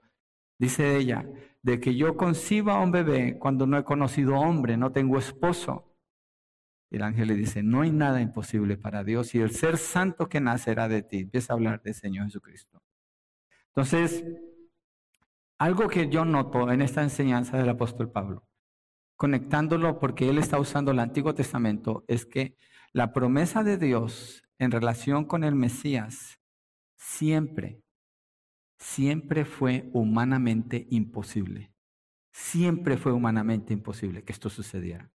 Dice 0.57 0.97
ella, 0.97 1.29
de 1.63 1.81
que 1.81 1.97
yo 1.97 2.17
conciba 2.17 2.81
un 2.81 2.93
bebé 2.93 3.41
cuando 3.41 3.67
no 3.67 3.77
he 3.77 3.83
conocido 3.83 4.37
hombre, 4.37 4.77
no 4.77 4.93
tengo 4.93 5.19
esposo. 5.19 5.88
El 6.91 7.03
ángel 7.03 7.29
le 7.29 7.35
dice, 7.35 7.63
no 7.63 7.83
hay 7.83 7.91
nada 7.91 8.21
imposible 8.21 8.77
para 8.77 9.05
Dios 9.05 9.35
y 9.35 9.41
el 9.41 9.51
ser 9.51 9.77
santo 9.77 10.29
que 10.29 10.41
nacerá 10.41 10.89
de 10.89 11.03
ti. 11.03 11.19
Empieza 11.19 11.53
a 11.53 11.57
hablar 11.57 11.83
del 11.83 11.95
Señor 11.95 12.27
Jesucristo. 12.27 12.83
Entonces, 13.69 14.25
algo 15.59 15.89
que 15.89 16.09
yo 16.09 16.25
noto 16.25 16.71
en 16.71 16.83
esta 16.83 17.03
enseñanza 17.03 17.59
del 17.59 17.69
apóstol 17.69 18.11
Pablo, 18.11 18.49
conectándolo 19.17 19.99
porque 19.99 20.29
él 20.29 20.39
está 20.39 20.59
usando 20.59 20.93
el 20.93 21.01
Antiguo 21.01 21.35
Testamento, 21.35 22.05
es 22.09 22.25
que 22.25 22.57
la 22.93 23.13
promesa 23.13 23.63
de 23.63 23.77
Dios 23.77 24.43
en 24.59 24.71
relación 24.71 25.25
con 25.25 25.45
el 25.45 25.55
Mesías 25.55 26.39
siempre, 26.97 27.83
siempre 28.79 29.45
fue 29.45 29.91
humanamente 29.93 30.87
imposible. 30.91 31.73
Siempre 32.33 32.97
fue 32.97 33.13
humanamente 33.13 33.73
imposible 33.73 34.23
que 34.23 34.33
esto 34.33 34.49
sucediera. 34.49 35.11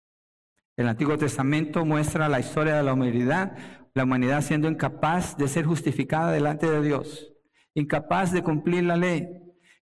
El 0.77 0.89
Antiguo 0.89 1.19
Testamento 1.19 1.85
muestra 1.85 2.29
la 2.29 2.41
historia 2.41 2.77
de 2.77 2.83
la 2.83 2.95
humanidad, 2.95 3.57
la 3.95 4.05
humanidad 4.05 4.41
siendo 4.43 4.69
incapaz 4.69 5.37
de 5.37 5.49
ser 5.49 5.67
justificada 5.67 6.33
delante 6.33 6.71
de 6.71 6.83
Dios, 6.83 7.33
incapaz 7.75 8.33
de 8.33 8.43
cumplir 8.43 8.85
la 8.85 8.97
ley. 8.97 9.29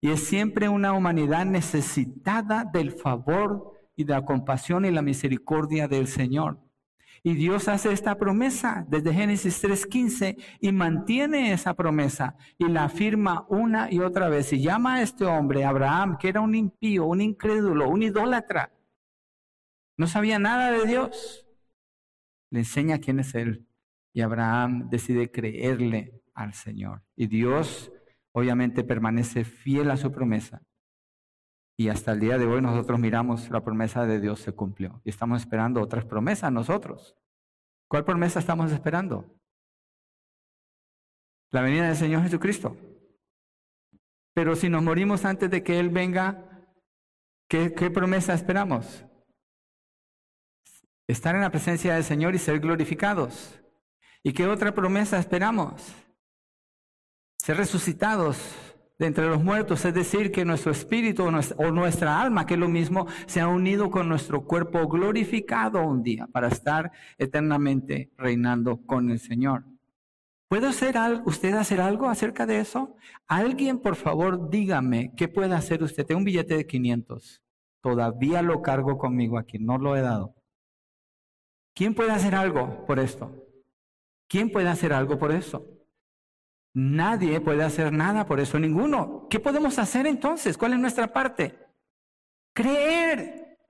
Y 0.00 0.10
es 0.10 0.24
siempre 0.24 0.68
una 0.68 0.92
humanidad 0.92 1.44
necesitada 1.44 2.64
del 2.64 2.92
favor 2.92 3.72
y 3.96 4.04
de 4.04 4.12
la 4.12 4.24
compasión 4.24 4.84
y 4.84 4.90
la 4.90 5.02
misericordia 5.02 5.88
del 5.88 6.06
Señor. 6.06 6.60
Y 7.22 7.34
Dios 7.34 7.68
hace 7.68 7.92
esta 7.92 8.16
promesa 8.16 8.86
desde 8.88 9.12
Génesis 9.12 9.62
3.15 9.62 10.36
y 10.60 10.72
mantiene 10.72 11.52
esa 11.52 11.74
promesa 11.74 12.36
y 12.58 12.68
la 12.68 12.84
afirma 12.84 13.44
una 13.48 13.90
y 13.90 13.98
otra 13.98 14.28
vez. 14.28 14.52
Y 14.52 14.62
llama 14.62 14.94
a 14.94 15.02
este 15.02 15.24
hombre, 15.24 15.64
Abraham, 15.64 16.16
que 16.18 16.28
era 16.28 16.40
un 16.40 16.54
impío, 16.54 17.06
un 17.06 17.20
incrédulo, 17.20 17.88
un 17.88 18.02
idólatra, 18.02 18.70
no 19.98 20.06
sabía 20.06 20.38
nada 20.38 20.70
de 20.70 20.86
Dios. 20.86 21.44
Le 22.50 22.60
enseña 22.60 22.98
quién 22.98 23.18
es 23.18 23.34
Él. 23.34 23.68
Y 24.14 24.22
Abraham 24.22 24.88
decide 24.88 25.30
creerle 25.30 26.22
al 26.34 26.54
Señor. 26.54 27.02
Y 27.16 27.26
Dios 27.26 27.92
obviamente 28.32 28.84
permanece 28.84 29.44
fiel 29.44 29.90
a 29.90 29.96
su 29.96 30.12
promesa. 30.12 30.62
Y 31.76 31.88
hasta 31.88 32.12
el 32.12 32.20
día 32.20 32.38
de 32.38 32.46
hoy 32.46 32.62
nosotros 32.62 32.98
miramos 32.98 33.50
la 33.50 33.62
promesa 33.62 34.06
de 34.06 34.20
Dios 34.20 34.40
se 34.40 34.52
cumplió. 34.52 35.02
Y 35.04 35.10
estamos 35.10 35.42
esperando 35.42 35.82
otras 35.82 36.04
promesas 36.04 36.52
nosotros. 36.52 37.16
¿Cuál 37.88 38.04
promesa 38.04 38.38
estamos 38.38 38.70
esperando? 38.72 39.36
La 41.50 41.60
venida 41.60 41.88
del 41.88 41.96
Señor 41.96 42.22
Jesucristo. 42.22 42.76
Pero 44.32 44.54
si 44.54 44.68
nos 44.68 44.82
morimos 44.82 45.24
antes 45.24 45.50
de 45.50 45.64
que 45.64 45.80
Él 45.80 45.88
venga, 45.88 46.68
¿qué, 47.48 47.74
qué 47.74 47.90
promesa 47.90 48.34
esperamos? 48.34 49.07
Estar 51.08 51.34
en 51.34 51.40
la 51.40 51.50
presencia 51.50 51.94
del 51.94 52.04
Señor 52.04 52.34
y 52.34 52.38
ser 52.38 52.60
glorificados. 52.60 53.58
¿Y 54.22 54.32
qué 54.32 54.46
otra 54.46 54.72
promesa 54.72 55.18
esperamos? 55.18 55.94
ser 57.48 57.56
resucitados 57.56 58.36
de 58.98 59.06
entre 59.06 59.26
los 59.26 59.42
muertos, 59.42 59.82
es 59.86 59.94
decir, 59.94 60.30
que 60.30 60.44
nuestro 60.44 60.70
espíritu 60.70 61.24
o 61.24 61.70
nuestra 61.70 62.20
alma, 62.20 62.44
que 62.44 62.54
es 62.54 62.60
lo 62.60 62.68
mismo, 62.68 63.06
se 63.26 63.40
ha 63.40 63.48
unido 63.48 63.90
con 63.90 64.06
nuestro 64.06 64.44
cuerpo 64.44 64.86
glorificado 64.86 65.82
un 65.82 66.02
día 66.02 66.26
para 66.26 66.48
estar 66.48 66.92
eternamente 67.16 68.10
reinando 68.18 68.84
con 68.84 69.10
el 69.10 69.18
Señor. 69.18 69.64
¿Puede 70.48 70.66
hacer 70.66 70.96
usted 71.24 71.54
hacer 71.54 71.80
algo 71.80 72.10
acerca 72.10 72.44
de 72.44 72.60
eso? 72.60 72.96
Alguien, 73.26 73.78
por 73.78 73.96
favor, 73.96 74.50
dígame 74.50 75.14
qué 75.16 75.26
puede 75.26 75.54
hacer 75.54 75.82
usted. 75.82 76.04
Tengo 76.04 76.18
un 76.18 76.24
billete 76.24 76.54
de 76.54 76.66
500. 76.66 77.42
Todavía 77.80 78.42
lo 78.42 78.60
cargo 78.60 78.98
conmigo 78.98 79.38
aquí, 79.38 79.58
no 79.58 79.78
lo 79.78 79.96
he 79.96 80.02
dado. 80.02 80.37
¿Quién 81.78 81.94
puede 81.94 82.10
hacer 82.10 82.34
algo 82.34 82.84
por 82.86 82.98
esto? 82.98 83.46
¿Quién 84.26 84.50
puede 84.50 84.68
hacer 84.68 84.92
algo 84.92 85.16
por 85.16 85.30
eso? 85.30 85.64
Nadie 86.74 87.40
puede 87.40 87.62
hacer 87.62 87.92
nada 87.92 88.26
por 88.26 88.40
eso, 88.40 88.58
ninguno. 88.58 89.28
¿Qué 89.30 89.38
podemos 89.38 89.78
hacer 89.78 90.08
entonces? 90.08 90.58
¿Cuál 90.58 90.72
es 90.72 90.80
nuestra 90.80 91.12
parte? 91.12 91.56
Creer. 92.52 93.60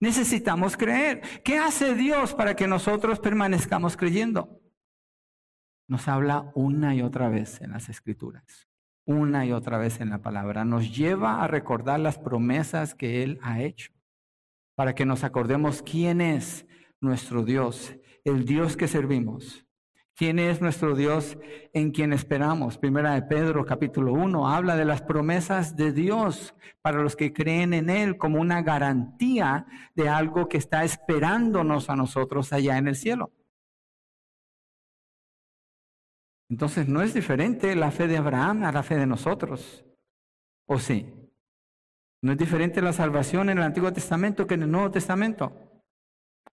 Necesitamos 0.00 0.78
creer. 0.78 1.20
¿Qué 1.44 1.58
hace 1.58 1.94
Dios 1.94 2.32
para 2.32 2.56
que 2.56 2.66
nosotros 2.66 3.20
permanezcamos 3.20 3.98
creyendo? 3.98 4.62
Nos 5.88 6.08
habla 6.08 6.50
una 6.54 6.94
y 6.94 7.02
otra 7.02 7.28
vez 7.28 7.60
en 7.60 7.72
las 7.72 7.90
escrituras, 7.90 8.66
una 9.04 9.44
y 9.44 9.52
otra 9.52 9.76
vez 9.76 10.00
en 10.00 10.08
la 10.08 10.22
palabra. 10.22 10.64
Nos 10.64 10.96
lleva 10.96 11.44
a 11.44 11.48
recordar 11.48 12.00
las 12.00 12.16
promesas 12.16 12.94
que 12.94 13.22
Él 13.22 13.38
ha 13.42 13.60
hecho, 13.60 13.92
para 14.74 14.94
que 14.94 15.04
nos 15.04 15.22
acordemos 15.22 15.82
quién 15.82 16.22
es 16.22 16.64
nuestro 17.00 17.44
Dios, 17.44 17.94
el 18.24 18.44
Dios 18.44 18.76
que 18.76 18.88
servimos 18.88 19.68
¿Quién 20.18 20.40
es 20.40 20.60
nuestro 20.60 20.96
Dios 20.96 21.38
en 21.72 21.92
quien 21.92 22.12
esperamos? 22.12 22.76
Primera 22.76 23.14
de 23.14 23.22
Pedro 23.22 23.64
capítulo 23.64 24.12
1 24.14 24.48
habla 24.48 24.74
de 24.74 24.84
las 24.84 25.00
promesas 25.00 25.76
de 25.76 25.92
Dios 25.92 26.56
para 26.82 27.00
los 27.00 27.14
que 27.14 27.32
creen 27.32 27.72
en 27.72 27.88
Él 27.88 28.18
como 28.18 28.40
una 28.40 28.62
garantía 28.62 29.64
de 29.94 30.08
algo 30.08 30.48
que 30.48 30.56
está 30.56 30.82
esperándonos 30.82 31.88
a 31.88 31.94
nosotros 31.94 32.52
allá 32.52 32.78
en 32.78 32.88
el 32.88 32.96
cielo. 32.96 33.30
Entonces 36.48 36.88
no 36.88 37.00
es 37.00 37.14
diferente 37.14 37.76
la 37.76 37.92
fe 37.92 38.08
de 38.08 38.16
Abraham 38.16 38.64
a 38.64 38.72
la 38.72 38.82
fe 38.82 38.96
de 38.96 39.06
nosotros. 39.06 39.84
¿O 40.66 40.80
sí? 40.80 41.14
¿No 42.22 42.32
es 42.32 42.38
diferente 42.38 42.82
la 42.82 42.92
salvación 42.92 43.50
en 43.50 43.58
el 43.58 43.64
Antiguo 43.64 43.92
Testamento 43.92 44.48
que 44.48 44.54
en 44.54 44.64
el 44.64 44.70
Nuevo 44.72 44.90
Testamento? 44.90 45.67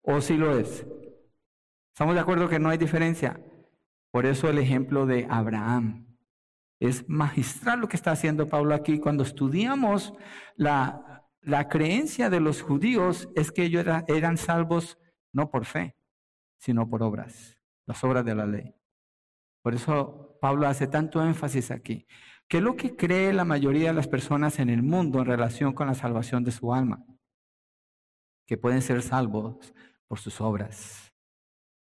¿O 0.03 0.19
sí 0.19 0.35
lo 0.35 0.57
es? 0.57 0.85
¿Estamos 1.93 2.13
de 2.15 2.21
acuerdo 2.21 2.49
que 2.49 2.59
no 2.59 2.69
hay 2.69 2.77
diferencia? 2.77 3.39
Por 4.11 4.25
eso 4.25 4.49
el 4.49 4.57
ejemplo 4.57 5.05
de 5.05 5.25
Abraham. 5.29 6.17
Es 6.79 7.07
magistral 7.07 7.79
lo 7.79 7.87
que 7.87 7.95
está 7.95 8.11
haciendo 8.11 8.49
Pablo 8.49 8.75
aquí. 8.75 8.99
Cuando 8.99 9.23
estudiamos 9.23 10.13
la, 10.55 11.25
la 11.41 11.69
creencia 11.69 12.29
de 12.29 12.41
los 12.41 12.61
judíos 12.61 13.29
es 13.35 13.51
que 13.51 13.63
ellos 13.63 13.85
eran 14.07 14.37
salvos 14.37 14.97
no 15.31 15.49
por 15.49 15.65
fe, 15.65 15.95
sino 16.57 16.89
por 16.89 17.01
obras, 17.01 17.57
las 17.85 18.03
obras 18.03 18.25
de 18.25 18.35
la 18.35 18.45
ley. 18.45 18.75
Por 19.61 19.73
eso 19.73 20.37
Pablo 20.41 20.67
hace 20.67 20.87
tanto 20.87 21.23
énfasis 21.23 21.71
aquí. 21.71 22.05
¿Qué 22.49 22.57
es 22.57 22.63
lo 22.63 22.75
que 22.75 22.97
cree 22.97 23.31
la 23.31 23.45
mayoría 23.45 23.89
de 23.89 23.95
las 23.95 24.09
personas 24.09 24.59
en 24.59 24.69
el 24.69 24.83
mundo 24.83 25.19
en 25.19 25.25
relación 25.25 25.71
con 25.71 25.87
la 25.87 25.93
salvación 25.93 26.43
de 26.43 26.51
su 26.51 26.73
alma? 26.73 27.05
Que 28.45 28.57
pueden 28.57 28.81
ser 28.81 29.01
salvos 29.01 29.73
por 30.07 30.19
sus 30.19 30.39
obras 30.41 31.13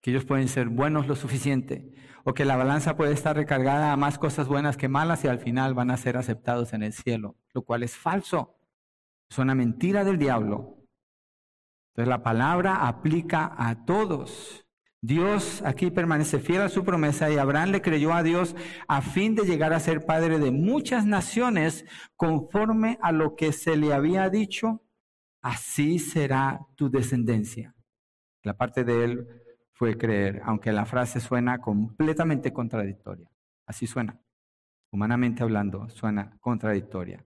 que 0.03 0.11
ellos 0.11 0.25
pueden 0.25 0.49
ser 0.49 0.69
buenos 0.69 1.07
lo 1.07 1.15
suficiente, 1.15 1.95
o 2.25 2.35
que 2.35 2.45
la 2.45 2.57
balanza 2.57 2.97
puede 2.97 3.13
estar 3.13 3.37
recargada 3.37 3.93
a 3.93 3.97
más 3.97 4.19
cosas 4.19 4.49
buenas 4.49 4.77
que 4.77 4.89
malas 4.89 5.25
y 5.25 5.29
al 5.29 5.39
final 5.39 5.75
van 5.75 5.91
a 5.91 5.97
ser 5.97 6.17
aceptados 6.17 6.73
en 6.73 6.83
el 6.83 6.93
cielo, 6.93 7.37
lo 7.55 7.63
cual 7.63 7.85
es 7.85 7.97
falso. 7.97 8.57
Es 9.31 9.39
una 9.39 9.55
mentira 9.55 10.05
del 10.05 10.19
diablo. 10.19 10.77
Entonces 11.91 12.09
la 12.09 12.23
palabra 12.23 12.87
aplica 12.87 13.55
a 13.57 13.85
todos. 13.85 14.67
Dios 15.01 15.63
aquí 15.65 15.91
permanece 15.91 16.39
fiel 16.39 16.63
a 16.63 16.69
su 16.69 16.85
promesa 16.85 17.31
y 17.31 17.39
Abraham 17.39 17.71
le 17.71 17.83
creyó 17.83 18.13
a 18.13 18.23
Dios 18.23 18.55
a 18.87 19.03
fin 19.03 19.35
de 19.35 19.45
llegar 19.45 19.73
a 19.73 19.81
ser 19.81 20.05
padre 20.05 20.39
de 20.39 20.51
muchas 20.51 21.07
naciones 21.07 21.85
conforme 22.17 22.99
a 23.03 23.11
lo 23.11 23.35
que 23.35 23.53
se 23.53 23.77
le 23.77 23.93
había 23.93 24.29
dicho, 24.31 24.83
así 25.43 25.99
será 25.99 26.61
tu 26.77 26.89
descendencia. 26.89 27.72
La 28.43 28.57
parte 28.57 28.85
de 28.85 29.05
él 29.05 29.29
fue 29.73 29.97
creer, 29.97 30.43
aunque 30.45 30.73
la 30.73 30.85
frase 30.85 31.21
suena 31.21 31.59
completamente 31.61 32.53
contradictoria. 32.53 33.31
Así 33.67 33.87
suena. 33.87 34.21
Humanamente 34.91 35.43
hablando, 35.43 35.89
suena 35.89 36.37
contradictoria. 36.41 37.25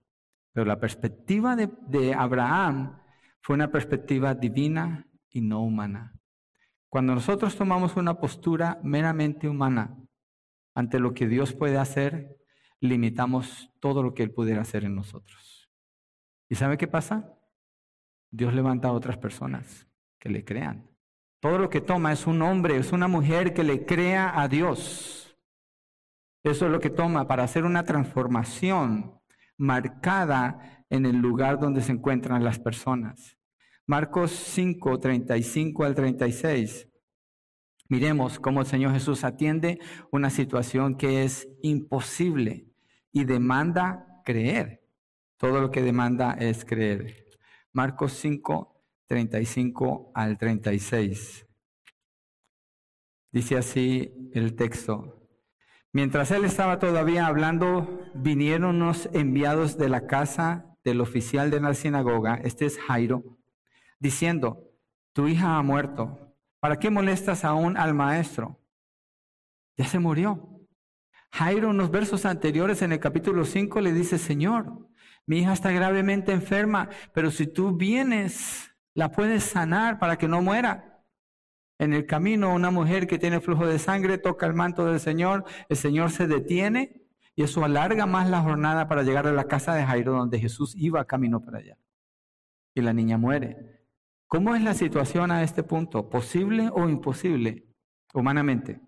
Pero 0.53 0.65
la 0.65 0.79
perspectiva 0.79 1.55
de, 1.55 2.13
Abraham 2.13 2.99
fue 3.41 3.55
una 3.55 3.69
perspectiva 3.69 4.33
divina 4.33 5.07
y 5.29 5.41
no 5.41 5.61
humana. 5.61 6.13
Cuando 6.89 7.13
nosotros 7.13 7.55
tomamos 7.55 7.95
una 7.95 8.19
postura 8.19 8.79
meramente 8.83 9.47
humana 9.47 9.97
ante 10.73 10.99
lo 10.99 11.13
que 11.13 11.27
Dios 11.27 11.53
puede 11.53 11.77
hacer, 11.77 12.37
limitamos 12.79 13.69
todo 13.79 14.01
lo 14.01 14.13
que 14.13 14.23
Él 14.23 14.31
pudiera 14.31 14.61
hacer 14.61 14.83
en 14.85 14.95
nosotros. 14.95 15.69
¿Y 16.49 16.55
sabe 16.55 16.77
qué 16.77 16.87
pasa? 16.87 17.37
Dios 18.31 18.53
levanta 18.53 18.87
a 18.87 18.93
otras 18.93 19.17
personas 19.17 19.87
que 20.17 20.29
le 20.29 20.45
crean. 20.45 20.89
Todo 21.39 21.59
lo 21.59 21.69
que 21.69 21.81
toma 21.81 22.11
es 22.11 22.25
un 22.25 22.41
hombre, 22.41 22.77
es 22.77 22.91
una 22.91 23.07
mujer 23.07 23.53
que 23.53 23.63
le 23.63 23.85
crea 23.85 24.39
a 24.41 24.47
Dios. 24.47 25.37
Eso 26.43 26.65
es 26.65 26.71
lo 26.71 26.79
que 26.79 26.89
toma 26.89 27.27
para 27.27 27.43
hacer 27.43 27.65
una 27.65 27.83
transformación 27.83 29.19
marcada 29.57 30.85
en 30.89 31.05
el 31.05 31.17
lugar 31.17 31.59
donde 31.59 31.81
se 31.81 31.91
encuentran 31.91 32.43
las 32.43 32.59
personas. 32.59 33.37
Marcos 33.85 34.31
5, 34.31 34.99
35 34.99 35.83
al 35.83 35.95
36. 35.95 36.87
Miremos 37.89 38.39
cómo 38.39 38.61
el 38.61 38.67
Señor 38.67 38.93
Jesús 38.93 39.23
atiende 39.23 39.79
una 40.11 40.29
situación 40.29 40.97
que 40.97 41.23
es 41.23 41.47
imposible 41.61 42.67
y 43.11 43.23
demanda 43.23 44.21
creer. 44.25 44.83
Todo 45.37 45.61
lo 45.61 45.71
que 45.71 45.81
demanda 45.81 46.33
es 46.33 46.65
creer. 46.65 47.27
Marcos 47.71 48.13
5, 48.13 48.76
35 49.07 50.11
al 50.13 50.37
36. 50.37 51.47
Dice 53.31 53.57
así 53.57 54.13
el 54.33 54.55
texto. 54.55 55.29
Mientras 55.93 56.31
él 56.31 56.45
estaba 56.45 56.79
todavía 56.79 57.27
hablando, 57.27 58.01
vinieron 58.13 58.75
unos 58.75 59.09
enviados 59.13 59.77
de 59.77 59.89
la 59.89 60.05
casa 60.05 60.77
del 60.83 61.01
oficial 61.01 61.49
de 61.49 61.59
la 61.59 61.73
sinagoga, 61.73 62.35
este 62.43 62.65
es 62.65 62.77
Jairo, 62.79 63.37
diciendo, 63.99 64.71
tu 65.13 65.27
hija 65.27 65.57
ha 65.57 65.63
muerto, 65.63 66.35
¿para 66.59 66.77
qué 66.77 66.89
molestas 66.89 67.43
aún 67.43 67.77
al 67.77 67.93
maestro? 67.93 68.59
Ya 69.75 69.85
se 69.85 69.99
murió. 69.99 70.61
Jairo 71.31 71.71
en 71.71 71.77
los 71.77 71.91
versos 71.91 72.25
anteriores 72.25 72.81
en 72.81 72.93
el 72.93 72.99
capítulo 72.99 73.43
5 73.43 73.81
le 73.81 73.93
dice, 73.93 74.17
Señor, 74.17 74.87
mi 75.25 75.39
hija 75.39 75.53
está 75.53 75.71
gravemente 75.71 76.31
enferma, 76.31 76.89
pero 77.13 77.31
si 77.31 77.47
tú 77.47 77.75
vienes 77.75 78.66
la 78.97 79.11
puedes 79.11 79.43
sanar 79.43 79.99
para 79.99 80.17
que 80.17 80.27
no 80.27 80.41
muera. 80.41 81.03
En 81.77 81.93
el 81.93 82.07
camino, 82.07 82.51
una 82.51 82.71
mujer 82.71 83.05
que 83.05 83.19
tiene 83.19 83.39
flujo 83.39 83.67
de 83.67 83.77
sangre 83.77 84.17
toca 84.17 84.47
el 84.47 84.55
manto 84.55 84.85
del 84.85 84.99
Señor, 84.99 85.45
el 85.69 85.77
Señor 85.77 86.09
se 86.09 86.25
detiene 86.25 87.05
y 87.35 87.43
eso 87.43 87.63
alarga 87.63 88.07
más 88.07 88.27
la 88.27 88.41
jornada 88.41 88.87
para 88.87 89.03
llegar 89.03 89.27
a 89.27 89.33
la 89.33 89.43
casa 89.43 89.75
de 89.75 89.85
Jairo, 89.85 90.13
donde 90.13 90.39
Jesús 90.39 90.73
iba 90.75 91.05
camino 91.05 91.45
para 91.45 91.59
allá. 91.59 91.77
Y 92.73 92.81
la 92.81 92.91
niña 92.91 93.19
muere. 93.19 93.83
¿Cómo 94.25 94.55
es 94.55 94.63
la 94.63 94.73
situación 94.73 95.29
a 95.29 95.43
este 95.43 95.61
punto? 95.61 96.09
¿Posible 96.09 96.71
o 96.73 96.89
imposible? 96.89 97.67
Humanamente. 98.15 98.81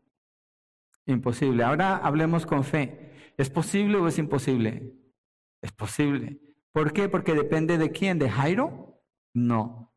Imposible. 1.05 1.63
Ahora 1.63 1.97
hablemos 1.97 2.47
con 2.47 2.63
fe. 2.63 3.11
¿Es 3.37 3.51
posible 3.51 3.97
o 3.97 4.07
es 4.07 4.17
imposible? 4.17 4.91
Es 5.61 5.71
posible. 5.71 6.41
¿Por 6.71 6.93
qué? 6.93 7.09
Porque 7.09 7.35
depende 7.35 7.77
de 7.77 7.91
quién, 7.91 8.17
de 8.17 8.31
Jairo. 8.31 9.03
No, 9.35 9.89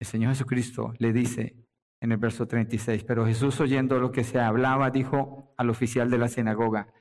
el 0.00 0.06
Señor 0.06 0.30
Jesucristo 0.32 0.92
le 0.98 1.12
dice 1.12 1.56
en 2.00 2.12
el 2.12 2.18
verso 2.18 2.46
36, 2.46 3.04
pero 3.04 3.26
Jesús 3.26 3.60
oyendo 3.60 3.98
lo 3.98 4.12
que 4.12 4.24
se 4.24 4.38
hablaba, 4.38 4.90
dijo 4.90 5.52
al 5.56 5.70
oficial 5.70 6.10
de 6.10 6.18
la 6.18 6.28
sinagoga, 6.28 6.92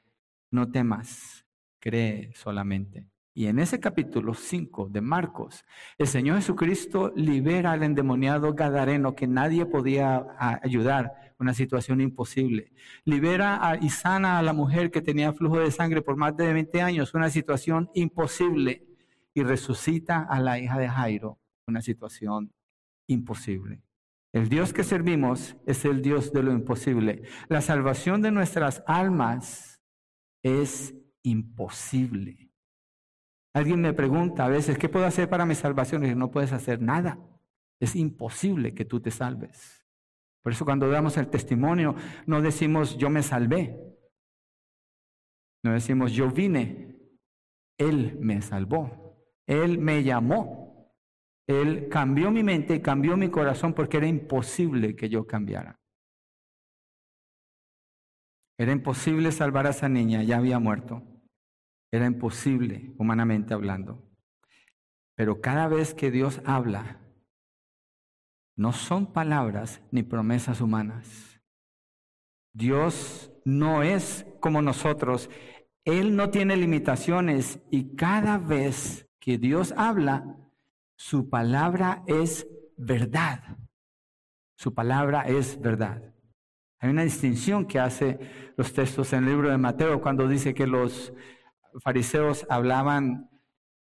no 0.52 0.72
temas, 0.72 1.46
cree 1.80 2.32
solamente. 2.34 3.08
Y 3.36 3.46
en 3.46 3.60
ese 3.60 3.80
capítulo 3.80 4.34
5 4.34 4.90
de 4.90 5.00
Marcos, 5.00 5.64
el 6.00 6.08
Señor 6.08 6.38
Jesucristo 6.38 7.14
libera 7.16 7.72
al 7.72 7.84
endemoniado 7.84 8.56
Gadareno 8.56 9.14
que 9.14 9.28
nadie 9.28 9.68
podía 9.68 10.26
ayudar, 10.40 11.36
una 11.38 11.54
situación 11.54 12.02
imposible. 12.02 12.72
Libera 13.06 13.60
a, 13.62 13.78
y 13.78 13.92
sana 13.92 14.40
a 14.40 14.42
la 14.42 14.54
mujer 14.54 14.90
que 14.90 15.04
tenía 15.04 15.34
flujo 15.34 15.60
de 15.60 15.70
sangre 15.70 16.02
por 16.02 16.16
más 16.18 16.36
de 16.36 16.52
20 16.52 16.82
años, 16.82 17.14
una 17.14 17.30
situación 17.30 17.92
imposible. 17.94 18.88
Y 19.36 19.44
resucita 19.44 20.24
a 20.24 20.40
la 20.40 20.58
hija 20.58 20.80
de 20.80 20.90
Jairo, 20.90 21.38
una 21.68 21.84
situación 21.84 22.52
imposible. 23.08 23.84
El 24.34 24.50
Dios 24.50 24.74
que 24.74 24.84
servimos 24.84 25.58
es 25.66 25.86
el 25.86 26.02
Dios 26.02 26.32
de 26.32 26.44
lo 26.44 26.52
imposible. 26.52 27.24
La 27.48 27.62
salvación 27.62 28.22
de 28.22 28.32
nuestras 28.32 28.84
almas 28.86 29.82
es 30.44 30.94
imposible. 31.24 32.52
Alguien 33.54 33.82
me 33.82 33.94
pregunta 33.94 34.46
a 34.46 34.50
veces, 34.50 34.78
¿qué 34.78 34.90
puedo 34.90 35.06
hacer 35.06 35.30
para 35.30 35.46
mi 35.46 35.56
salvación? 35.56 36.06
Y 36.06 36.14
no 36.14 36.30
puedes 36.30 36.52
hacer 36.54 36.82
nada. 36.82 37.20
Es 37.80 37.96
imposible 37.96 38.74
que 38.74 38.86
tú 38.86 39.00
te 39.00 39.12
salves. 39.12 39.86
Por 40.44 40.54
eso 40.54 40.66
cuando 40.66 40.90
damos 40.90 41.18
el 41.18 41.30
testimonio, 41.30 41.96
no 42.26 42.42
decimos 42.42 42.98
yo 42.98 43.10
me 43.10 43.24
salvé. 43.24 43.78
No 45.64 45.74
decimos 45.74 46.12
yo 46.12 46.30
vine. 46.30 47.00
Él 47.78 48.18
me 48.20 48.42
salvó. 48.42 49.18
Él 49.46 49.80
me 49.80 50.04
llamó. 50.04 50.67
Él 51.48 51.88
cambió 51.90 52.30
mi 52.30 52.44
mente 52.44 52.82
cambió 52.82 53.16
mi 53.16 53.30
corazón 53.30 53.74
porque 53.74 53.98
era 53.98 54.08
imposible 54.08 54.96
que 54.96 55.10
yo 55.10 55.26
cambiara. 55.26 55.80
Era 58.60 58.72
imposible 58.72 59.32
salvar 59.32 59.68
a 59.68 59.70
esa 59.70 59.88
niña, 59.88 60.24
ya 60.24 60.38
había 60.38 60.60
muerto. 60.60 61.04
Era 61.92 62.06
imposible, 62.06 62.94
humanamente 62.98 63.54
hablando. 63.54 64.04
Pero 65.16 65.42
cada 65.42 65.68
vez 65.68 65.94
que 65.94 66.12
Dios 66.12 66.42
habla, 66.46 67.00
no 68.58 68.74
son 68.74 69.14
palabras 69.14 69.82
ni 69.92 70.04
promesas 70.04 70.60
humanas. 70.60 71.40
Dios 72.54 73.32
no 73.46 73.84
es 73.84 74.26
como 74.42 74.62
nosotros. 74.62 75.30
Él 75.86 76.16
no 76.16 76.32
tiene 76.32 76.58
limitaciones 76.58 77.62
y 77.70 77.96
cada 77.96 78.40
vez 78.40 79.08
que 79.20 79.38
Dios 79.38 79.74
habla, 79.78 80.36
su 80.98 81.30
palabra 81.30 82.04
es 82.08 82.48
verdad. 82.76 83.58
Su 84.58 84.74
palabra 84.74 85.22
es 85.22 85.60
verdad. 85.62 86.14
Hay 86.80 86.90
una 86.90 87.04
distinción 87.04 87.66
que 87.66 87.80
hace 87.80 88.20
los 88.58 88.74
textos 88.74 89.14
en 89.14 89.24
el 89.24 89.30
libro 89.30 89.50
de 89.50 89.58
Mateo 89.58 90.02
cuando 90.02 90.28
dice 90.28 90.54
que 90.54 90.68
los 90.68 91.14
fariseos 91.84 92.46
hablaban, 92.50 93.30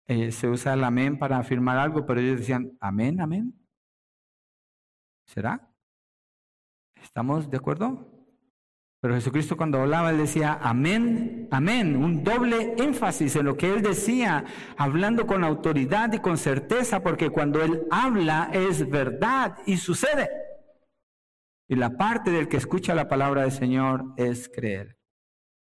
eh, 0.08 0.32
se 0.32 0.48
usa 0.48 0.74
el 0.74 0.84
amén 0.84 1.18
para 1.18 1.40
afirmar 1.40 1.78
algo, 1.78 2.06
pero 2.06 2.20
ellos 2.20 2.40
decían, 2.40 2.78
amén, 2.80 3.20
amén. 3.20 3.54
¿Será? 5.26 5.72
¿Estamos 6.96 7.50
de 7.50 7.58
acuerdo? 7.58 8.19
Pero 9.02 9.16
Jesucristo 9.16 9.56
cuando 9.56 9.82
hablaba, 9.82 10.12
decía, 10.12 10.60
amén, 10.62 11.48
amén, 11.52 11.96
un 11.96 12.22
doble 12.22 12.76
énfasis 12.78 13.38
en 13.38 13.46
lo 13.46 13.56
que 13.56 13.74
él 13.74 13.82
decía, 13.82 14.44
hablando 14.76 15.26
con 15.26 15.46
autoridad 15.46 16.12
y 16.12 16.20
con 16.20 16.38
certeza, 16.38 17.02
porque 17.02 17.30
cuando 17.30 17.64
él 17.64 17.88
habla 17.92 18.50
es 18.52 18.90
verdad 18.90 19.58
y 19.66 19.78
sucede. 19.78 20.30
Y 21.70 21.76
la 21.76 21.96
parte 21.96 22.32
del 22.32 22.50
que 22.50 22.58
escucha 22.58 22.94
la 22.94 23.08
palabra 23.08 23.44
del 23.44 23.54
Señor 23.54 24.14
es 24.18 24.50
creer. 24.50 24.98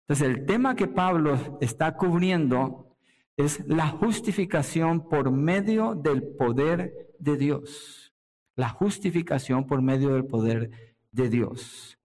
Entonces 0.08 0.28
el 0.28 0.46
tema 0.46 0.76
que 0.76 0.88
Pablo 0.88 1.58
está 1.60 1.98
cubriendo 1.98 2.96
es 3.36 3.68
la 3.68 3.88
justificación 3.88 5.10
por 5.10 5.32
medio 5.32 5.94
del 5.94 6.24
poder 6.24 6.94
de 7.20 7.36
Dios. 7.36 8.14
La 8.56 8.70
justificación 8.70 9.68
por 9.68 9.82
medio 9.82 10.14
del 10.14 10.26
poder 10.26 10.96
de 11.12 11.30
Dios. 11.30 11.99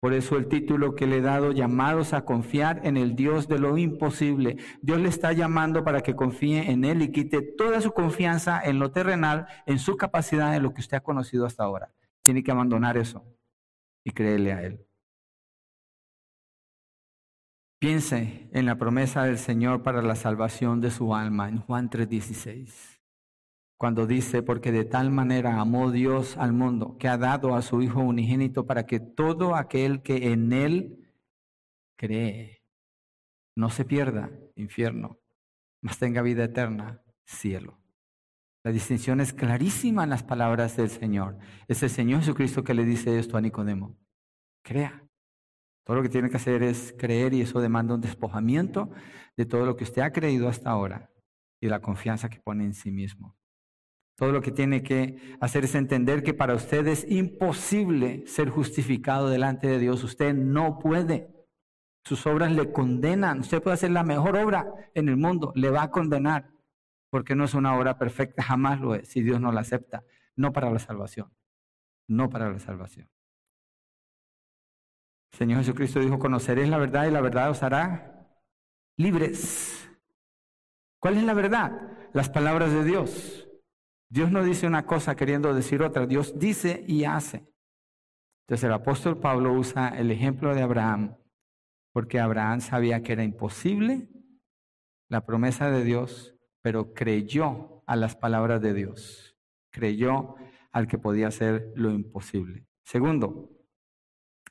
Por 0.00 0.12
eso 0.12 0.36
el 0.36 0.48
título 0.48 0.94
que 0.94 1.06
le 1.06 1.18
he 1.18 1.20
dado, 1.20 1.52
llamados 1.52 2.12
a 2.12 2.24
confiar 2.24 2.80
en 2.84 2.96
el 2.96 3.16
Dios 3.16 3.48
de 3.48 3.58
lo 3.58 3.78
imposible. 3.78 4.58
Dios 4.82 5.00
le 5.00 5.08
está 5.08 5.32
llamando 5.32 5.84
para 5.84 6.02
que 6.02 6.14
confíe 6.14 6.70
en 6.70 6.84
Él 6.84 7.02
y 7.02 7.10
quite 7.10 7.42
toda 7.42 7.80
su 7.80 7.92
confianza 7.92 8.60
en 8.62 8.78
lo 8.78 8.92
terrenal, 8.92 9.46
en 9.66 9.78
su 9.78 9.96
capacidad, 9.96 10.54
en 10.54 10.62
lo 10.62 10.74
que 10.74 10.80
usted 10.80 10.98
ha 10.98 11.02
conocido 11.02 11.46
hasta 11.46 11.64
ahora. 11.64 11.92
Tiene 12.22 12.42
que 12.42 12.50
abandonar 12.50 12.96
eso 12.98 13.24
y 14.04 14.10
creerle 14.10 14.52
a 14.52 14.62
Él. 14.62 14.86
Piense 17.78 18.48
en 18.52 18.64
la 18.64 18.78
promesa 18.78 19.24
del 19.24 19.38
Señor 19.38 19.82
para 19.82 20.00
la 20.02 20.14
salvación 20.14 20.80
de 20.80 20.90
su 20.90 21.14
alma 21.14 21.48
en 21.48 21.58
Juan 21.58 21.90
3:16, 21.90 22.95
cuando 23.78 24.06
dice, 24.06 24.42
porque 24.42 24.72
de 24.72 24.84
tal 24.84 25.10
manera 25.10 25.60
amó 25.60 25.90
Dios 25.90 26.36
al 26.36 26.52
mundo, 26.52 26.96
que 26.98 27.08
ha 27.08 27.18
dado 27.18 27.54
a 27.54 27.62
su 27.62 27.82
Hijo 27.82 28.00
unigénito 28.00 28.66
para 28.66 28.86
que 28.86 29.00
todo 29.00 29.54
aquel 29.54 30.02
que 30.02 30.32
en 30.32 30.52
Él 30.52 31.12
cree 31.96 32.62
no 33.54 33.70
se 33.70 33.84
pierda, 33.84 34.30
infierno, 34.54 35.18
mas 35.82 35.98
tenga 35.98 36.22
vida 36.22 36.44
eterna, 36.44 37.02
cielo. 37.24 37.78
La 38.64 38.72
distinción 38.72 39.20
es 39.20 39.32
clarísima 39.32 40.04
en 40.04 40.10
las 40.10 40.24
palabras 40.24 40.76
del 40.76 40.90
Señor. 40.90 41.38
Es 41.68 41.82
el 41.84 41.90
Señor 41.90 42.20
Jesucristo 42.20 42.64
que 42.64 42.74
le 42.74 42.84
dice 42.84 43.18
esto 43.18 43.36
a 43.36 43.40
Nicodemo. 43.40 43.96
Crea. 44.64 45.06
Todo 45.84 45.98
lo 45.98 46.02
que 46.02 46.08
tiene 46.08 46.28
que 46.28 46.36
hacer 46.36 46.64
es 46.64 46.92
creer 46.98 47.32
y 47.32 47.42
eso 47.42 47.60
demanda 47.60 47.94
un 47.94 48.00
despojamiento 48.00 48.90
de 49.36 49.46
todo 49.46 49.64
lo 49.64 49.76
que 49.76 49.84
usted 49.84 50.02
ha 50.02 50.12
creído 50.12 50.48
hasta 50.48 50.70
ahora 50.70 51.12
y 51.60 51.68
la 51.68 51.80
confianza 51.80 52.28
que 52.28 52.40
pone 52.40 52.64
en 52.64 52.74
sí 52.74 52.90
mismo. 52.90 53.35
Todo 54.16 54.32
lo 54.32 54.40
que 54.40 54.50
tiene 54.50 54.82
que 54.82 55.36
hacer 55.40 55.64
es 55.64 55.74
entender 55.74 56.22
que 56.22 56.34
para 56.34 56.54
usted 56.54 56.86
es 56.86 57.08
imposible 57.10 58.26
ser 58.26 58.48
justificado 58.48 59.28
delante 59.28 59.68
de 59.68 59.78
Dios. 59.78 60.02
Usted 60.02 60.34
no 60.34 60.78
puede. 60.78 61.28
Sus 62.04 62.26
obras 62.26 62.50
le 62.52 62.72
condenan. 62.72 63.40
Usted 63.40 63.62
puede 63.62 63.74
hacer 63.74 63.90
la 63.90 64.04
mejor 64.04 64.36
obra 64.36 64.72
en 64.94 65.08
el 65.08 65.16
mundo, 65.16 65.52
le 65.54 65.70
va 65.70 65.82
a 65.82 65.90
condenar 65.90 66.56
porque 67.10 67.34
no 67.34 67.44
es 67.44 67.54
una 67.54 67.74
obra 67.76 67.98
perfecta, 67.98 68.42
jamás 68.42 68.80
lo 68.80 68.94
es, 68.94 69.08
si 69.08 69.22
Dios 69.22 69.40
no 69.40 69.52
la 69.52 69.60
acepta, 69.62 70.04
no 70.34 70.52
para 70.52 70.70
la 70.70 70.78
salvación, 70.78 71.32
no 72.08 72.28
para 72.28 72.50
la 72.50 72.58
salvación. 72.58 73.08
Señor 75.32 75.60
Jesucristo 75.60 76.00
dijo, 76.00 76.18
conoceréis 76.18 76.68
la 76.68 76.78
verdad 76.78 77.06
y 77.06 77.10
la 77.10 77.20
verdad 77.20 77.50
os 77.50 77.62
hará 77.62 78.28
libres. 78.98 79.88
¿Cuál 81.00 81.16
es 81.16 81.24
la 81.24 81.34
verdad? 81.34 82.08
Las 82.12 82.28
palabras 82.28 82.72
de 82.72 82.84
Dios. 82.84 83.45
Dios 84.08 84.30
no 84.30 84.42
dice 84.42 84.66
una 84.66 84.86
cosa 84.86 85.16
queriendo 85.16 85.52
decir 85.54 85.82
otra, 85.82 86.06
Dios 86.06 86.38
dice 86.38 86.84
y 86.86 87.04
hace. 87.04 87.46
Entonces 88.46 88.64
el 88.64 88.72
apóstol 88.72 89.18
Pablo 89.18 89.52
usa 89.52 89.88
el 89.88 90.10
ejemplo 90.10 90.54
de 90.54 90.62
Abraham, 90.62 91.16
porque 91.92 92.20
Abraham 92.20 92.60
sabía 92.60 93.02
que 93.02 93.12
era 93.12 93.24
imposible 93.24 94.08
la 95.08 95.24
promesa 95.26 95.70
de 95.70 95.84
Dios 95.84 96.36
pero 96.66 96.94
creyó 96.94 97.84
a 97.86 97.94
las 97.94 98.16
palabras 98.16 98.60
de 98.60 98.74
Dios, 98.74 99.36
creyó 99.70 100.34
al 100.72 100.88
que 100.88 100.98
podía 100.98 101.28
hacer 101.28 101.72
lo 101.76 101.92
imposible. 101.92 102.66
Segundo, 102.84 103.52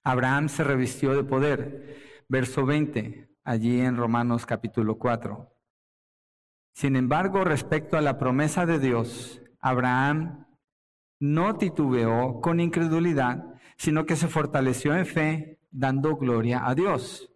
Abraham 0.01 0.47
se 0.47 0.63
revistió 0.63 1.13
de 1.13 1.25
poder. 1.25 2.23
Verso 2.29 2.65
20, 2.65 3.35
allí 3.43 3.81
en 3.81 3.97
Romanos 3.97 4.45
capítulo 4.45 4.97
4. 4.97 5.53
Sin 6.73 6.95
embargo, 6.95 7.43
respecto 7.43 7.97
a 7.97 8.01
la 8.01 8.17
promesa 8.17 8.65
de 8.65 8.79
Dios, 8.79 9.41
Abraham 9.65 10.45
no 11.19 11.57
titubeó 11.57 12.39
con 12.41 12.59
incredulidad, 12.59 13.55
sino 13.77 14.05
que 14.05 14.15
se 14.15 14.27
fortaleció 14.27 14.95
en 14.95 15.05
fe, 15.05 15.59
dando 15.71 16.15
gloria 16.15 16.67
a 16.67 16.75
Dios 16.75 17.31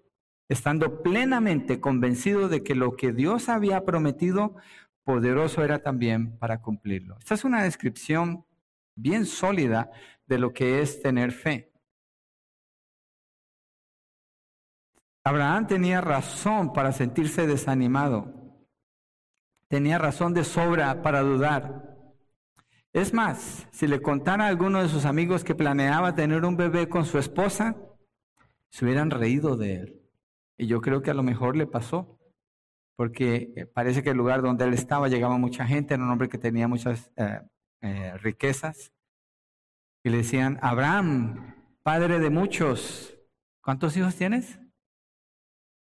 estando 0.49 1.03
plenamente 1.03 1.79
convencido 1.79 2.49
de 2.49 2.63
que 2.63 2.75
lo 2.75 2.95
que 2.95 3.13
Dios 3.13 3.47
había 3.49 3.85
prometido, 3.85 4.55
poderoso 5.03 5.63
era 5.63 5.81
también 5.81 6.37
para 6.39 6.61
cumplirlo. 6.61 7.17
Esta 7.19 7.35
es 7.35 7.43
una 7.45 7.63
descripción 7.63 8.45
bien 8.95 9.25
sólida 9.25 9.91
de 10.25 10.39
lo 10.39 10.51
que 10.51 10.81
es 10.81 11.01
tener 11.01 11.31
fe. 11.31 11.71
Abraham 15.23 15.67
tenía 15.67 16.01
razón 16.01 16.73
para 16.73 16.91
sentirse 16.91 17.45
desanimado. 17.45 18.33
Tenía 19.67 19.99
razón 19.99 20.33
de 20.33 20.43
sobra 20.43 21.03
para 21.03 21.21
dudar. 21.21 21.88
Es 22.91 23.13
más, 23.13 23.67
si 23.71 23.87
le 23.87 24.01
contara 24.01 24.45
a 24.45 24.47
alguno 24.47 24.81
de 24.81 24.89
sus 24.89 25.05
amigos 25.05 25.43
que 25.43 25.53
planeaba 25.53 26.15
tener 26.15 26.43
un 26.43 26.57
bebé 26.57 26.89
con 26.89 27.05
su 27.05 27.19
esposa, 27.19 27.75
se 28.69 28.85
hubieran 28.85 29.11
reído 29.11 29.57
de 29.57 29.75
él. 29.75 30.01
Y 30.57 30.65
yo 30.65 30.81
creo 30.81 31.01
que 31.01 31.11
a 31.11 31.13
lo 31.13 31.21
mejor 31.21 31.55
le 31.55 31.67
pasó, 31.67 32.19
porque 32.95 33.53
eh, 33.55 33.65
parece 33.67 34.01
que 34.01 34.09
el 34.09 34.17
lugar 34.17 34.41
donde 34.41 34.65
él 34.65 34.73
estaba 34.73 35.07
llegaba 35.07 35.37
mucha 35.37 35.67
gente, 35.67 35.93
era 35.93 36.03
un 36.03 36.09
hombre 36.09 36.29
que 36.29 36.39
tenía 36.39 36.67
muchas 36.67 37.11
eh, 37.15 37.41
eh, 37.81 38.17
riquezas. 38.17 38.91
Y 40.03 40.09
le 40.09 40.17
decían, 40.17 40.57
Abraham, 40.61 41.55
padre 41.83 42.19
de 42.19 42.29
muchos, 42.31 43.15
¿cuántos 43.61 43.95
hijos 43.97 44.15
tienes? 44.15 44.59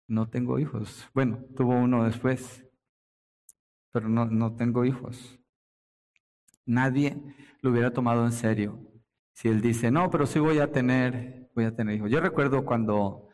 No 0.09 0.29
tengo 0.29 0.59
hijos. 0.59 1.09
Bueno, 1.15 1.39
tuvo 1.57 1.75
uno 1.75 2.05
después, 2.05 2.67
pero 3.93 4.09
no, 4.09 4.27
no 4.27 4.57
tengo 4.57 4.85
hijos. 4.85 5.38
Nadie 6.69 7.17
lo 7.63 7.71
hubiera 7.71 7.93
tomado 7.93 8.25
en 8.25 8.33
serio. 8.33 8.79
Si 9.33 9.49
él 9.49 9.61
dice, 9.61 9.91
no, 9.91 10.11
pero 10.11 10.27
sí 10.27 10.39
voy 10.39 10.59
a 10.61 10.71
tener, 10.71 11.51
voy 11.55 11.65
a 11.65 11.75
tener 11.75 11.97
hijos. 11.97 12.11
Yo 12.11 12.21
recuerdo 12.21 12.65
cuando 12.65 13.29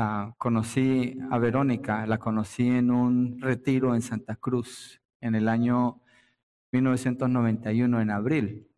Ah, 0.00 0.32
conocí 0.38 1.18
a 1.28 1.38
Verónica, 1.38 2.06
la 2.06 2.18
conocí 2.18 2.68
en 2.68 2.92
un 2.92 3.40
retiro 3.40 3.96
en 3.96 4.00
Santa 4.00 4.36
Cruz 4.36 5.02
en 5.20 5.34
el 5.34 5.48
año 5.48 6.00
1991, 6.70 8.00
en 8.00 8.10
abril. 8.10 8.68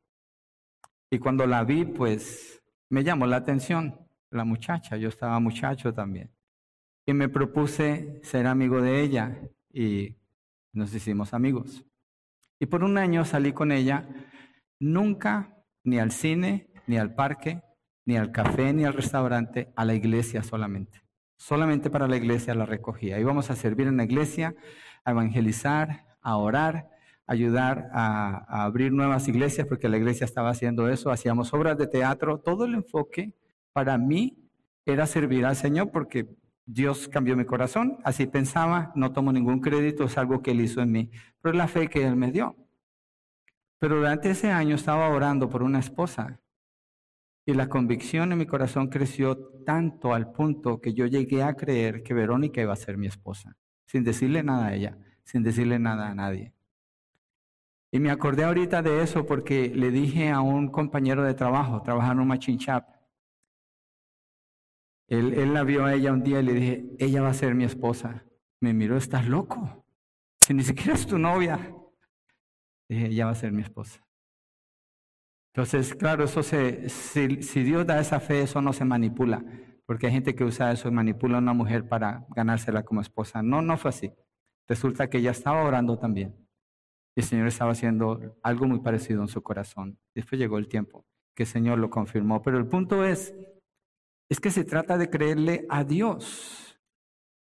Y 1.10 1.18
cuando 1.18 1.46
la 1.46 1.62
vi, 1.64 1.84
pues 1.84 2.62
me 2.88 3.04
llamó 3.04 3.26
la 3.26 3.36
atención 3.36 3.98
la 4.30 4.44
muchacha, 4.46 4.96
yo 4.96 5.10
estaba 5.10 5.38
muchacho 5.40 5.92
también. 5.92 6.30
y 7.06 7.12
me 7.12 7.28
propuse 7.28 8.20
ser 8.22 8.46
amigo 8.46 8.80
de 8.80 9.02
ella 9.02 9.42
y 9.72 10.16
nos 10.72 10.94
hicimos 10.94 11.34
amigos. 11.34 11.84
Y 12.60 12.66
por 12.66 12.84
un 12.84 12.98
año 12.98 13.24
salí 13.24 13.52
con 13.52 13.72
ella, 13.72 14.06
nunca 14.78 15.56
ni 15.82 15.98
al 15.98 16.12
cine, 16.12 16.70
ni 16.86 16.98
al 16.98 17.14
parque, 17.14 17.62
ni 18.04 18.18
al 18.18 18.32
café, 18.32 18.74
ni 18.74 18.84
al 18.84 18.92
restaurante, 18.92 19.72
a 19.76 19.86
la 19.86 19.94
iglesia 19.94 20.42
solamente. 20.42 21.02
Solamente 21.38 21.88
para 21.88 22.06
la 22.06 22.18
iglesia 22.18 22.54
la 22.54 22.66
recogía. 22.66 23.18
Íbamos 23.18 23.50
a 23.50 23.56
servir 23.56 23.86
en 23.86 23.96
la 23.96 24.04
iglesia, 24.04 24.54
a 25.06 25.12
evangelizar, 25.12 26.04
a 26.20 26.36
orar, 26.36 26.90
ayudar 27.26 27.88
a, 27.94 28.44
a 28.46 28.64
abrir 28.64 28.92
nuevas 28.92 29.26
iglesias, 29.26 29.66
porque 29.66 29.88
la 29.88 29.96
iglesia 29.96 30.26
estaba 30.26 30.50
haciendo 30.50 30.90
eso. 30.90 31.10
Hacíamos 31.10 31.54
obras 31.54 31.78
de 31.78 31.86
teatro. 31.86 32.40
Todo 32.40 32.66
el 32.66 32.74
enfoque 32.74 33.32
para 33.72 33.96
mí 33.96 34.36
era 34.84 35.06
servir 35.06 35.46
al 35.46 35.56
Señor, 35.56 35.90
porque 35.90 36.28
Dios 36.72 37.08
cambió 37.08 37.36
mi 37.36 37.44
corazón, 37.44 37.98
así 38.04 38.26
pensaba, 38.26 38.92
no 38.94 39.12
tomo 39.12 39.32
ningún 39.32 39.60
crédito, 39.60 40.04
es 40.04 40.16
algo 40.16 40.40
que 40.40 40.52
Él 40.52 40.60
hizo 40.60 40.80
en 40.80 40.92
mí, 40.92 41.10
pero 41.40 41.52
es 41.52 41.58
la 41.58 41.66
fe 41.66 41.88
que 41.88 42.06
Él 42.06 42.14
me 42.14 42.30
dio. 42.30 42.54
Pero 43.80 43.96
durante 43.96 44.30
ese 44.30 44.52
año 44.52 44.76
estaba 44.76 45.08
orando 45.08 45.48
por 45.48 45.64
una 45.64 45.80
esposa 45.80 46.40
y 47.44 47.54
la 47.54 47.68
convicción 47.68 48.30
en 48.30 48.38
mi 48.38 48.46
corazón 48.46 48.88
creció 48.88 49.36
tanto 49.66 50.14
al 50.14 50.30
punto 50.30 50.80
que 50.80 50.94
yo 50.94 51.06
llegué 51.06 51.42
a 51.42 51.54
creer 51.54 52.04
que 52.04 52.14
Verónica 52.14 52.60
iba 52.60 52.72
a 52.72 52.76
ser 52.76 52.96
mi 52.96 53.08
esposa, 53.08 53.56
sin 53.86 54.04
decirle 54.04 54.44
nada 54.44 54.66
a 54.66 54.74
ella, 54.74 54.96
sin 55.24 55.42
decirle 55.42 55.80
nada 55.80 56.08
a 56.08 56.14
nadie. 56.14 56.52
Y 57.90 57.98
me 57.98 58.12
acordé 58.12 58.44
ahorita 58.44 58.82
de 58.82 59.02
eso 59.02 59.26
porque 59.26 59.72
le 59.74 59.90
dije 59.90 60.30
a 60.30 60.40
un 60.40 60.68
compañero 60.68 61.24
de 61.24 61.34
trabajo, 61.34 61.82
trabajando 61.82 62.22
en 62.22 62.30
un 62.30 62.38
él, 65.10 65.52
la 65.52 65.64
vio 65.64 65.84
a 65.84 65.94
ella 65.94 66.12
un 66.12 66.22
día 66.22 66.40
y 66.40 66.44
le 66.44 66.52
dije, 66.52 66.84
ella 66.98 67.20
va 67.20 67.30
a 67.30 67.34
ser 67.34 67.54
mi 67.54 67.64
esposa. 67.64 68.24
Me 68.60 68.72
miró, 68.72 68.96
estás 68.96 69.26
loco. 69.26 69.84
Si 70.38 70.54
ni 70.54 70.62
siquiera 70.62 70.94
es 70.94 71.06
tu 71.06 71.18
novia. 71.18 71.74
Dije, 72.88 73.06
ella 73.06 73.26
va 73.26 73.32
a 73.32 73.34
ser 73.34 73.50
mi 73.50 73.62
esposa. 73.62 74.06
Entonces, 75.52 75.94
claro, 75.96 76.24
eso 76.24 76.44
se, 76.44 76.88
si, 76.88 77.42
si, 77.42 77.62
Dios 77.64 77.84
da 77.84 77.98
esa 78.00 78.20
fe, 78.20 78.42
eso 78.42 78.62
no 78.62 78.72
se 78.72 78.84
manipula, 78.84 79.44
porque 79.84 80.06
hay 80.06 80.12
gente 80.12 80.36
que 80.36 80.44
usa 80.44 80.70
eso 80.70 80.86
y 80.86 80.92
manipula 80.92 81.38
a 81.38 81.40
una 81.40 81.54
mujer 81.54 81.88
para 81.88 82.24
ganársela 82.36 82.84
como 82.84 83.00
esposa. 83.00 83.42
No, 83.42 83.60
no 83.60 83.76
fue 83.76 83.88
así. 83.88 84.12
Resulta 84.68 85.10
que 85.10 85.18
ella 85.18 85.32
estaba 85.32 85.64
orando 85.64 85.98
también. 85.98 86.36
Y 87.16 87.22
el 87.22 87.26
Señor 87.26 87.48
estaba 87.48 87.72
haciendo 87.72 88.38
algo 88.44 88.68
muy 88.68 88.78
parecido 88.78 89.22
en 89.22 89.28
su 89.28 89.42
corazón. 89.42 89.98
Después 90.14 90.38
llegó 90.38 90.56
el 90.58 90.68
tiempo 90.68 91.04
que 91.34 91.42
el 91.42 91.48
Señor 91.48 91.78
lo 91.78 91.90
confirmó. 91.90 92.42
Pero 92.42 92.58
el 92.58 92.68
punto 92.68 93.04
es 93.04 93.34
es 94.30 94.38
que 94.38 94.50
se 94.52 94.64
trata 94.64 94.96
de 94.96 95.10
creerle 95.10 95.66
a 95.68 95.82
Dios, 95.82 96.80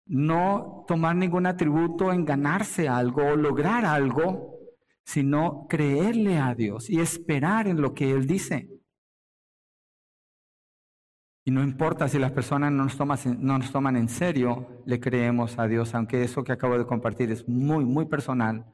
no 0.05 0.85
tomar 0.87 1.15
ningún 1.15 1.47
atributo 1.47 2.13
en 2.13 2.23
ganarse 2.23 2.87
algo 2.87 3.23
o 3.25 3.35
lograr 3.35 3.83
algo, 3.83 4.59
sino 5.03 5.65
creerle 5.67 6.37
a 6.37 6.53
Dios 6.53 6.89
y 6.89 6.99
esperar 6.99 7.67
en 7.67 7.81
lo 7.81 7.95
que 7.95 8.11
Él 8.11 8.27
dice. 8.27 8.69
Y 11.45 11.51
no 11.51 11.63
importa 11.63 12.07
si 12.07 12.19
las 12.19 12.31
personas 12.31 12.71
no 12.71 12.83
nos, 12.83 13.71
toman, 13.71 13.95
en 13.95 14.09
serio, 14.09 14.83
le 14.85 14.99
creemos 14.99 15.57
a 15.57 15.65
Dios, 15.65 15.95
aunque 15.95 16.21
eso 16.21 16.43
que 16.43 16.51
acabo 16.51 16.77
de 16.77 16.85
compartir 16.85 17.31
es 17.31 17.47
muy, 17.47 17.85
muy 17.85 18.05
personal. 18.05 18.65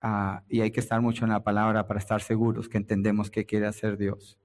Ah, 0.00 0.42
y 0.48 0.62
hay 0.62 0.70
que 0.70 0.80
estar 0.80 1.02
mucho 1.02 1.24
en 1.24 1.32
la 1.32 1.42
palabra 1.42 1.86
para 1.86 1.98
estar 1.98 2.22
seguros 2.22 2.68
que 2.68 2.78
entendemos 2.78 3.30
qué 3.30 3.44
quiere 3.44 3.66
hacer 3.66 3.98
Dios. 3.98 4.39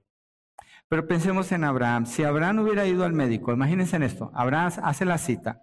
Pero 0.88 1.06
pensemos 1.06 1.50
en 1.52 1.64
Abraham. 1.64 2.06
Si 2.06 2.22
Abraham 2.22 2.60
hubiera 2.60 2.86
ido 2.86 3.04
al 3.04 3.12
médico, 3.12 3.52
imagínense 3.52 3.96
en 3.96 4.04
esto. 4.04 4.30
Abraham 4.34 4.72
hace 4.82 5.04
la 5.04 5.18
cita. 5.18 5.62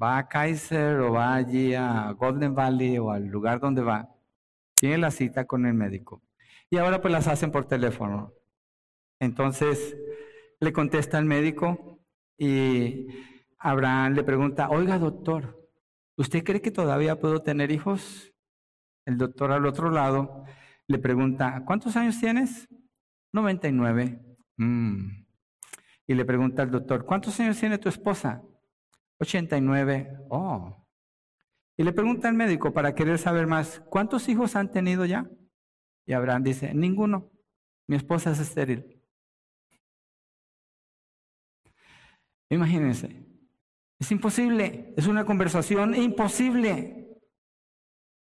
Va 0.00 0.18
a 0.18 0.28
Kaiser 0.28 0.98
o 1.00 1.12
va 1.12 1.34
allí 1.34 1.74
a 1.74 2.10
Golden 2.12 2.54
Valley 2.54 2.98
o 2.98 3.10
al 3.10 3.26
lugar 3.26 3.60
donde 3.60 3.82
va. 3.82 4.08
Tiene 4.78 4.98
la 4.98 5.10
cita 5.10 5.44
con 5.46 5.66
el 5.66 5.74
médico. 5.74 6.22
Y 6.70 6.78
ahora 6.78 7.00
pues 7.00 7.12
las 7.12 7.28
hacen 7.28 7.52
por 7.52 7.66
teléfono. 7.66 8.32
Entonces 9.20 9.96
le 10.58 10.72
contesta 10.72 11.18
el 11.18 11.26
médico 11.26 12.00
y 12.36 13.06
Abraham 13.58 14.14
le 14.14 14.24
pregunta, 14.24 14.70
oiga 14.70 14.98
doctor, 14.98 15.68
¿usted 16.16 16.42
cree 16.42 16.60
que 16.60 16.72
todavía 16.72 17.20
puedo 17.20 17.42
tener 17.42 17.70
hijos? 17.70 18.32
El 19.04 19.18
doctor 19.18 19.52
al 19.52 19.66
otro 19.66 19.90
lado 19.90 20.44
le 20.88 20.98
pregunta, 20.98 21.62
¿cuántos 21.64 21.96
años 21.96 22.18
tienes? 22.18 22.68
99. 23.32 24.31
Mm. 24.56 25.24
Y 26.06 26.14
le 26.14 26.24
pregunta 26.24 26.62
al 26.62 26.70
doctor, 26.70 27.04
¿cuántos 27.04 27.38
años 27.40 27.58
tiene 27.58 27.78
tu 27.78 27.88
esposa? 27.88 28.42
89. 29.18 30.26
Oh. 30.28 30.84
Y 31.76 31.84
le 31.84 31.92
pregunta 31.92 32.28
al 32.28 32.34
médico 32.34 32.72
para 32.72 32.94
querer 32.94 33.18
saber 33.18 33.46
más, 33.46 33.80
¿cuántos 33.88 34.28
hijos 34.28 34.56
han 34.56 34.70
tenido 34.70 35.04
ya? 35.04 35.28
Y 36.06 36.12
Abraham 36.12 36.42
dice, 36.42 36.74
ninguno. 36.74 37.30
Mi 37.86 37.96
esposa 37.96 38.32
es 38.32 38.40
estéril. 38.40 39.00
Imagínense. 42.50 43.26
Es 43.98 44.10
imposible. 44.10 44.92
Es 44.96 45.06
una 45.06 45.24
conversación 45.24 45.94
imposible. 45.94 47.20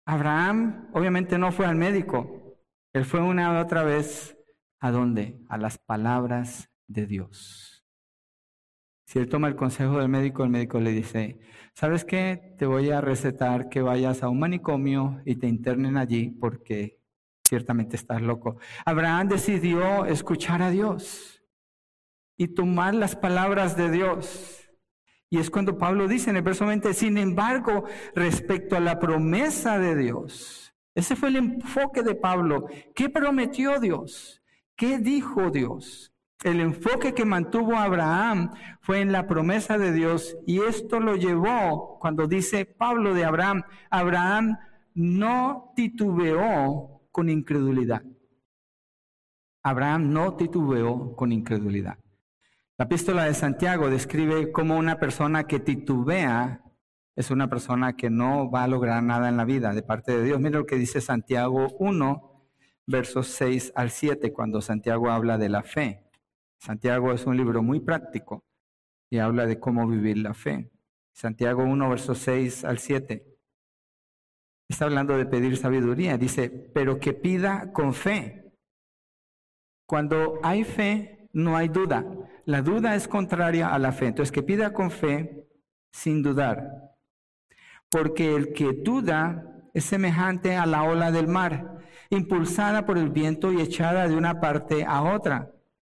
Abraham 0.06 0.90
obviamente 0.94 1.38
no 1.38 1.52
fue 1.52 1.66
al 1.66 1.76
médico. 1.76 2.58
Él 2.94 3.06
fue 3.06 3.22
una 3.22 3.60
otra 3.60 3.84
vez 3.84 4.35
¿A 4.86 4.92
dónde? 4.92 5.40
A 5.50 5.58
las 5.58 5.80
palabras 5.80 6.70
de 6.86 7.08
Dios. 7.08 7.84
Si 9.08 9.18
él 9.18 9.28
toma 9.28 9.48
el 9.48 9.56
consejo 9.56 9.98
del 9.98 10.10
médico, 10.10 10.44
el 10.44 10.52
médico 10.52 10.80
le 10.80 10.92
dice, 10.92 11.40
¿sabes 11.74 12.06
qué? 12.06 12.54
Te 12.60 12.68
voy 12.68 12.92
a 12.92 13.02
recetar 13.02 13.68
que 13.68 13.82
vayas 13.82 14.22
a 14.22 14.30
un 14.30 14.38
manicomio 14.38 15.24
y 15.26 15.38
te 15.38 15.48
internen 15.48 15.98
allí 15.98 16.30
porque 16.30 17.00
ciertamente 17.44 17.96
estás 17.96 18.22
loco. 18.22 18.58
Abraham 18.86 19.30
decidió 19.30 20.06
escuchar 20.06 20.62
a 20.62 20.70
Dios 20.70 21.44
y 22.38 22.50
tomar 22.50 22.94
las 22.94 23.16
palabras 23.16 23.76
de 23.76 23.90
Dios. 23.90 24.70
Y 25.32 25.40
es 25.40 25.50
cuando 25.50 25.80
Pablo 25.80 26.08
dice 26.08 26.30
en 26.30 26.36
el 26.36 26.44
verso 26.44 26.68
20, 26.68 26.94
sin 26.94 27.18
embargo, 27.18 27.86
respecto 28.14 28.76
a 28.76 28.82
la 28.82 29.00
promesa 29.00 29.80
de 29.80 29.96
Dios, 29.96 30.76
ese 30.94 31.16
fue 31.16 31.30
el 31.30 31.38
enfoque 31.38 32.04
de 32.04 32.14
Pablo. 32.14 32.68
¿Qué 32.94 33.10
prometió 33.10 33.80
Dios? 33.80 34.44
¿Qué 34.76 34.98
dijo 35.00 35.52
Dios? 35.52 36.14
El 36.44 36.60
enfoque 36.60 37.14
que 37.14 37.26
mantuvo 37.26 37.78
Abraham 37.78 38.52
fue 38.82 39.02
en 39.02 39.12
la 39.12 39.26
promesa 39.26 39.78
de 39.78 39.92
Dios 39.92 40.38
y 40.46 40.60
esto 40.62 41.00
lo 41.00 41.16
llevó, 41.16 41.98
cuando 42.00 42.28
dice 42.28 42.66
Pablo 42.66 43.14
de 43.14 43.26
Abraham, 43.26 43.64
Abraham 43.90 44.58
no 44.94 45.72
titubeó 45.76 47.08
con 47.12 47.30
incredulidad. 47.30 48.04
Abraham 49.64 50.12
no 50.12 50.36
titubeó 50.36 51.16
con 51.16 51.32
incredulidad. 51.32 51.98
La 52.78 52.86
epístola 52.86 53.24
de 53.24 53.34
Santiago 53.34 53.90
describe 53.90 54.52
como 54.52 54.78
una 54.78 55.00
persona 55.00 55.46
que 55.48 55.60
titubea 55.60 56.62
es 57.16 57.32
una 57.32 57.50
persona 57.50 57.96
que 57.96 58.10
no 58.10 58.52
va 58.52 58.64
a 58.64 58.68
lograr 58.68 59.02
nada 59.02 59.30
en 59.30 59.38
la 59.38 59.46
vida 59.46 59.74
de 59.74 59.82
parte 59.82 60.18
de 60.18 60.24
Dios. 60.24 60.40
Mira 60.40 60.60
lo 60.60 60.66
que 60.66 60.76
dice 60.76 61.00
Santiago 61.00 61.70
1, 61.80 62.35
versos 62.88 63.28
6 63.28 63.74
al 63.76 63.90
7, 63.90 64.32
cuando 64.32 64.62
Santiago 64.62 65.10
habla 65.10 65.38
de 65.38 65.50
la 65.50 65.64
fe. 65.64 66.04
Santiago 66.60 67.14
es 67.14 67.26
un 67.26 67.38
libro 67.38 67.62
muy 67.62 67.80
práctico 67.80 68.44
y 69.10 69.20
habla 69.20 69.46
de 69.46 69.60
cómo 69.60 69.88
vivir 69.88 70.18
la 70.18 70.34
fe. 70.34 70.70
Santiago 71.14 71.64
1, 71.64 71.90
versos 71.90 72.18
6 72.20 72.66
al 72.66 72.80
7. 72.80 73.26
Está 74.70 74.86
hablando 74.86 75.18
de 75.18 75.26
pedir 75.26 75.58
sabiduría. 75.58 76.18
Dice, 76.18 76.50
pero 76.50 77.00
que 77.00 77.14
pida 77.14 77.72
con 77.72 77.94
fe. 77.94 78.54
Cuando 79.88 80.40
hay 80.44 80.64
fe, 80.64 81.30
no 81.34 81.56
hay 81.56 81.68
duda. 81.68 82.06
La 82.46 82.62
duda 82.62 82.96
es 82.96 83.08
contraria 83.08 83.74
a 83.74 83.80
la 83.80 83.92
fe. 83.92 84.08
Entonces, 84.08 84.32
que 84.32 84.44
pida 84.44 84.74
con 84.74 84.90
fe 84.90 85.48
sin 85.92 86.24
dudar. 86.24 86.96
Porque 87.90 88.36
el 88.36 88.54
que 88.54 88.74
duda 88.74 89.70
es 89.74 89.86
semejante 89.86 90.56
a 90.56 90.66
la 90.66 90.84
ola 90.84 91.12
del 91.12 91.28
mar 91.28 91.76
impulsada 92.10 92.86
por 92.86 92.98
el 92.98 93.10
viento 93.10 93.52
y 93.52 93.62
echada 93.62 94.08
de 94.08 94.16
una 94.16 94.40
parte 94.40 94.86
a 94.86 95.04
otra. 95.04 95.52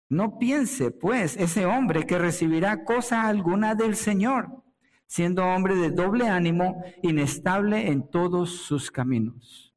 No 0.08 0.38
piense, 0.38 0.90
pues, 0.90 1.36
ese 1.36 1.66
hombre 1.66 2.06
que 2.06 2.18
recibirá 2.18 2.84
cosa 2.84 3.26
alguna 3.26 3.74
del 3.74 3.96
Señor, 3.96 4.62
siendo 5.06 5.44
hombre 5.44 5.74
de 5.74 5.90
doble 5.90 6.28
ánimo, 6.28 6.82
inestable 7.02 7.90
en 7.90 8.08
todos 8.08 8.50
sus 8.50 8.90
caminos. 8.90 9.74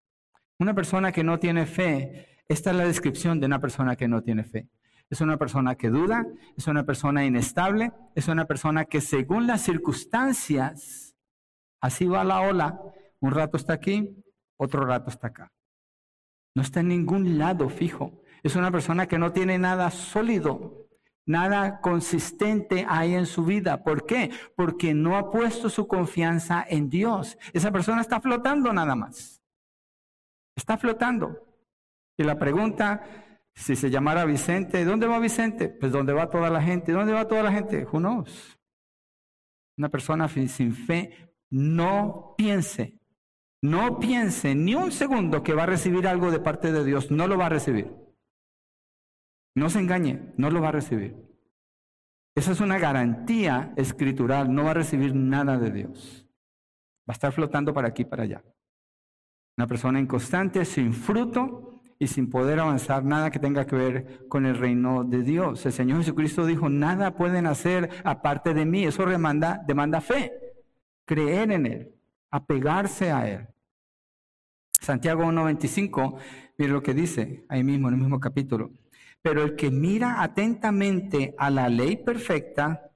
Una 0.60 0.76
persona 0.76 1.12
que 1.12 1.24
no 1.24 1.40
tiene 1.40 1.66
fe, 1.66 2.44
esta 2.48 2.72
es 2.72 2.76
la 2.76 2.86
descripción 2.86 3.40
de 3.40 3.48
una 3.48 3.60
persona 3.60 3.96
que 3.96 4.08
no 4.08 4.22
tiene 4.22 4.44
fe. 4.44 4.70
Es 5.10 5.22
una 5.22 5.38
persona 5.38 5.76
que 5.76 5.90
duda, 5.90 6.28
es 6.56 6.68
una 6.68 6.86
persona 6.86 7.26
inestable, 7.26 7.92
es 8.14 8.28
una 8.28 8.46
persona 8.46 8.86
que 8.86 9.02
según 9.02 9.48
las 9.48 9.62
circunstancias, 9.62 11.16
así 11.82 12.06
va 12.06 12.24
la 12.24 12.42
ola, 12.42 12.80
un 13.20 13.32
rato 13.32 13.58
está 13.58 13.74
aquí, 13.74 14.24
otro 14.58 14.86
rato 14.86 15.10
está 15.10 15.28
acá. 15.28 15.52
No 16.60 16.64
está 16.64 16.82
en 16.82 16.90
ningún 16.90 17.38
lado 17.38 17.70
fijo. 17.70 18.22
Es 18.44 18.58
una 18.58 18.70
persona 18.70 19.08
que 19.08 19.18
no 19.18 19.32
tiene 19.32 19.58
nada 19.58 19.90
sólido, 19.92 20.90
Nada 21.26 21.80
consistente 21.80 22.86
hay 22.90 23.14
en 23.14 23.26
su 23.26 23.46
vida. 23.46 23.82
¿Por 23.82 24.06
qué? 24.06 24.30
Porque 24.58 24.94
no 24.94 25.16
ha 25.16 25.32
puesto 25.32 25.70
su 25.70 25.88
confianza 25.88 26.66
en 26.68 26.90
Dios. 26.90 27.38
Esa 27.54 27.72
persona 27.72 28.02
está 28.02 28.20
flotando 28.20 28.74
nada 28.74 28.94
más. 28.96 29.42
Está 30.54 30.78
flotando. 30.78 31.48
Y 32.18 32.24
la 32.24 32.38
pregunta, 32.38 33.04
si 33.54 33.78
se 33.78 33.90
llamara 33.90 34.26
Vicente, 34.26 34.84
¿dónde 34.84 35.08
va 35.08 35.20
Vicente? 35.20 35.70
Pues 35.70 35.94
¿dónde 35.94 36.12
va 36.12 36.30
toda 36.30 36.50
la 36.50 36.62
gente? 36.62 36.92
¿Dónde 36.92 37.14
va 37.14 37.26
toda 37.26 37.44
la 37.44 37.54
gente? 37.54 37.86
Who 37.86 38.00
knows? 38.00 38.60
Una 39.78 39.88
persona 39.88 40.28
sin 40.28 40.74
fe 40.74 41.32
no 41.50 42.34
piense, 42.38 42.99
no 43.62 44.00
piense 44.00 44.56
ni 44.56 44.76
un 44.76 44.92
segundo 44.92 45.44
que 45.44 45.54
va 45.54 45.64
a 45.64 45.68
recibir 45.68 46.08
algo 46.08 46.32
de 46.32 46.40
parte 46.40 46.72
de 46.72 46.84
Dios. 46.86 47.12
No 47.12 47.28
lo 47.28 47.38
va 47.38 47.48
a 47.48 47.50
recibir. 47.50 47.94
No 49.56 49.70
se 49.70 49.80
engañe, 49.80 50.34
no 50.38 50.50
lo 50.50 50.62
va 50.62 50.70
a 50.70 50.74
recibir. 50.74 51.18
Esa 52.36 52.52
es 52.54 52.62
una 52.62 52.80
garantía 52.80 53.74
escritural, 53.76 54.54
no 54.54 54.64
va 54.64 54.72
a 54.72 54.76
recibir 54.76 55.14
nada 55.14 55.58
de 55.58 55.72
Dios. 55.72 56.26
Va 57.02 57.12
a 57.12 57.14
estar 57.14 57.34
flotando 57.34 57.74
para 57.74 57.90
aquí 57.90 58.06
para 58.06 58.24
allá. 58.24 58.44
Una 59.58 59.68
persona 59.68 60.00
inconstante, 60.00 60.64
sin 60.64 60.94
fruto 60.94 61.82
y 61.98 62.08
sin 62.08 62.30
poder 62.30 62.62
avanzar 62.62 63.04
nada 63.04 63.30
que 63.30 63.40
tenga 63.40 63.66
que 63.66 63.76
ver 63.76 64.28
con 64.30 64.46
el 64.46 64.58
reino 64.58 65.04
de 65.04 65.22
Dios. 65.22 65.66
El 65.66 65.74
Señor 65.74 65.98
Jesucristo 65.98 66.46
dijo, 66.46 66.70
nada 66.70 67.16
pueden 67.16 67.46
hacer 67.46 67.90
aparte 68.06 68.54
de 68.54 68.66
mí. 68.66 68.86
Eso 68.86 69.06
demanda, 69.06 69.62
demanda 69.68 70.00
fe, 70.00 70.32
creer 71.06 71.52
en 71.52 71.66
Él, 71.66 71.99
apegarse 72.32 73.12
a 73.12 73.30
Él. 73.30 73.48
Santiago 74.80 75.24
1.25, 75.24 76.18
mire 76.58 76.72
lo 76.72 76.82
que 76.82 76.94
dice 76.94 77.46
ahí 77.50 77.64
mismo, 77.64 77.90
en 77.90 77.96
el 77.96 78.00
mismo 78.00 78.20
capítulo. 78.20 78.72
Pero 79.22 79.44
el 79.44 79.56
que 79.56 79.70
mira 79.70 80.24
atentamente 80.24 81.36
a 81.38 81.50
la 81.50 81.68
ley 81.68 81.98
perfecta, 81.98 82.92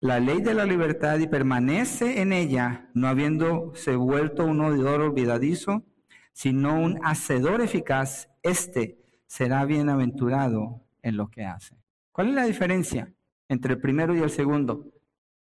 la 0.00 0.18
ley 0.18 0.40
de 0.40 0.54
la 0.54 0.64
libertad 0.64 1.18
y 1.20 1.28
permanece 1.28 2.20
en 2.20 2.32
ella, 2.32 2.90
no 2.92 3.06
habiéndose 3.06 3.94
vuelto 3.94 4.44
un 4.44 4.60
oidor 4.60 5.00
olvidadizo, 5.00 5.84
sino 6.32 6.80
un 6.80 6.98
hacedor 7.04 7.60
eficaz, 7.60 8.28
éste 8.42 8.98
será 9.26 9.64
bienaventurado 9.64 10.82
en 11.02 11.16
lo 11.16 11.28
que 11.28 11.44
hace. 11.44 11.76
¿Cuál 12.10 12.30
es 12.30 12.34
la 12.34 12.44
diferencia 12.44 13.12
entre 13.48 13.74
el 13.74 13.80
primero 13.80 14.14
y 14.16 14.20
el 14.20 14.30
segundo? 14.30 14.92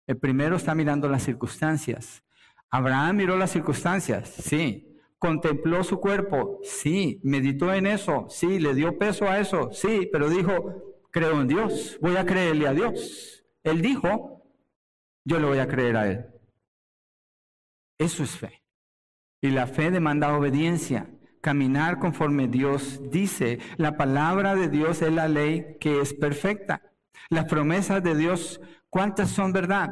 El 0.05 0.17
primero 0.17 0.57
está 0.57 0.75
mirando 0.75 1.09
las 1.09 1.23
circunstancias. 1.23 2.23
Abraham 2.71 3.17
miró 3.17 3.37
las 3.37 3.51
circunstancias, 3.51 4.29
sí, 4.29 4.97
contempló 5.19 5.83
su 5.83 5.99
cuerpo, 5.99 6.59
sí, 6.63 7.19
meditó 7.23 7.73
en 7.73 7.85
eso, 7.85 8.27
sí, 8.29 8.59
le 8.59 8.73
dio 8.73 8.97
peso 8.97 9.27
a 9.27 9.39
eso, 9.39 9.71
sí, 9.73 10.09
pero 10.11 10.29
dijo, 10.29 10.97
creo 11.11 11.41
en 11.41 11.47
Dios, 11.47 11.97
voy 12.01 12.15
a 12.15 12.25
creerle 12.25 12.67
a 12.67 12.73
Dios. 12.73 13.43
Él 13.63 13.81
dijo, 13.81 14.41
yo 15.25 15.39
le 15.39 15.47
voy 15.47 15.59
a 15.59 15.67
creer 15.67 15.97
a 15.97 16.07
Él. 16.07 16.25
Eso 17.99 18.23
es 18.23 18.31
fe. 18.31 18.63
Y 19.41 19.49
la 19.49 19.67
fe 19.67 19.91
demanda 19.91 20.35
obediencia, 20.35 21.09
caminar 21.41 21.99
conforme 21.99 22.47
Dios 22.47 23.11
dice. 23.11 23.59
La 23.77 23.97
palabra 23.97 24.55
de 24.55 24.69
Dios 24.69 25.01
es 25.01 25.11
la 25.11 25.27
ley 25.27 25.77
que 25.79 25.99
es 25.99 26.13
perfecta. 26.13 26.81
Las 27.29 27.45
promesas 27.45 28.01
de 28.01 28.15
Dios, 28.15 28.61
¿cuántas 28.89 29.29
son 29.29 29.51
verdad? 29.51 29.89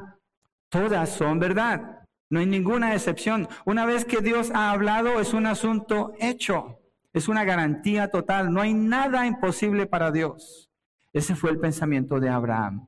Todas 0.70 1.10
son 1.10 1.40
verdad. 1.40 1.99
No 2.30 2.40
hay 2.40 2.46
ninguna 2.46 2.94
excepción. 2.94 3.48
Una 3.66 3.86
vez 3.86 4.06
que 4.06 4.22
Dios 4.22 4.52
ha 4.54 4.72
hablado 4.72 5.20
es 5.20 5.34
un 5.34 5.48
asunto 5.48 6.14
hecho. 6.20 6.80
Es 7.12 7.28
una 7.28 7.44
garantía 7.44 8.10
total. 8.10 8.54
No 8.54 8.62
hay 8.62 8.74
nada 8.74 9.26
imposible 9.26 9.88
para 9.88 10.12
Dios. 10.12 10.70
Ese 11.12 11.36
fue 11.36 11.50
el 11.50 11.60
pensamiento 11.60 12.20
de 12.20 12.30
Abraham. 12.30 12.88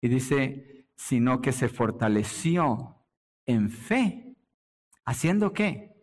Y 0.00 0.08
dice, 0.08 0.88
sino 0.96 1.40
que 1.40 1.52
se 1.52 1.68
fortaleció 1.68 2.96
en 3.46 3.70
fe. 3.70 4.36
¿Haciendo 5.04 5.52
qué? 5.52 5.94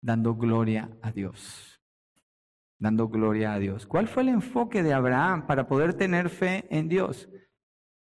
Dando 0.00 0.36
gloria 0.36 0.96
a 1.02 1.10
Dios. 1.10 1.80
Dando 2.78 3.08
gloria 3.08 3.52
a 3.52 3.58
Dios. 3.58 3.86
¿Cuál 3.86 4.06
fue 4.06 4.22
el 4.22 4.28
enfoque 4.30 4.82
de 4.82 4.94
Abraham 4.94 5.46
para 5.46 5.66
poder 5.66 5.94
tener 5.94 6.30
fe 6.30 6.66
en 6.70 6.88
Dios? 6.88 7.28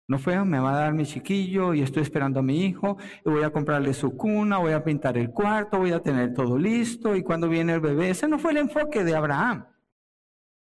No 0.06 0.18
fue, 0.18 0.44
me 0.44 0.58
va 0.58 0.72
a 0.72 0.80
dar 0.80 0.92
mi 0.92 1.06
chiquillo 1.06 1.72
y 1.72 1.80
estoy 1.80 2.02
esperando 2.02 2.40
a 2.40 2.42
mi 2.42 2.66
hijo 2.66 2.98
y 3.24 3.30
voy 3.30 3.42
a 3.42 3.50
comprarle 3.50 3.94
su 3.94 4.14
cuna, 4.16 4.58
voy 4.58 4.72
a 4.72 4.84
pintar 4.84 5.16
el 5.16 5.30
cuarto, 5.30 5.78
voy 5.78 5.92
a 5.92 6.00
tener 6.00 6.34
todo 6.34 6.58
listo 6.58 7.16
y 7.16 7.22
cuando 7.22 7.48
viene 7.48 7.74
el 7.74 7.80
bebé, 7.80 8.10
ese 8.10 8.28
no 8.28 8.38
fue 8.38 8.52
el 8.52 8.58
enfoque 8.58 9.02
de 9.02 9.16
Abraham. 9.16 9.66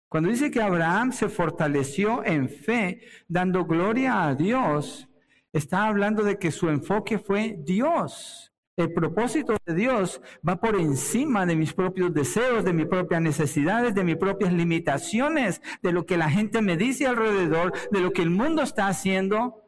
Cuando 0.08 0.28
dice 0.28 0.50
que 0.50 0.60
Abraham 0.60 1.12
se 1.12 1.30
fortaleció 1.30 2.22
en 2.26 2.50
fe, 2.50 3.00
dando 3.26 3.64
gloria 3.64 4.24
a 4.24 4.34
Dios, 4.34 5.08
está 5.50 5.86
hablando 5.86 6.22
de 6.22 6.38
que 6.38 6.50
su 6.50 6.68
enfoque 6.68 7.18
fue 7.18 7.56
Dios. 7.58 8.51
El 8.76 8.94
propósito 8.94 9.54
de 9.66 9.74
Dios 9.74 10.22
va 10.46 10.56
por 10.56 10.76
encima 10.76 11.44
de 11.44 11.56
mis 11.56 11.74
propios 11.74 12.14
deseos, 12.14 12.64
de 12.64 12.72
mis 12.72 12.86
propias 12.86 13.20
necesidades, 13.20 13.94
de 13.94 14.02
mis 14.02 14.16
propias 14.16 14.52
limitaciones, 14.52 15.60
de 15.82 15.92
lo 15.92 16.06
que 16.06 16.16
la 16.16 16.30
gente 16.30 16.62
me 16.62 16.78
dice 16.78 17.06
alrededor, 17.06 17.72
de 17.90 18.00
lo 18.00 18.12
que 18.12 18.22
el 18.22 18.30
mundo 18.30 18.62
está 18.62 18.88
haciendo. 18.88 19.62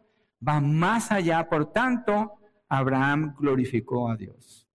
Va 0.47 0.61
más 0.61 1.13
allá. 1.13 1.51
Por 1.51 1.71
tanto, 1.71 2.33
Abraham 2.69 3.35
glorificó 3.39 4.09
a 4.09 4.17
Dios. 4.17 4.69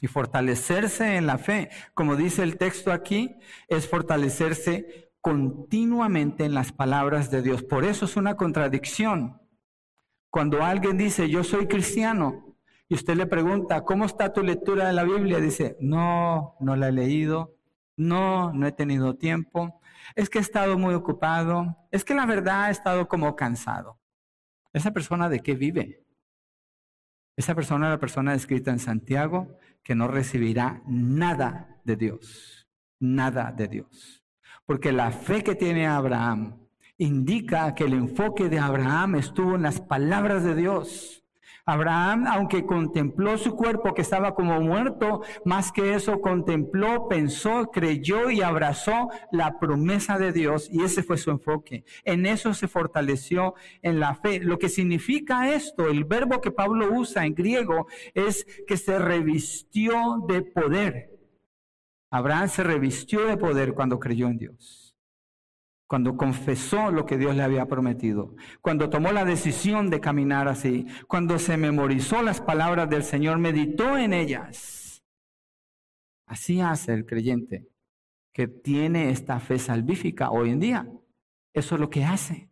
Y 0.00 0.06
fortalecerse 0.06 1.16
en 1.16 1.26
la 1.26 1.36
fe, 1.36 1.68
como 1.92 2.16
dice 2.16 2.42
el 2.42 2.56
texto 2.56 2.92
aquí, 2.92 3.36
es 3.66 3.88
fortalecerse 3.88 5.10
continuamente 5.20 6.44
en 6.44 6.54
las 6.54 6.72
palabras 6.72 7.30
de 7.30 7.42
Dios. 7.42 7.62
Por 7.62 7.84
eso 7.84 8.06
es 8.06 8.16
una 8.16 8.36
contradicción. 8.36 9.42
Cuando 10.30 10.62
alguien 10.62 10.96
dice, 10.96 11.28
yo 11.28 11.44
soy 11.44 11.66
cristiano, 11.66 12.47
y 12.88 12.94
usted 12.94 13.16
le 13.16 13.26
pregunta, 13.26 13.84
¿cómo 13.84 14.04
está 14.04 14.32
tu 14.32 14.42
lectura 14.42 14.86
de 14.86 14.94
la 14.94 15.04
Biblia? 15.04 15.38
Dice, 15.38 15.76
no, 15.80 16.56
no 16.60 16.76
la 16.76 16.88
he 16.88 16.92
leído, 16.92 17.56
no, 17.96 18.52
no 18.52 18.66
he 18.66 18.72
tenido 18.72 19.16
tiempo, 19.16 19.80
es 20.14 20.30
que 20.30 20.38
he 20.38 20.40
estado 20.40 20.78
muy 20.78 20.94
ocupado, 20.94 21.76
es 21.90 22.04
que 22.04 22.14
la 22.14 22.24
verdad 22.24 22.68
he 22.68 22.72
estado 22.72 23.08
como 23.08 23.36
cansado. 23.36 24.00
¿Esa 24.72 24.92
persona 24.92 25.28
de 25.28 25.40
qué 25.40 25.54
vive? 25.54 26.04
Esa 27.36 27.54
persona 27.54 27.86
es 27.86 27.92
la 27.92 28.00
persona 28.00 28.34
escrita 28.34 28.70
en 28.70 28.78
Santiago 28.78 29.58
que 29.82 29.94
no 29.94 30.08
recibirá 30.08 30.82
nada 30.86 31.80
de 31.84 31.96
Dios, 31.96 32.68
nada 32.98 33.52
de 33.52 33.68
Dios. 33.68 34.24
Porque 34.64 34.92
la 34.92 35.12
fe 35.12 35.44
que 35.44 35.54
tiene 35.54 35.86
Abraham 35.86 36.66
indica 36.96 37.74
que 37.74 37.84
el 37.84 37.94
enfoque 37.94 38.48
de 38.48 38.58
Abraham 38.58 39.16
estuvo 39.16 39.54
en 39.54 39.62
las 39.62 39.80
palabras 39.80 40.42
de 40.42 40.54
Dios. 40.54 41.24
Abraham, 41.68 42.26
aunque 42.26 42.64
contempló 42.64 43.36
su 43.36 43.54
cuerpo 43.54 43.92
que 43.92 44.00
estaba 44.00 44.34
como 44.34 44.58
muerto, 44.62 45.20
más 45.44 45.70
que 45.70 45.92
eso 45.92 46.22
contempló, 46.22 47.08
pensó, 47.08 47.70
creyó 47.70 48.30
y 48.30 48.40
abrazó 48.40 49.10
la 49.32 49.58
promesa 49.58 50.18
de 50.18 50.32
Dios 50.32 50.70
y 50.72 50.82
ese 50.82 51.02
fue 51.02 51.18
su 51.18 51.30
enfoque. 51.30 51.84
En 52.04 52.24
eso 52.24 52.54
se 52.54 52.68
fortaleció 52.68 53.54
en 53.82 54.00
la 54.00 54.14
fe. 54.14 54.40
Lo 54.40 54.58
que 54.58 54.70
significa 54.70 55.52
esto, 55.52 55.88
el 55.88 56.04
verbo 56.04 56.40
que 56.40 56.52
Pablo 56.52 56.88
usa 56.90 57.26
en 57.26 57.34
griego 57.34 57.86
es 58.14 58.46
que 58.66 58.78
se 58.78 58.98
revistió 58.98 60.24
de 60.26 60.40
poder. 60.40 61.18
Abraham 62.10 62.48
se 62.48 62.62
revistió 62.62 63.26
de 63.26 63.36
poder 63.36 63.74
cuando 63.74 64.00
creyó 64.00 64.28
en 64.28 64.38
Dios 64.38 64.77
cuando 65.88 66.16
confesó 66.16 66.92
lo 66.92 67.06
que 67.06 67.16
Dios 67.16 67.34
le 67.34 67.42
había 67.42 67.66
prometido, 67.66 68.36
cuando 68.60 68.90
tomó 68.90 69.10
la 69.10 69.24
decisión 69.24 69.88
de 69.88 70.00
caminar 70.00 70.46
así, 70.46 70.86
cuando 71.08 71.38
se 71.38 71.56
memorizó 71.56 72.22
las 72.22 72.42
palabras 72.42 72.90
del 72.90 73.02
Señor, 73.02 73.38
meditó 73.38 73.96
en 73.96 74.12
ellas. 74.12 75.02
Así 76.26 76.60
hace 76.60 76.92
el 76.92 77.06
creyente 77.06 77.66
que 78.34 78.46
tiene 78.46 79.10
esta 79.10 79.40
fe 79.40 79.58
salvífica 79.58 80.30
hoy 80.30 80.50
en 80.50 80.60
día. 80.60 80.88
Eso 81.54 81.74
es 81.74 81.80
lo 81.80 81.88
que 81.88 82.04
hace. 82.04 82.50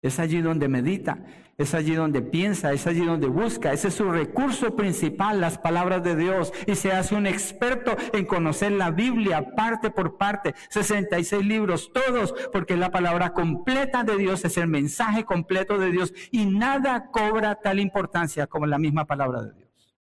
Es 0.00 0.20
allí 0.20 0.40
donde 0.40 0.68
medita, 0.68 1.24
es 1.58 1.74
allí 1.74 1.96
donde 1.96 2.22
piensa, 2.22 2.72
es 2.72 2.86
allí 2.86 3.04
donde 3.04 3.26
busca. 3.26 3.72
Ese 3.72 3.88
es 3.88 3.94
su 3.94 4.08
recurso 4.12 4.76
principal, 4.76 5.40
las 5.40 5.58
palabras 5.58 6.04
de 6.04 6.14
Dios. 6.14 6.52
Y 6.68 6.76
se 6.76 6.92
hace 6.92 7.16
un 7.16 7.26
experto 7.26 7.96
en 8.12 8.26
conocer 8.26 8.70
la 8.70 8.92
Biblia 8.92 9.56
parte 9.56 9.90
por 9.90 10.16
parte. 10.16 10.54
66 10.70 11.44
libros, 11.44 11.90
todos, 11.92 12.32
porque 12.52 12.76
la 12.76 12.92
palabra 12.92 13.32
completa 13.32 14.04
de 14.04 14.16
Dios 14.16 14.44
es 14.44 14.56
el 14.56 14.68
mensaje 14.68 15.24
completo 15.24 15.78
de 15.78 15.90
Dios. 15.90 16.14
Y 16.30 16.46
nada 16.46 17.10
cobra 17.10 17.56
tal 17.56 17.80
importancia 17.80 18.46
como 18.46 18.66
la 18.66 18.78
misma 18.78 19.04
palabra 19.04 19.42
de 19.42 19.52
Dios. 19.54 19.96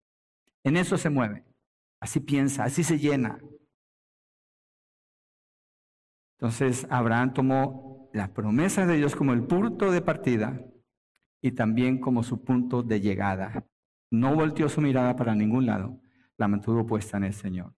En 0.65 0.79
eso 0.79 0.97
se 0.97 1.11
mueve. 1.11 1.45
Así 2.01 2.21
piensa, 2.21 2.65
así 2.65 2.83
se 2.83 2.99
llena. 2.99 3.39
Entonces 6.39 6.87
Abraham 6.89 7.35
tomó 7.35 8.09
la 8.15 8.29
promesa 8.29 8.87
de 8.87 8.97
Dios 8.97 9.15
como 9.15 9.35
el 9.35 9.45
punto 9.45 9.93
de 9.93 10.01
partida 10.01 10.59
y 11.43 11.51
también 11.53 11.99
como 11.99 12.23
su 12.23 12.43
punto 12.43 12.83
de 12.83 13.01
llegada. 13.01 13.67
No 14.11 14.35
volteó 14.35 14.69
su 14.69 14.81
mirada 14.81 15.17
para 15.17 15.35
ningún 15.35 15.67
lado, 15.67 16.01
la 16.39 16.49
mantuvo 16.49 16.87
puesta 16.87 17.17
en 17.17 17.25
el 17.25 17.35
Señor. 17.35 17.75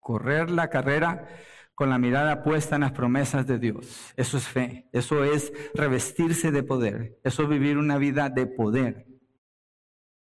Correr 0.00 0.50
la 0.50 0.70
carrera 0.70 1.28
con 1.74 1.90
la 1.90 1.98
mirada 1.98 2.42
puesta 2.42 2.76
en 2.76 2.80
las 2.80 2.92
promesas 2.92 3.46
de 3.46 3.58
Dios. 3.58 4.12
Eso 4.16 4.38
es 4.38 4.48
fe, 4.48 4.88
eso 4.92 5.22
es 5.22 5.52
revestirse 5.74 6.50
de 6.50 6.62
poder, 6.62 7.20
eso 7.22 7.42
es 7.42 7.48
vivir 7.48 7.76
una 7.76 7.98
vida 7.98 8.30
de 8.30 8.46
poder. 8.46 9.06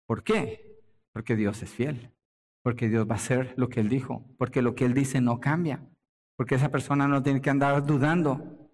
¿Por 0.06 0.24
qué? 0.24 0.80
Porque 1.12 1.36
Dios 1.36 1.62
es 1.62 1.70
fiel, 1.70 2.12
porque 2.62 2.88
Dios 2.88 3.06
va 3.06 3.12
a 3.12 3.16
hacer 3.16 3.52
lo 3.56 3.68
que 3.68 3.80
Él 3.80 3.88
dijo, 3.88 4.34
porque 4.38 4.62
lo 4.62 4.74
que 4.74 4.86
Él 4.86 4.94
dice 4.94 5.20
no 5.20 5.40
cambia, 5.40 5.86
porque 6.36 6.54
esa 6.54 6.70
persona 6.70 7.06
no 7.06 7.22
tiene 7.22 7.40
que 7.40 7.50
andar 7.50 7.84
dudando. 7.84 8.70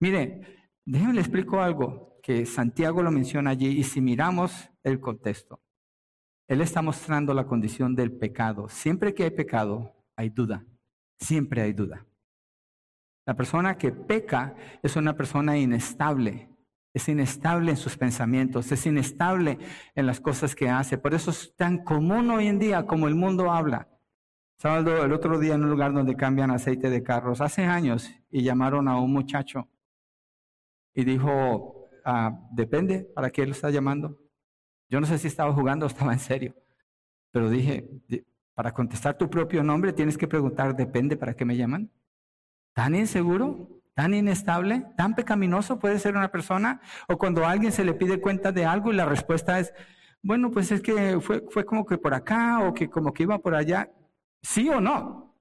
Mire, 0.00 0.70
déjenme 0.84 1.14
le 1.14 1.20
explico 1.20 1.60
algo 1.60 2.17
que 2.28 2.44
Santiago 2.44 3.02
lo 3.02 3.10
menciona 3.10 3.48
allí 3.48 3.68
y 3.68 3.84
si 3.84 4.02
miramos 4.02 4.70
el 4.82 5.00
contexto, 5.00 5.62
Él 6.46 6.60
está 6.60 6.82
mostrando 6.82 7.32
la 7.32 7.46
condición 7.46 7.94
del 7.94 8.12
pecado. 8.12 8.68
Siempre 8.68 9.14
que 9.14 9.22
hay 9.22 9.30
pecado, 9.30 9.94
hay 10.14 10.28
duda, 10.28 10.62
siempre 11.18 11.62
hay 11.62 11.72
duda. 11.72 12.04
La 13.24 13.34
persona 13.34 13.78
que 13.78 13.92
peca 13.92 14.54
es 14.82 14.94
una 14.96 15.16
persona 15.16 15.56
inestable, 15.56 16.50
es 16.92 17.08
inestable 17.08 17.70
en 17.70 17.78
sus 17.78 17.96
pensamientos, 17.96 18.70
es 18.72 18.84
inestable 18.84 19.58
en 19.94 20.04
las 20.04 20.20
cosas 20.20 20.54
que 20.54 20.68
hace. 20.68 20.98
Por 20.98 21.14
eso 21.14 21.30
es 21.30 21.56
tan 21.56 21.82
común 21.82 22.30
hoy 22.30 22.48
en 22.48 22.58
día 22.58 22.84
como 22.84 23.08
el 23.08 23.14
mundo 23.14 23.50
habla. 23.50 23.88
Sábado, 24.58 25.02
el 25.02 25.14
otro 25.14 25.38
día 25.38 25.54
en 25.54 25.64
un 25.64 25.70
lugar 25.70 25.94
donde 25.94 26.14
cambian 26.14 26.50
aceite 26.50 26.90
de 26.90 27.02
carros, 27.02 27.40
hace 27.40 27.64
años, 27.64 28.10
y 28.28 28.42
llamaron 28.42 28.86
a 28.86 29.00
un 29.00 29.14
muchacho 29.14 29.70
y 30.92 31.04
dijo, 31.04 31.77
ah, 32.04 32.38
depende, 32.52 33.10
¿para 33.14 33.30
qué 33.30 33.44
lo 33.46 33.52
está 33.52 33.70
llamando? 33.70 34.18
Yo 34.88 35.00
no 35.00 35.06
sé 35.06 35.18
si 35.18 35.28
estaba 35.28 35.52
jugando 35.52 35.86
o 35.86 35.88
estaba 35.88 36.12
en 36.12 36.18
serio, 36.18 36.54
pero 37.30 37.50
dije, 37.50 37.88
para 38.54 38.72
contestar 38.72 39.16
tu 39.18 39.28
propio 39.28 39.62
nombre 39.62 39.92
tienes 39.92 40.16
que 40.16 40.26
preguntar, 40.26 40.74
depende, 40.74 41.16
¿para 41.16 41.34
qué 41.34 41.44
me 41.44 41.56
llaman? 41.56 41.90
tan 42.78 42.94
inseguro, 42.94 43.68
tan 43.92 44.14
inestable, 44.14 44.86
tan 44.96 45.16
pecaminoso 45.16 45.80
puede 45.80 45.98
ser 45.98 46.16
una 46.16 46.30
persona, 46.30 46.80
o 47.08 47.18
cuando 47.18 47.44
alguien 47.44 47.72
se 47.72 47.84
le 47.84 47.92
pide 47.92 48.20
cuenta 48.20 48.52
de 48.52 48.64
algo 48.64 48.92
y 48.92 48.94
la 48.94 49.04
respuesta 49.04 49.58
es, 49.58 49.74
bueno, 50.22 50.52
pues 50.52 50.70
es 50.70 50.80
que 50.80 51.18
fue 51.20 51.64
como 51.64 51.84
que 51.84 51.98
por 51.98 52.14
acá 52.14 52.60
o 52.60 52.72
que 52.72 52.88
como 52.88 53.12
que 53.12 53.24
iba 53.24 53.36
por 53.40 53.56
allá, 53.56 53.90
sí 54.42 54.68
o 54.68 54.80
no. 54.80 55.34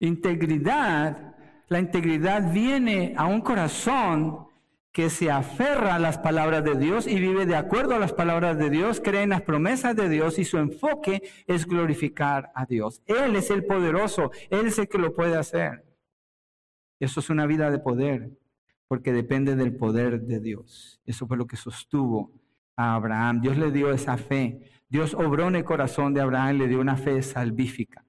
Integridad, 0.00 1.36
la 1.68 1.78
integridad 1.78 2.52
viene 2.52 3.14
a 3.16 3.26
un 3.26 3.40
corazón 3.40 4.48
que 4.94 5.10
se 5.10 5.28
aferra 5.28 5.96
a 5.96 5.98
las 5.98 6.18
palabras 6.18 6.62
de 6.62 6.76
Dios 6.76 7.08
y 7.08 7.18
vive 7.18 7.46
de 7.46 7.56
acuerdo 7.56 7.96
a 7.96 7.98
las 7.98 8.12
palabras 8.12 8.56
de 8.56 8.70
Dios, 8.70 9.00
cree 9.04 9.22
en 9.22 9.30
las 9.30 9.42
promesas 9.42 9.96
de 9.96 10.08
Dios 10.08 10.38
y 10.38 10.44
su 10.44 10.56
enfoque 10.56 11.20
es 11.48 11.66
glorificar 11.66 12.52
a 12.54 12.64
Dios. 12.64 13.02
Él 13.06 13.34
es 13.34 13.50
el 13.50 13.66
poderoso, 13.66 14.30
Él 14.50 14.68
es 14.68 14.78
el 14.78 14.88
que 14.88 14.98
lo 14.98 15.12
puede 15.12 15.36
hacer. 15.36 15.84
Eso 17.00 17.18
es 17.18 17.28
una 17.28 17.44
vida 17.44 17.72
de 17.72 17.80
poder, 17.80 18.38
porque 18.86 19.12
depende 19.12 19.56
del 19.56 19.74
poder 19.74 20.20
de 20.20 20.38
Dios. 20.38 21.00
Eso 21.04 21.26
fue 21.26 21.38
lo 21.38 21.48
que 21.48 21.56
sostuvo 21.56 22.30
a 22.76 22.94
Abraham. 22.94 23.40
Dios 23.40 23.58
le 23.58 23.72
dio 23.72 23.90
esa 23.90 24.16
fe. 24.16 24.60
Dios 24.88 25.12
obró 25.14 25.48
en 25.48 25.56
el 25.56 25.64
corazón 25.64 26.14
de 26.14 26.20
Abraham, 26.20 26.58
le 26.58 26.68
dio 26.68 26.80
una 26.80 26.96
fe 26.96 27.20
salvífica. 27.20 28.04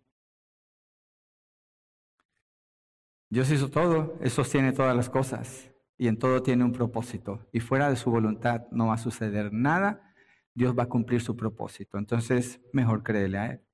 Dios 3.27 3.49
hizo 3.49 3.71
todo, 3.71 4.19
Él 4.21 4.29
sostiene 4.29 4.71
todas 4.71 4.95
las 4.95 5.09
cosas 5.09 5.71
y 5.97 6.07
en 6.07 6.17
todo 6.17 6.43
tiene 6.43 6.63
un 6.63 6.71
propósito. 6.71 7.47
Y 7.51 7.59
fuera 7.59 7.89
de 7.89 7.95
su 7.95 8.11
voluntad 8.11 8.67
no 8.71 8.87
va 8.87 8.95
a 8.95 8.97
suceder 8.97 9.51
nada, 9.53 10.13
Dios 10.53 10.77
va 10.77 10.83
a 10.83 10.89
cumplir 10.89 11.21
su 11.21 11.35
propósito. 11.35 11.97
Entonces, 11.97 12.61
mejor 12.73 13.03
créele 13.03 13.37
a 13.37 13.45
Él 13.47 13.65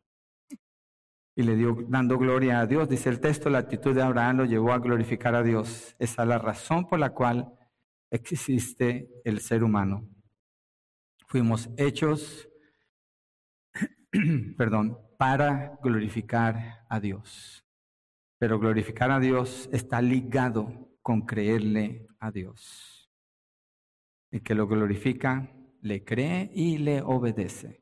y 1.36 1.44
le 1.44 1.56
dio 1.56 1.78
dando 1.88 2.18
gloria 2.18 2.60
a 2.60 2.68
Dios. 2.68 2.90
Dice 2.90 3.10
el 3.10 3.20
texto, 3.20 3.50
la 3.50 3.60
actitud 3.60 3.96
de 3.96 4.02
Abraham 4.02 4.38
lo 4.38 4.46
llevó 4.46 4.74
a 4.74 4.80
glorificar 4.80 5.36
a 5.36 5.44
Dios. 5.44 5.96
Esa 6.00 6.24
es 6.24 6.28
la 6.28 6.38
razón 6.38 6.88
por 6.88 7.00
la 7.00 7.12
cual 7.12 7.54
existe 8.10 9.10
el 9.24 9.40
ser 9.40 9.64
humano. 9.64 10.08
Fuimos 11.28 11.70
hechos, 11.78 12.50
perdón, 14.58 14.98
para 15.18 15.80
glorificar 15.82 16.86
a 16.90 17.00
Dios. 17.00 17.66
Pero 18.38 18.60
glorificar 18.60 19.12
a 19.12 19.20
Dios 19.20 19.70
está 19.72 20.02
ligado 20.02 20.91
con 21.02 21.22
creerle 21.22 22.08
a 22.20 22.32
Dios. 22.32 23.10
El 24.32 24.44
que 24.44 24.56
lo 24.56 24.68
glorifica, 24.68 25.52
le 25.82 26.04
cree 26.04 26.52
y 26.54 26.78
le 26.78 27.02
obedece. 27.02 27.82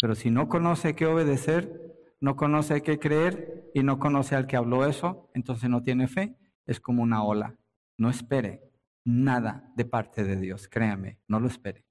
Pero 0.00 0.14
si 0.14 0.30
no 0.30 0.48
conoce 0.48 0.94
qué 0.94 1.06
obedecer, 1.06 2.16
no 2.20 2.36
conoce 2.36 2.82
qué 2.82 2.98
creer 2.98 3.70
y 3.74 3.82
no 3.82 3.98
conoce 3.98 4.34
al 4.34 4.46
que 4.46 4.56
habló 4.56 4.86
eso, 4.86 5.30
entonces 5.34 5.68
no 5.68 5.82
tiene 5.82 6.08
fe, 6.08 6.36
es 6.66 6.80
como 6.80 7.02
una 7.02 7.22
ola. 7.22 7.56
No 7.96 8.10
espere 8.10 8.72
nada 9.04 9.70
de 9.76 9.84
parte 9.84 10.24
de 10.24 10.36
Dios, 10.36 10.66
créame, 10.68 11.20
no 11.28 11.38
lo 11.38 11.46
espere. 11.46 11.84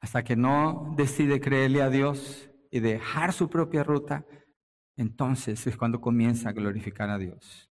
Hasta 0.00 0.24
que 0.24 0.34
no 0.34 0.94
decide 0.96 1.40
creerle 1.40 1.80
a 1.80 1.88
Dios 1.88 2.50
y 2.70 2.80
dejar 2.80 3.32
su 3.32 3.48
propia 3.48 3.84
ruta, 3.84 4.26
entonces 4.96 5.64
es 5.66 5.76
cuando 5.76 6.00
comienza 6.00 6.48
a 6.48 6.52
glorificar 6.52 7.08
a 7.08 7.18
Dios 7.18 7.71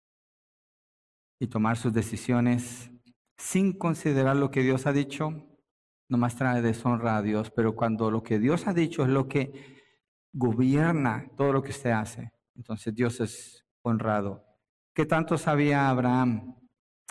y 1.39 1.47
tomar 1.47 1.77
sus 1.77 1.93
decisiones 1.93 2.91
sin 3.37 3.77
considerar 3.77 4.35
lo 4.35 4.49
que 4.49 4.63
Dios 4.63 4.87
ha 4.87 4.93
dicho, 4.93 5.47
nomás 6.09 6.35
trae 6.35 6.61
deshonra 6.61 7.17
a 7.17 7.21
Dios, 7.21 7.51
pero 7.51 7.75
cuando 7.75 8.09
lo 8.09 8.23
que 8.23 8.39
Dios 8.39 8.67
ha 8.67 8.73
dicho 8.73 9.03
es 9.03 9.09
lo 9.09 9.27
que 9.27 9.77
gobierna 10.33 11.29
todo 11.35 11.53
lo 11.53 11.61
que 11.61 11.71
usted 11.71 11.91
hace. 11.91 12.31
Entonces 12.55 12.93
Dios 12.95 13.19
es 13.19 13.65
honrado. 13.83 14.43
¿Qué 14.93 15.05
tanto 15.05 15.37
sabía 15.37 15.89
Abraham? 15.89 16.55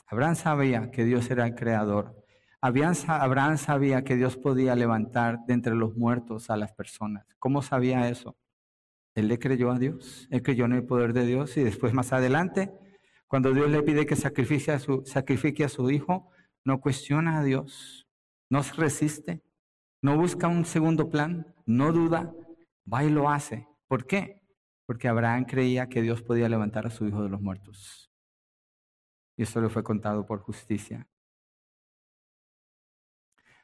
Abraham 0.08 0.34
sabía 0.34 0.90
que 0.90 1.04
Dios 1.04 1.30
era 1.30 1.46
el 1.46 1.54
creador. 1.54 2.24
Abraham 2.60 3.58
sabía 3.58 4.02
que 4.02 4.16
Dios 4.16 4.36
podía 4.36 4.74
levantar 4.74 5.38
de 5.46 5.54
entre 5.54 5.74
los 5.74 5.96
muertos 5.96 6.50
a 6.50 6.56
las 6.56 6.72
personas. 6.72 7.26
¿Cómo 7.38 7.62
sabía 7.62 8.08
eso? 8.08 8.36
Él 9.14 9.28
le 9.28 9.38
creyó 9.38 9.70
a 9.70 9.78
Dios, 9.78 10.26
él 10.30 10.42
creyó 10.42 10.64
en 10.64 10.72
el 10.72 10.84
poder 10.84 11.12
de 11.12 11.24
Dios 11.24 11.56
y 11.56 11.62
después 11.62 11.92
más 11.92 12.12
adelante, 12.12 12.72
cuando 13.26 13.52
Dios 13.52 13.70
le 13.70 13.82
pide 13.82 14.06
que 14.06 14.16
sacrifique 14.16 14.70
a 14.70 14.78
su, 14.78 15.04
sacrifique 15.04 15.64
a 15.64 15.68
su 15.68 15.90
hijo, 15.90 16.30
no 16.64 16.80
cuestiona 16.80 17.38
a 17.38 17.44
Dios, 17.44 18.06
no 18.50 18.62
resiste, 18.76 19.42
no 20.02 20.16
busca 20.16 20.48
un 20.48 20.64
segundo 20.64 21.10
plan, 21.10 21.54
no 21.64 21.92
duda, 21.92 22.32
va 22.92 23.04
y 23.04 23.10
lo 23.10 23.28
hace. 23.28 23.68
¿Por 23.88 24.06
qué? 24.06 24.42
Porque 24.86 25.08
Abraham 25.08 25.44
creía 25.44 25.88
que 25.88 26.02
Dios 26.02 26.22
podía 26.22 26.48
levantar 26.48 26.86
a 26.86 26.90
su 26.90 27.06
hijo 27.06 27.22
de 27.22 27.28
los 27.28 27.40
muertos. 27.40 28.10
Y 29.36 29.42
eso 29.42 29.60
le 29.60 29.68
fue 29.68 29.82
contado 29.82 30.24
por 30.24 30.40
justicia. 30.40 31.08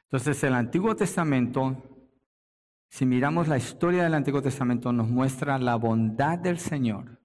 Entonces 0.03 0.43
el 0.43 0.53
Antiguo 0.53 0.95
Testamento, 0.95 1.75
si 2.89 3.05
miramos 3.05 3.47
la 3.47 3.57
historia 3.57 4.03
del 4.03 4.13
Antiguo 4.13 4.41
Testamento, 4.41 4.91
nos 4.91 5.09
muestra 5.09 5.57
la 5.57 5.75
bondad 5.75 6.37
del 6.37 6.59
Señor 6.59 7.22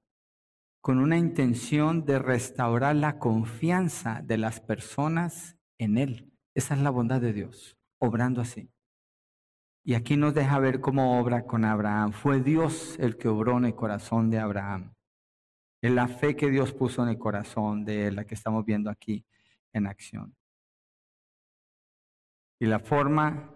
con 0.89 1.01
una 1.01 1.19
intención 1.19 2.07
de 2.07 2.19
restaurar 2.19 2.97
la 2.97 3.19
confianza 3.19 4.23
de 4.25 4.39
las 4.39 4.59
personas 4.61 5.59
en 5.77 5.99
Él. 5.99 6.33
Esa 6.55 6.73
es 6.73 6.81
la 6.81 6.89
bondad 6.89 7.21
de 7.21 7.35
Dios, 7.35 7.77
obrando 7.99 8.41
así. 8.41 8.71
Y 9.85 9.93
aquí 9.93 10.17
nos 10.17 10.33
deja 10.33 10.59
ver 10.59 10.81
cómo 10.81 11.21
obra 11.21 11.45
con 11.45 11.67
Abraham. 11.67 12.13
Fue 12.13 12.41
Dios 12.41 12.97
el 12.99 13.19
que 13.19 13.29
obró 13.29 13.59
en 13.59 13.67
el 13.67 13.75
corazón 13.75 14.31
de 14.31 14.39
Abraham. 14.39 14.95
Es 15.83 15.93
la 15.93 16.09
fe 16.09 16.35
que 16.35 16.49
Dios 16.49 16.73
puso 16.73 17.03
en 17.03 17.11
el 17.11 17.19
corazón 17.19 17.85
de 17.85 18.07
él, 18.07 18.17
la 18.17 18.25
que 18.25 18.35
estamos 18.35 18.65
viendo 18.65 18.89
aquí 18.89 19.27
en 19.75 19.87
acción. 19.87 20.35
Y 22.59 22.65
la 22.65 22.79
forma 22.79 23.53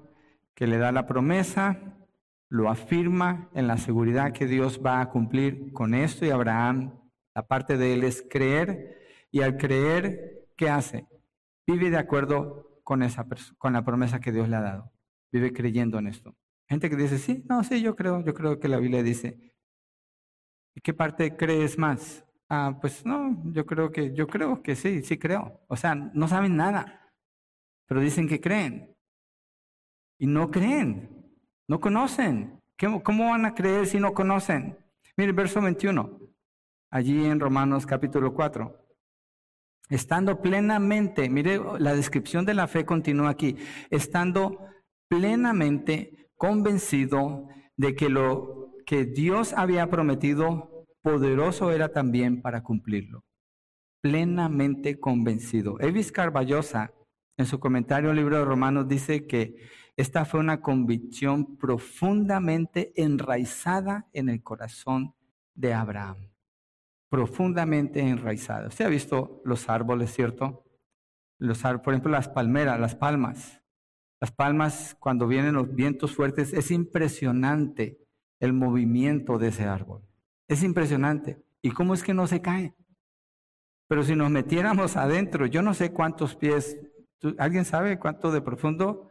que 0.55 0.67
le 0.67 0.77
da 0.77 0.93
la 0.93 1.07
promesa 1.07 1.79
lo 2.51 2.69
afirma 2.69 3.49
en 3.55 3.69
la 3.69 3.79
seguridad 3.79 4.35
que 4.35 4.47
Dios 4.47 4.83
va 4.85 5.01
a 5.01 5.09
cumplir 5.09 5.73
con 5.73 5.95
esto 5.95 6.27
y 6.27 6.29
Abraham, 6.29 6.99
la 7.35 7.47
parte 7.47 7.77
de 7.77 7.95
él 7.95 8.05
es 8.05 8.27
creer 8.29 8.99
y 9.31 9.43
al 9.43 9.57
creer, 9.57 10.49
¿qué 10.57 10.69
hace? 10.69 11.07
Vive 11.67 11.91
de 11.91 11.99
acuerdo 11.99 12.81
con, 12.85 13.03
esa 13.03 13.27
con 13.59 13.73
la 13.73 13.85
promesa 13.85 14.21
que 14.21 14.33
Dios 14.33 14.49
le 14.49 14.57
ha 14.57 14.61
dado 14.61 14.93
vive 15.33 15.53
creyendo 15.53 15.99
en 15.99 16.07
esto. 16.07 16.37
Gente 16.69 16.89
que 16.89 16.97
dice, 16.97 17.19
sí, 17.19 17.45
no, 17.49 17.65
sí, 17.65 17.83
yo 17.83 17.97
creo, 17.97 18.23
yo 18.25 18.35
creo 18.35 18.61
que 18.61 18.69
la 18.69 18.79
Biblia 18.79 19.03
dice. 19.03 19.55
¿Y 20.75 20.81
qué 20.81 20.95
parte 20.95 21.37
crees 21.37 21.79
más? 21.79 22.25
Ah, 22.49 22.79
pues 22.81 23.05
no, 23.05 23.43
yo 23.53 23.67
creo 23.67 23.91
que, 23.91 24.15
yo 24.15 24.27
creo 24.27 24.63
que 24.63 24.77
sí, 24.77 25.03
sí 25.03 25.19
creo. 25.19 25.61
O 25.69 25.77
sea, 25.77 25.95
no 25.95 26.29
saben 26.29 26.57
nada, 26.57 27.11
pero 27.87 28.01
dicen 28.01 28.29
que 28.29 28.41
creen. 28.41 28.95
Y 30.19 30.27
no 30.27 30.51
creen, 30.51 31.27
no 31.67 31.81
conocen. 31.81 32.61
¿Cómo 33.05 33.31
van 33.31 33.47
a 33.47 33.55
creer 33.55 33.87
si 33.87 33.99
no 33.99 34.13
conocen? 34.13 34.77
Mire 35.17 35.33
verso 35.33 35.61
21, 35.61 36.19
allí 36.93 37.25
en 37.25 37.41
Romanos 37.41 37.87
capítulo 37.87 38.33
4. 38.35 38.79
Estando 39.89 40.41
plenamente, 40.41 41.29
mire 41.29 41.59
la 41.79 41.95
descripción 41.95 42.45
de 42.45 42.55
la 42.55 42.69
fe 42.69 42.85
continúa 42.85 43.31
aquí, 43.31 43.57
estando 43.91 44.59
plenamente 45.09 46.31
convencido 46.37 47.49
de 47.77 47.95
que 47.95 48.09
lo 48.09 48.71
que 48.87 49.07
Dios 49.07 49.55
había 49.55 49.89
prometido 49.89 50.87
poderoso 51.03 51.73
era 51.73 51.89
también 51.89 52.43
para 52.43 52.63
cumplirlo. 52.63 53.25
Plenamente 54.03 55.01
convencido. 55.01 55.81
Evis 55.81 56.13
Carballosa, 56.13 56.93
en 57.39 57.47
su 57.47 57.59
comentario 57.59 58.11
al 58.11 58.17
libro 58.17 58.37
de 58.39 58.45
Romanos, 58.45 58.87
dice 58.87 59.27
que 59.27 59.57
esta 59.97 60.25
fue 60.25 60.41
una 60.41 60.61
convicción 60.61 61.57
profundamente 61.57 62.93
enraizada 62.97 64.09
en 64.13 64.29
el 64.29 64.43
corazón 64.43 65.15
de 65.55 65.73
Abraham. 65.75 66.32
Profundamente 67.13 68.01
enraizada. 68.01 68.69
Usted 68.69 68.87
ha 68.87 68.89
visto 68.89 69.43
los 69.45 69.69
árboles, 69.69 70.15
¿cierto? 70.15 70.65
Los, 71.39 71.61
por 71.61 71.93
ejemplo, 71.93 72.11
las 72.11 72.31
palmeras, 72.31 72.81
las 72.81 72.95
palmas. 72.95 73.61
Las 74.19 74.33
palmas, 74.33 74.97
cuando 74.99 75.27
vienen 75.27 75.57
los 75.57 75.75
vientos 75.75 76.15
fuertes, 76.15 76.55
es 76.55 76.71
impresionante 76.71 77.99
el 78.41 78.55
movimiento 78.55 79.37
de 79.37 79.49
ese 79.49 79.65
árbol. 79.65 80.01
Es 80.49 80.63
impresionante. 80.63 81.45
¿Y 81.61 81.73
cómo 81.73 81.93
es 81.93 82.03
que 82.03 82.15
no 82.15 82.27
se 82.27 82.41
cae? 82.41 82.75
Pero 83.89 84.05
si 84.05 84.17
nos 84.17 84.31
metiéramos 84.31 84.97
adentro, 84.97 85.45
yo 85.45 85.61
no 85.61 85.75
sé 85.75 85.93
cuántos 85.93 86.35
pies, 86.35 86.79
¿alguien 87.37 87.67
sabe 87.67 87.99
cuánto 87.99 88.33
de 88.33 88.41
profundo? 88.41 89.11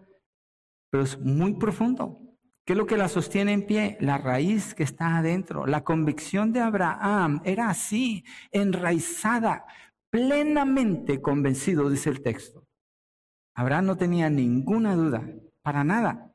Pero 0.89 1.03
es 1.03 1.19
muy 1.19 1.53
profundo. 1.53 2.19
¿Qué 2.71 2.75
es 2.75 2.77
lo 2.77 2.87
que 2.87 2.95
la 2.95 3.09
sostiene 3.09 3.51
en 3.51 3.65
pie? 3.65 3.97
La 3.99 4.17
raíz 4.17 4.73
que 4.73 4.83
está 4.83 5.17
adentro. 5.17 5.65
La 5.65 5.83
convicción 5.83 6.53
de 6.53 6.61
Abraham 6.61 7.41
era 7.43 7.69
así, 7.69 8.23
enraizada, 8.49 9.65
plenamente 10.09 11.21
convencido, 11.21 11.89
dice 11.89 12.09
el 12.09 12.21
texto. 12.21 12.65
Abraham 13.55 13.87
no 13.87 13.97
tenía 13.97 14.29
ninguna 14.29 14.95
duda, 14.95 15.21
para 15.61 15.83
nada. 15.83 16.33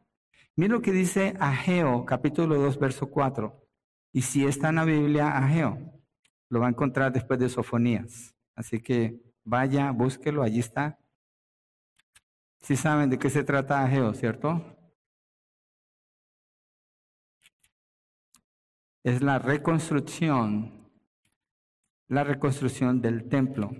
Mira 0.56 0.74
lo 0.74 0.82
que 0.82 0.92
dice 0.92 1.32
Ageo, 1.40 2.04
capítulo 2.04 2.56
2, 2.56 2.78
verso 2.80 3.06
4. 3.06 3.66
Y 4.12 4.20
si 4.20 4.44
está 4.44 4.68
en 4.68 4.74
la 4.74 4.84
Biblia, 4.84 5.38
Ageo, 5.38 5.78
lo 6.50 6.60
va 6.60 6.66
a 6.66 6.68
encontrar 6.68 7.14
después 7.14 7.40
de 7.40 7.48
Sofonías. 7.48 8.34
Así 8.54 8.82
que 8.82 9.22
vaya, 9.42 9.90
búsquelo, 9.90 10.42
allí 10.42 10.58
está. 10.58 10.98
Si 12.60 12.76
saben 12.76 13.08
de 13.08 13.18
qué 13.18 13.30
se 13.30 13.42
trata 13.42 13.82
Ageo, 13.82 14.12
¿cierto? 14.12 14.75
Es 19.06 19.22
la 19.22 19.38
reconstrucción, 19.38 20.90
la 22.08 22.24
reconstrucción 22.24 23.00
del 23.00 23.28
templo. 23.28 23.70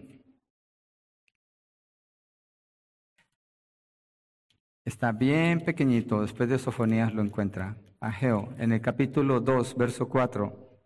Está 4.85 5.11
bien 5.11 5.64
pequeñito, 5.64 6.20
después 6.22 6.49
de 6.49 6.61
Sofonías 6.61 7.12
lo 7.12 7.22
encuentra. 7.22 7.77
Ageo, 7.99 8.55
en 8.59 8.70
el 8.70 8.81
capítulo 8.81 9.41
2, 9.41 9.77
verso 9.77 10.09
4. 10.09 10.81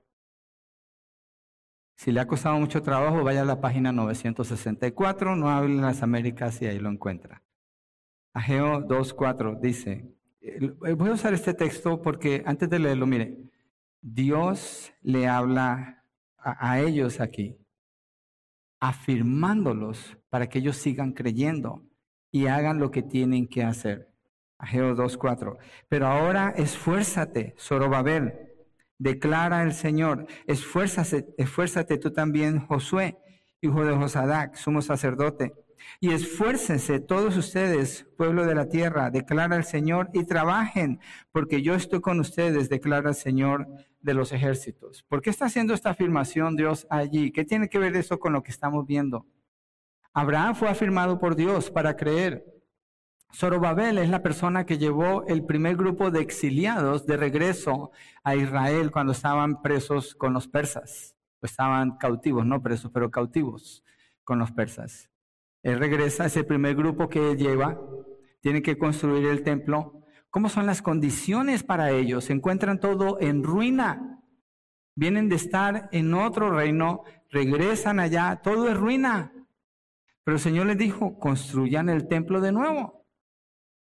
Si 1.96 2.10
le 2.10 2.20
ha 2.20 2.26
costado 2.26 2.58
mucho 2.58 2.80
trabajo, 2.80 3.22
vaya 3.22 3.42
a 3.42 3.44
la 3.44 3.60
página 3.60 3.92
964, 3.92 5.36
no 5.36 5.50
hable 5.50 5.74
en 5.74 5.82
las 5.82 6.02
Américas 6.02 6.62
y 6.62 6.66
ahí 6.66 6.78
lo 6.78 6.88
encuentra. 6.88 7.42
Ageo 8.32 8.88
2.4 8.88 9.60
dice, 9.60 10.14
eh, 10.40 10.70
voy 10.96 11.10
a 11.10 11.12
usar 11.12 11.34
este 11.34 11.52
texto 11.52 12.00
porque 12.00 12.42
antes 12.46 12.70
de 12.70 12.78
leerlo, 12.78 13.06
mire, 13.06 13.50
Dios 14.02 14.92
le 15.02 15.28
habla 15.28 16.04
a, 16.38 16.80
ellos 16.80 17.20
aquí, 17.20 17.58
afirmándolos 18.80 20.16
para 20.30 20.48
que 20.48 20.60
ellos 20.60 20.76
sigan 20.76 21.12
creyendo 21.12 21.86
y 22.30 22.46
hagan 22.46 22.78
lo 22.78 22.90
que 22.90 23.02
tienen 23.02 23.46
que 23.46 23.62
hacer. 23.62 24.10
Ageo 24.58 24.94
2.4. 24.94 25.58
Pero 25.88 26.06
ahora 26.06 26.50
esfuérzate, 26.56 27.54
Zorobabel, 27.58 28.50
declara 28.98 29.62
el 29.62 29.72
Señor, 29.72 30.26
esfuérzate, 30.46 31.34
esfuérzate 31.36 31.98
tú 31.98 32.12
también, 32.12 32.60
Josué, 32.60 33.18
hijo 33.60 33.84
de 33.84 33.96
Josadac, 33.96 34.54
sumo 34.54 34.82
sacerdote, 34.82 35.52
y 36.00 36.12
esfuércense 36.12 37.00
todos 37.00 37.36
ustedes, 37.36 38.06
pueblo 38.16 38.46
de 38.46 38.54
la 38.54 38.68
tierra, 38.68 39.10
declara 39.10 39.56
el 39.56 39.64
Señor, 39.64 40.10
y 40.12 40.24
trabajen, 40.24 41.00
porque 41.32 41.62
yo 41.62 41.74
estoy 41.74 42.00
con 42.00 42.20
ustedes, 42.20 42.68
declara 42.68 43.10
el 43.10 43.14
Señor 43.14 43.66
de 44.00 44.14
los 44.14 44.32
ejércitos. 44.32 45.02
¿Por 45.08 45.20
qué 45.22 45.30
está 45.30 45.46
haciendo 45.46 45.74
esta 45.74 45.90
afirmación 45.90 46.56
Dios 46.56 46.86
allí? 46.90 47.32
¿Qué 47.32 47.44
tiene 47.44 47.68
que 47.68 47.78
ver 47.78 47.96
eso 47.96 48.18
con 48.18 48.32
lo 48.32 48.42
que 48.42 48.50
estamos 48.50 48.86
viendo? 48.86 49.26
Abraham 50.12 50.54
fue 50.54 50.68
afirmado 50.68 51.18
por 51.18 51.36
Dios 51.36 51.70
para 51.70 51.96
creer. 51.96 52.44
Zorobabel 53.32 53.98
es 53.98 54.08
la 54.08 54.22
persona 54.22 54.66
que 54.66 54.78
llevó 54.78 55.24
el 55.26 55.44
primer 55.44 55.76
grupo 55.76 56.10
de 56.10 56.20
exiliados 56.20 57.06
de 57.06 57.16
regreso 57.16 57.92
a 58.24 58.34
Israel 58.34 58.90
cuando 58.90 59.12
estaban 59.12 59.62
presos 59.62 60.14
con 60.14 60.32
los 60.32 60.48
persas. 60.48 61.14
Estaban 61.42 61.96
cautivos, 61.96 62.44
no 62.44 62.60
presos, 62.60 62.90
pero 62.92 63.10
cautivos 63.10 63.84
con 64.24 64.38
los 64.38 64.50
persas. 64.50 65.09
Él 65.62 65.78
regresa, 65.78 66.26
ese 66.26 66.44
primer 66.44 66.74
grupo 66.74 67.08
que 67.08 67.36
lleva, 67.36 67.80
tiene 68.40 68.62
que 68.62 68.78
construir 68.78 69.26
el 69.26 69.42
templo. 69.42 70.02
¿Cómo 70.30 70.48
son 70.48 70.66
las 70.66 70.80
condiciones 70.80 71.62
para 71.62 71.90
ellos? 71.90 72.24
Se 72.24 72.32
encuentran 72.32 72.80
todo 72.80 73.18
en 73.20 73.42
ruina. 73.42 74.20
Vienen 74.94 75.28
de 75.28 75.36
estar 75.36 75.88
en 75.92 76.14
otro 76.14 76.50
reino, 76.50 77.02
regresan 77.30 78.00
allá, 78.00 78.40
todo 78.42 78.68
es 78.68 78.76
ruina. 78.76 79.32
Pero 80.24 80.36
el 80.36 80.42
Señor 80.42 80.66
les 80.66 80.78
dijo, 80.78 81.18
construyan 81.18 81.88
el 81.88 82.08
templo 82.08 82.40
de 82.40 82.52
nuevo. 82.52 82.99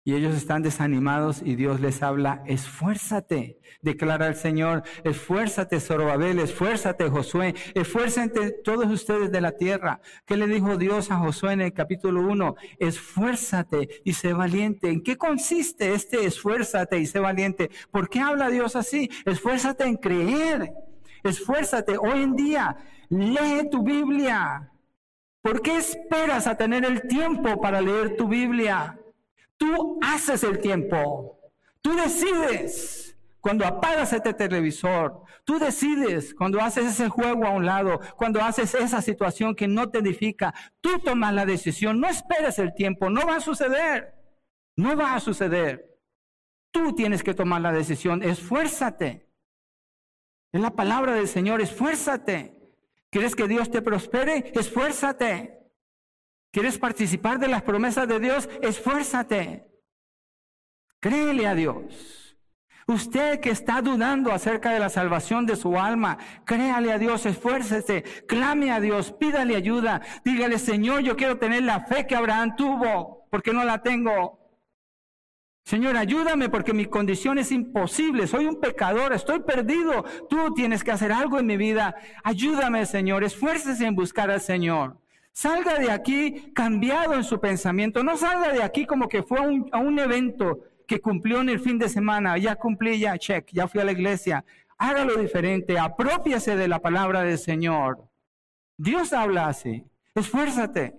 Y 0.03 0.15
ellos 0.15 0.35
están 0.35 0.63
desanimados 0.63 1.43
y 1.45 1.55
Dios 1.55 1.79
les 1.79 2.01
habla, 2.01 2.43
esfuérzate, 2.47 3.59
declara 3.83 4.27
el 4.27 4.35
Señor, 4.35 4.81
esfuérzate 5.03 5.79
Zorobabel, 5.79 6.39
esfuérzate 6.39 7.07
Josué, 7.07 7.53
esfuérzate 7.75 8.51
todos 8.63 8.87
ustedes 8.91 9.31
de 9.31 9.41
la 9.41 9.51
tierra. 9.51 10.01
¿Qué 10.25 10.37
le 10.37 10.47
dijo 10.47 10.77
Dios 10.77 11.11
a 11.11 11.17
Josué 11.17 11.53
en 11.53 11.61
el 11.61 11.73
capítulo 11.73 12.21
1? 12.21 12.55
Esfuérzate 12.79 14.01
y 14.03 14.13
sé 14.13 14.33
valiente. 14.33 14.89
¿En 14.89 15.03
qué 15.03 15.17
consiste 15.17 15.93
este 15.93 16.25
esfuérzate 16.25 16.97
y 16.97 17.05
sé 17.05 17.19
valiente? 17.19 17.69
¿Por 17.91 18.09
qué 18.09 18.21
habla 18.21 18.49
Dios 18.49 18.75
así? 18.75 19.07
Esfuérzate 19.25 19.83
en 19.83 19.97
creer, 19.97 20.73
esfuérzate 21.23 21.97
hoy 21.99 22.23
en 22.23 22.35
día, 22.35 22.75
lee 23.09 23.69
tu 23.69 23.83
Biblia, 23.83 24.71
¿Por 25.41 25.63
qué 25.63 25.77
esperas 25.77 26.45
a 26.45 26.55
tener 26.55 26.85
el 26.85 27.01
tiempo 27.07 27.59
para 27.59 27.81
leer 27.81 28.15
tu 28.15 28.27
Biblia? 28.27 29.00
Tú 29.61 29.99
haces 30.01 30.43
el 30.43 30.57
tiempo. 30.57 31.39
Tú 31.83 31.95
decides 31.95 33.15
cuando 33.39 33.63
apagas 33.63 34.11
este 34.11 34.33
televisor. 34.33 35.21
Tú 35.43 35.59
decides 35.59 36.33
cuando 36.33 36.59
haces 36.59 36.87
ese 36.87 37.09
juego 37.09 37.45
a 37.45 37.51
un 37.51 37.67
lado, 37.67 37.99
cuando 38.17 38.41
haces 38.41 38.73
esa 38.73 39.03
situación 39.03 39.53
que 39.53 39.67
no 39.67 39.91
te 39.91 39.99
edifica. 39.99 40.51
Tú 40.81 40.97
tomas 40.97 41.35
la 41.35 41.45
decisión. 41.45 41.99
No 41.99 42.07
esperes 42.07 42.57
el 42.57 42.73
tiempo. 42.73 43.11
No 43.11 43.27
va 43.27 43.35
a 43.35 43.39
suceder. 43.39 44.15
No 44.77 44.97
va 44.97 45.13
a 45.13 45.19
suceder. 45.19 45.95
Tú 46.71 46.95
tienes 46.95 47.21
que 47.21 47.35
tomar 47.35 47.61
la 47.61 47.71
decisión. 47.71 48.23
Esfuérzate. 48.23 49.29
Es 50.51 50.59
la 50.59 50.71
palabra 50.71 51.13
del 51.13 51.27
Señor. 51.27 51.61
Esfuérzate. 51.61 52.57
¿Quieres 53.11 53.35
que 53.35 53.47
Dios 53.47 53.69
te 53.69 53.83
prospere? 53.83 54.51
Esfuérzate. 54.55 55.60
¿Quieres 56.51 56.77
participar 56.77 57.39
de 57.39 57.47
las 57.47 57.63
promesas 57.63 58.07
de 58.07 58.19
Dios? 58.19 58.49
Esfuérzate. 58.61 59.65
Créele 60.99 61.47
a 61.47 61.55
Dios. 61.55 62.37
Usted 62.87 63.39
que 63.39 63.51
está 63.51 63.81
dudando 63.81 64.33
acerca 64.33 64.71
de 64.71 64.79
la 64.79 64.89
salvación 64.89 65.45
de 65.45 65.55
su 65.55 65.79
alma, 65.79 66.17
créale 66.45 66.91
a 66.91 66.97
Dios, 66.97 67.25
esfuércese, 67.25 68.03
clame 68.27 68.71
a 68.71 68.81
Dios, 68.81 69.13
pídale 69.13 69.55
ayuda, 69.55 70.01
dígale, 70.25 70.59
Señor, 70.59 71.01
yo 71.01 71.15
quiero 71.15 71.37
tener 71.37 71.63
la 71.63 71.85
fe 71.85 72.05
que 72.05 72.15
Abraham 72.15 72.55
tuvo, 72.57 73.27
porque 73.29 73.53
no 73.53 73.63
la 73.63 73.81
tengo. 73.81 74.39
Señor, 75.63 75.95
ayúdame 75.95 76.49
porque 76.49 76.73
mi 76.73 76.85
condición 76.85 77.37
es 77.37 77.51
imposible, 77.51 78.27
soy 78.27 78.45
un 78.45 78.59
pecador, 78.59 79.13
estoy 79.13 79.41
perdido, 79.41 80.03
tú 80.27 80.53
tienes 80.53 80.83
que 80.83 80.91
hacer 80.91 81.11
algo 81.11 81.39
en 81.39 81.45
mi 81.45 81.55
vida. 81.55 81.95
Ayúdame, 82.23 82.85
Señor, 82.85 83.23
esfuércese 83.23 83.85
en 83.85 83.95
buscar 83.95 84.29
al 84.31 84.41
Señor. 84.41 85.00
Salga 85.33 85.79
de 85.79 85.89
aquí 85.89 86.51
cambiado 86.53 87.13
en 87.13 87.23
su 87.23 87.39
pensamiento, 87.39 88.03
no 88.03 88.17
salga 88.17 88.51
de 88.51 88.63
aquí 88.63 88.85
como 88.85 89.07
que 89.07 89.23
fue 89.23 89.39
a 89.39 89.77
un, 89.79 89.99
evento 89.99 90.59
que 90.87 90.99
cumplió 90.99 91.39
en 91.39 91.49
el 91.49 91.59
fin 91.59 91.79
de 91.79 91.87
semana, 91.87 92.37
ya 92.37 92.55
cumplí, 92.55 92.99
ya 92.99 93.17
check, 93.17 93.49
ya 93.51 93.67
fui 93.67 93.79
a 93.79 93.85
la 93.85 93.93
iglesia. 93.93 94.43
Hágalo 94.77 95.15
diferente, 95.15 95.79
apropiase 95.79 96.55
de 96.55 96.67
la 96.67 96.79
palabra 96.79 97.21
del 97.21 97.37
Señor. 97.37 98.09
Dios 98.77 99.13
habla 99.13 99.47
así, 99.47 99.85
esfuérzate. 100.15 100.95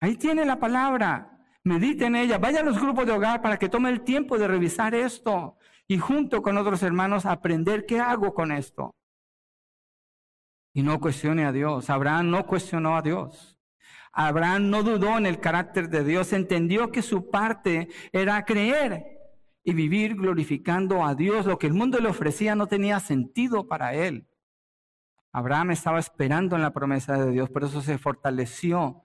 Ahí 0.00 0.16
tiene 0.16 0.44
la 0.44 0.58
palabra. 0.58 1.32
Medite 1.64 2.06
en 2.06 2.14
ella, 2.14 2.38
vaya 2.38 2.60
a 2.60 2.64
los 2.64 2.80
grupos 2.80 3.06
de 3.06 3.12
hogar 3.12 3.42
para 3.42 3.58
que 3.58 3.68
tome 3.68 3.90
el 3.90 4.02
tiempo 4.02 4.38
de 4.38 4.46
revisar 4.46 4.94
esto 4.94 5.56
y 5.88 5.98
junto 5.98 6.42
con 6.42 6.56
otros 6.56 6.82
hermanos 6.82 7.26
aprender 7.26 7.86
qué 7.86 7.98
hago 7.98 8.34
con 8.34 8.52
esto. 8.52 8.95
Y 10.76 10.82
no 10.82 11.00
cuestione 11.00 11.46
a 11.46 11.52
Dios. 11.52 11.88
Abraham 11.88 12.28
no 12.28 12.46
cuestionó 12.46 12.98
a 12.98 13.00
Dios. 13.00 13.58
Abraham 14.12 14.68
no 14.68 14.82
dudó 14.82 15.16
en 15.16 15.24
el 15.24 15.40
carácter 15.40 15.88
de 15.88 16.04
Dios, 16.04 16.34
entendió 16.34 16.92
que 16.92 17.00
su 17.00 17.30
parte 17.30 17.88
era 18.12 18.44
creer 18.44 19.06
y 19.64 19.72
vivir 19.72 20.16
glorificando 20.16 21.02
a 21.02 21.14
Dios. 21.14 21.46
Lo 21.46 21.58
que 21.58 21.66
el 21.66 21.72
mundo 21.72 21.98
le 21.98 22.10
ofrecía 22.10 22.54
no 22.54 22.66
tenía 22.66 23.00
sentido 23.00 23.66
para 23.66 23.94
él. 23.94 24.28
Abraham 25.32 25.70
estaba 25.70 25.98
esperando 25.98 26.56
en 26.56 26.62
la 26.62 26.74
promesa 26.74 27.16
de 27.24 27.32
Dios, 27.32 27.48
por 27.48 27.64
eso 27.64 27.80
se 27.80 27.96
fortaleció 27.96 29.02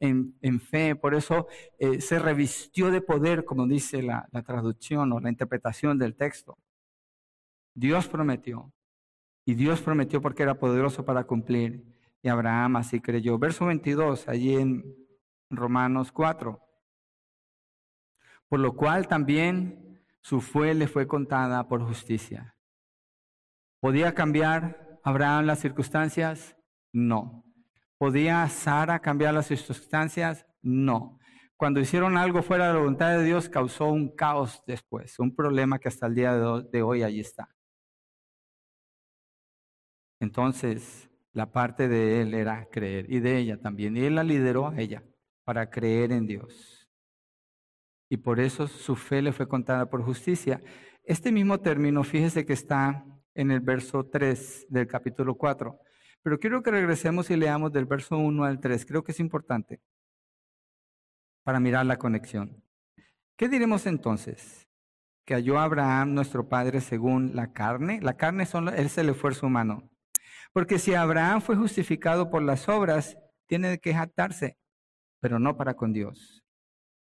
en, 0.00 0.60
fe, 0.60 0.96
por 0.96 1.14
eso 1.14 1.46
eh, 1.78 2.00
se 2.00 2.18
revistió 2.18 2.90
de 2.90 3.00
poder, 3.00 3.44
como 3.44 3.68
dice 3.68 4.02
la, 4.02 4.26
la 4.32 4.42
traducción 4.42 5.12
o 5.12 5.20
la 5.20 5.30
interpretación 5.30 6.00
del 6.00 6.16
texto. 6.16 6.58
Dios 7.74 8.08
prometió, 8.08 8.72
y 9.44 9.54
Dios 9.54 9.80
prometió 9.80 10.20
porque 10.20 10.42
era 10.42 10.58
poderoso 10.58 11.04
para 11.04 11.24
cumplir, 11.24 11.84
y 12.22 12.28
Abraham 12.28 12.76
así 12.76 13.00
creyó. 13.00 13.38
Verso 13.38 13.66
22, 13.66 14.28
allí 14.28 14.54
en 14.54 14.96
Romanos 15.50 16.12
4. 16.12 16.60
Por 18.48 18.60
lo 18.60 18.76
cual 18.76 19.08
también 19.08 20.00
su 20.20 20.40
fe 20.40 20.74
le 20.74 20.86
fue 20.86 21.06
contada 21.06 21.66
por 21.66 21.82
justicia. 21.82 22.56
¿Podía 23.80 24.14
cambiar 24.14 25.00
Abraham 25.02 25.46
las 25.46 25.58
circunstancias? 25.58 26.56
No. 26.92 27.44
¿Podía 27.98 28.48
Sara 28.48 29.00
cambiar 29.00 29.34
las 29.34 29.46
circunstancias? 29.46 30.46
No. 30.60 31.18
Cuando 31.56 31.80
hicieron 31.80 32.16
algo 32.16 32.42
fuera 32.42 32.68
de 32.68 32.74
la 32.74 32.78
voluntad 32.78 33.18
de 33.18 33.24
Dios, 33.24 33.48
causó 33.48 33.86
un 33.86 34.14
caos 34.14 34.62
después, 34.66 35.18
un 35.18 35.34
problema 35.34 35.78
que 35.78 35.88
hasta 35.88 36.06
el 36.06 36.14
día 36.14 36.36
de 36.36 36.82
hoy 36.82 37.02
allí 37.02 37.20
está. 37.20 37.48
Entonces, 40.22 41.10
la 41.32 41.50
parte 41.50 41.88
de 41.88 42.22
él 42.22 42.32
era 42.32 42.68
creer 42.70 43.06
y 43.10 43.18
de 43.18 43.38
ella 43.38 43.60
también. 43.60 43.96
Y 43.96 44.04
él 44.04 44.14
la 44.14 44.22
lideró 44.22 44.68
a 44.68 44.78
ella 44.78 45.02
para 45.42 45.68
creer 45.68 46.12
en 46.12 46.28
Dios. 46.28 46.88
Y 48.08 48.18
por 48.18 48.38
eso 48.38 48.68
su 48.68 48.94
fe 48.94 49.20
le 49.20 49.32
fue 49.32 49.48
contada 49.48 49.90
por 49.90 50.04
justicia. 50.04 50.60
Este 51.02 51.32
mismo 51.32 51.58
término, 51.58 52.04
fíjese 52.04 52.46
que 52.46 52.52
está 52.52 53.04
en 53.34 53.50
el 53.50 53.58
verso 53.58 54.06
3 54.06 54.66
del 54.68 54.86
capítulo 54.86 55.34
4. 55.34 55.76
Pero 56.22 56.38
quiero 56.38 56.62
que 56.62 56.70
regresemos 56.70 57.28
y 57.30 57.36
leamos 57.36 57.72
del 57.72 57.86
verso 57.86 58.16
1 58.16 58.44
al 58.44 58.60
3. 58.60 58.86
Creo 58.86 59.02
que 59.02 59.10
es 59.10 59.18
importante 59.18 59.80
para 61.42 61.58
mirar 61.58 61.84
la 61.84 61.98
conexión. 61.98 62.62
¿Qué 63.36 63.48
diremos 63.48 63.86
entonces? 63.86 64.68
Que 65.24 65.34
halló 65.34 65.58
Abraham, 65.58 66.14
nuestro 66.14 66.48
padre, 66.48 66.80
según 66.80 67.34
la 67.34 67.52
carne. 67.52 68.00
La 68.00 68.16
carne 68.16 68.46
son, 68.46 68.68
es 68.68 68.96
el 68.98 69.08
esfuerzo 69.08 69.48
humano. 69.48 69.91
Porque 70.52 70.78
si 70.78 70.94
Abraham 70.94 71.40
fue 71.40 71.56
justificado 71.56 72.30
por 72.30 72.42
las 72.42 72.68
obras, 72.68 73.16
tiene 73.46 73.78
que 73.78 73.94
jactarse, 73.94 74.58
pero 75.20 75.38
no 75.38 75.56
para 75.56 75.74
con 75.74 75.92
Dios. 75.92 76.42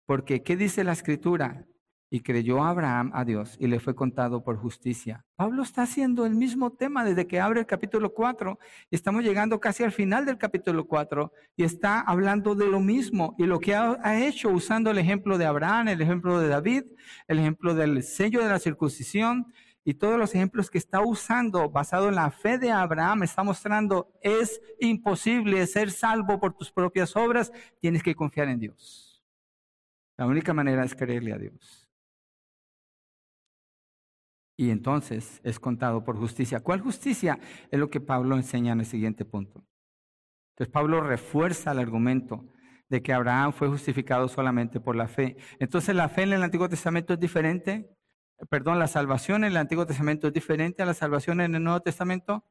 Porque, 0.06 0.44
¿qué 0.44 0.56
dice 0.56 0.84
la 0.84 0.94
escritura? 0.94 1.66
y 2.14 2.20
creyó 2.20 2.62
Abraham 2.62 3.10
a 3.14 3.24
Dios 3.24 3.56
y 3.58 3.68
le 3.68 3.80
fue 3.80 3.96
contado 3.96 4.44
por 4.44 4.58
justicia. 4.58 5.26
Pablo 5.38 5.64
está 5.64 5.84
haciendo 5.84 6.26
el 6.26 6.36
mismo 6.36 6.74
tema 6.74 7.06
desde 7.06 7.26
que 7.26 7.40
abre 7.40 7.62
el 7.62 7.66
capítulo 7.66 8.14
4 8.14 8.60
y 8.90 8.96
estamos 8.96 9.24
llegando 9.24 9.62
casi 9.62 9.84
al 9.84 9.94
final 9.94 10.26
del 10.26 10.38
capítulo 10.38 10.86
4 10.86 11.32
y 11.56 11.64
está 11.64 12.02
hablando 12.02 12.54
de 12.54 12.68
lo 12.68 12.82
mismo 12.82 13.34
y 13.38 13.46
lo 13.46 13.60
que 13.60 13.76
ha, 13.76 13.98
ha, 14.04 14.20
hecho 14.26 14.50
usando 14.50 14.92
el 14.92 14.98
ejemplo 14.98 15.38
de 15.38 15.46
Abraham, 15.46 15.88
el 15.88 16.02
ejemplo 16.02 16.38
de 16.42 16.50
David, 16.50 16.84
el 17.30 17.40
ejemplo 17.40 17.74
del 17.74 18.04
sello 18.04 18.44
de 18.44 18.50
la 18.50 18.60
circuncisión 18.60 19.54
y 19.84 19.96
todos 19.96 20.18
los 20.18 20.34
ejemplos 20.36 20.70
que 20.70 20.78
está 20.78 21.02
usando 21.02 21.70
basado 21.70 22.10
en 22.10 22.16
la 22.16 22.30
fe 22.32 22.58
de 22.58 22.72
Abraham 22.72 23.24
está 23.24 23.44
mostrando 23.44 24.12
es 24.22 24.62
imposible 24.80 25.66
ser 25.68 25.92
salvo 25.92 26.40
por 26.40 26.54
tus 26.54 26.72
propias 26.72 27.16
obras, 27.16 27.52
tienes 27.80 28.04
que 28.04 28.16
confiar 28.16 28.48
en 28.50 28.60
Dios. 28.60 29.24
La 30.18 30.28
única 30.28 30.54
manera 30.54 30.84
es 30.84 30.94
creerle 30.94 31.34
a 31.34 31.38
Dios 31.38 31.92
y 34.62 34.70
entonces 34.70 35.42
es 35.44 35.60
contado 35.60 36.04
por 36.04 36.18
justicia. 36.18 36.60
¿Cuál 36.60 36.82
justicia? 36.82 37.40
Es 37.72 37.80
lo 37.80 37.90
que 37.90 38.00
Pablo 38.00 38.36
enseña 38.36 38.74
en 38.74 38.82
el 38.82 38.86
siguiente 38.86 39.26
punto. 39.26 39.66
Entonces 40.52 40.72
Pablo 40.72 41.02
refuerza 41.02 41.72
el 41.72 41.80
argumento 41.80 42.46
de 42.88 43.02
que 43.02 43.12
Abraham 43.12 43.54
fue 43.54 43.70
justificado 43.70 44.28
solamente 44.28 44.80
por 44.80 44.96
la 44.96 45.08
fe. 45.08 45.36
Entonces 45.58 45.96
la 45.96 46.10
fe 46.10 46.22
en 46.22 46.34
el 46.34 46.44
Antiguo 46.44 46.70
Testamento 46.70 47.14
es 47.14 47.20
diferente, 47.20 47.90
perdón, 48.50 48.80
la 48.80 48.88
salvación 48.88 49.44
en 49.44 49.52
el 49.52 49.58
Antiguo 49.58 49.86
Testamento 49.86 50.28
es 50.28 50.34
diferente 50.34 50.84
a 50.84 50.86
la 50.86 50.94
salvación 50.94 51.42
en 51.42 51.56
el 51.56 51.64
Nuevo 51.64 51.82
Testamento. 51.82 52.46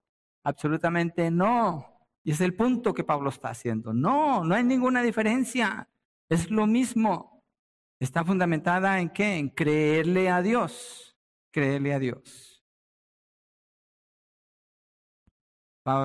Absolutamente 0.44 1.30
no. 1.30 2.00
Y 2.22 2.32
es 2.32 2.40
el 2.40 2.54
punto 2.54 2.94
que 2.94 3.04
Pablo 3.04 3.30
está 3.30 3.50
haciendo. 3.50 3.92
No, 3.92 4.44
no 4.44 4.54
hay 4.54 4.64
ninguna 4.64 5.02
diferencia. 5.02 5.88
Es 6.28 6.50
lo 6.50 6.66
mismo. 6.66 7.44
Está 7.98 8.24
fundamentada 8.24 9.00
en 9.00 9.10
qué? 9.10 9.36
En 9.36 9.48
creerle 9.50 10.30
a 10.30 10.42
Dios 10.42 11.10
creerle 11.50 11.94
a 11.94 11.98
Dios. 11.98 12.62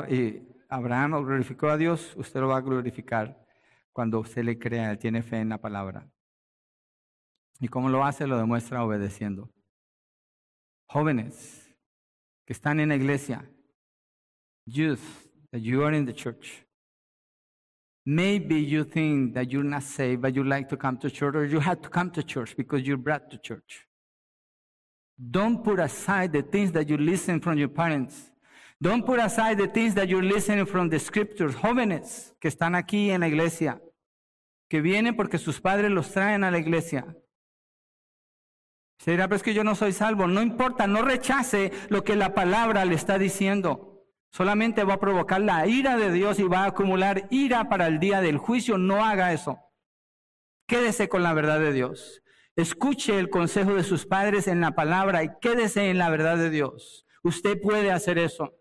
Y 0.10 0.42
Abraham 0.70 1.24
glorificó 1.24 1.68
a 1.70 1.78
Dios, 1.78 2.16
usted 2.16 2.40
lo 2.40 2.48
va 2.48 2.58
a 2.58 2.62
glorificar 2.62 3.46
cuando 3.92 4.20
usted 4.20 4.44
le 4.44 4.58
crea, 4.58 4.98
tiene 4.98 5.22
fe 5.22 5.40
en 5.40 5.50
la 5.50 5.62
palabra. 5.62 6.10
¿Y 7.60 7.68
cómo 7.68 7.90
lo 7.90 8.04
hace? 8.04 8.28
Lo 8.28 8.38
demuestra 8.38 8.84
obedeciendo. 8.84 9.50
Jóvenes 10.88 11.62
que 12.46 12.54
están 12.54 12.80
en 12.80 12.90
la 12.90 12.96
iglesia, 12.96 13.44
youth, 14.66 15.26
that 15.52 15.62
you 15.62 15.84
are 15.84 15.94
in 15.96 16.06
the 16.06 16.14
church. 16.14 16.64
Maybe 18.06 18.62
you 18.62 18.84
think 18.84 19.34
that 19.34 19.52
you're 19.52 19.64
not 19.64 19.82
saved, 19.82 20.22
but 20.22 20.36
you 20.36 20.44
like 20.44 20.70
to 20.70 20.78
come 20.78 20.98
to 21.00 21.10
church, 21.10 21.36
or 21.36 21.46
you 21.46 21.60
have 21.60 21.82
to 21.82 21.90
come 21.90 22.12
to 22.12 22.22
church 22.22 22.56
because 22.56 22.84
you're 22.84 22.98
brought 22.98 23.32
to 23.32 23.38
church. 23.40 23.88
Don't 25.18 25.64
put 25.64 25.80
aside 25.80 26.32
the 26.32 26.44
things 26.44 26.72
that 26.74 26.88
you 26.88 26.98
listen 26.98 27.40
from 27.40 27.58
your 27.58 27.70
parents. 27.70 28.32
Don't 28.80 29.06
put 29.06 29.20
aside 29.20 29.58
the 29.58 29.68
things 29.68 29.96
that 29.96 30.08
you're 30.08 30.22
listening 30.22 30.66
from 30.66 30.90
the 30.90 31.00
scriptures. 31.00 31.56
Jóvenes 31.56 32.36
que 32.40 32.50
están 32.50 32.76
aquí 32.76 33.10
en 33.10 33.22
la 33.22 33.28
iglesia, 33.28 33.82
que 34.70 34.82
vienen 34.82 35.16
porque 35.16 35.40
sus 35.40 35.60
padres 35.60 35.90
los 35.90 36.12
traen 36.12 36.44
a 36.44 36.52
la 36.52 36.60
iglesia. 36.60 37.16
Se 38.98 39.12
dirá, 39.12 39.28
pero 39.28 39.38
es 39.38 39.44
que 39.44 39.54
yo 39.54 39.64
no 39.64 39.76
soy 39.76 39.92
salvo. 39.92 40.28
No 40.28 40.42
importa, 40.42 40.88
no 40.88 41.02
rechace 41.02 41.72
lo 41.90 42.04
que 42.04 42.16
la 42.16 42.34
palabra 42.34 42.86
le 42.86 42.96
está 42.96 43.18
diciendo. 43.18 44.04
Solamente 44.32 44.84
va 44.84 44.96
a 44.96 45.00
provocar 45.00 45.42
la 45.42 45.68
ira 45.68 45.98
de 45.98 46.12
Dios 46.12 46.40
y 46.40 46.44
va 46.44 46.64
a 46.64 46.68
acumular 46.68 47.28
ira 47.30 47.70
para 47.70 47.88
el 47.88 48.00
día 48.00 48.22
del 48.22 48.38
juicio. 48.38 48.78
No 48.78 49.06
haga 49.06 49.32
eso. 49.34 49.60
Quédese 50.68 51.08
con 51.08 51.24
la 51.24 51.34
verdad 51.34 51.60
de 51.60 51.74
Dios. 51.74 52.22
Escuche 52.56 53.20
el 53.20 53.30
consejo 53.30 53.74
de 53.76 53.84
sus 53.84 54.06
padres 54.06 54.48
en 54.48 54.62
la 54.62 54.72
palabra 54.72 55.24
y 55.24 55.30
quédese 55.42 55.90
en 55.90 55.98
la 55.98 56.10
verdad 56.10 56.38
de 56.38 56.50
Dios. 56.50 57.06
Usted 57.24 57.60
puede 57.62 57.92
hacer 57.92 58.18
eso 58.18 58.56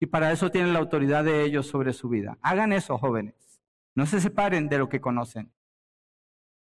y 0.00 0.06
para 0.06 0.32
eso 0.32 0.50
tiene 0.50 0.72
la 0.72 0.78
autoridad 0.78 1.24
de 1.24 1.44
ellos 1.44 1.66
sobre 1.66 1.92
su 1.92 2.08
vida. 2.08 2.38
Hagan 2.42 2.72
eso, 2.72 2.98
jóvenes. 2.98 3.60
No 3.94 4.06
se 4.06 4.20
separen 4.20 4.68
de 4.68 4.78
lo 4.78 4.88
que 4.88 5.00
conocen. 5.00 5.52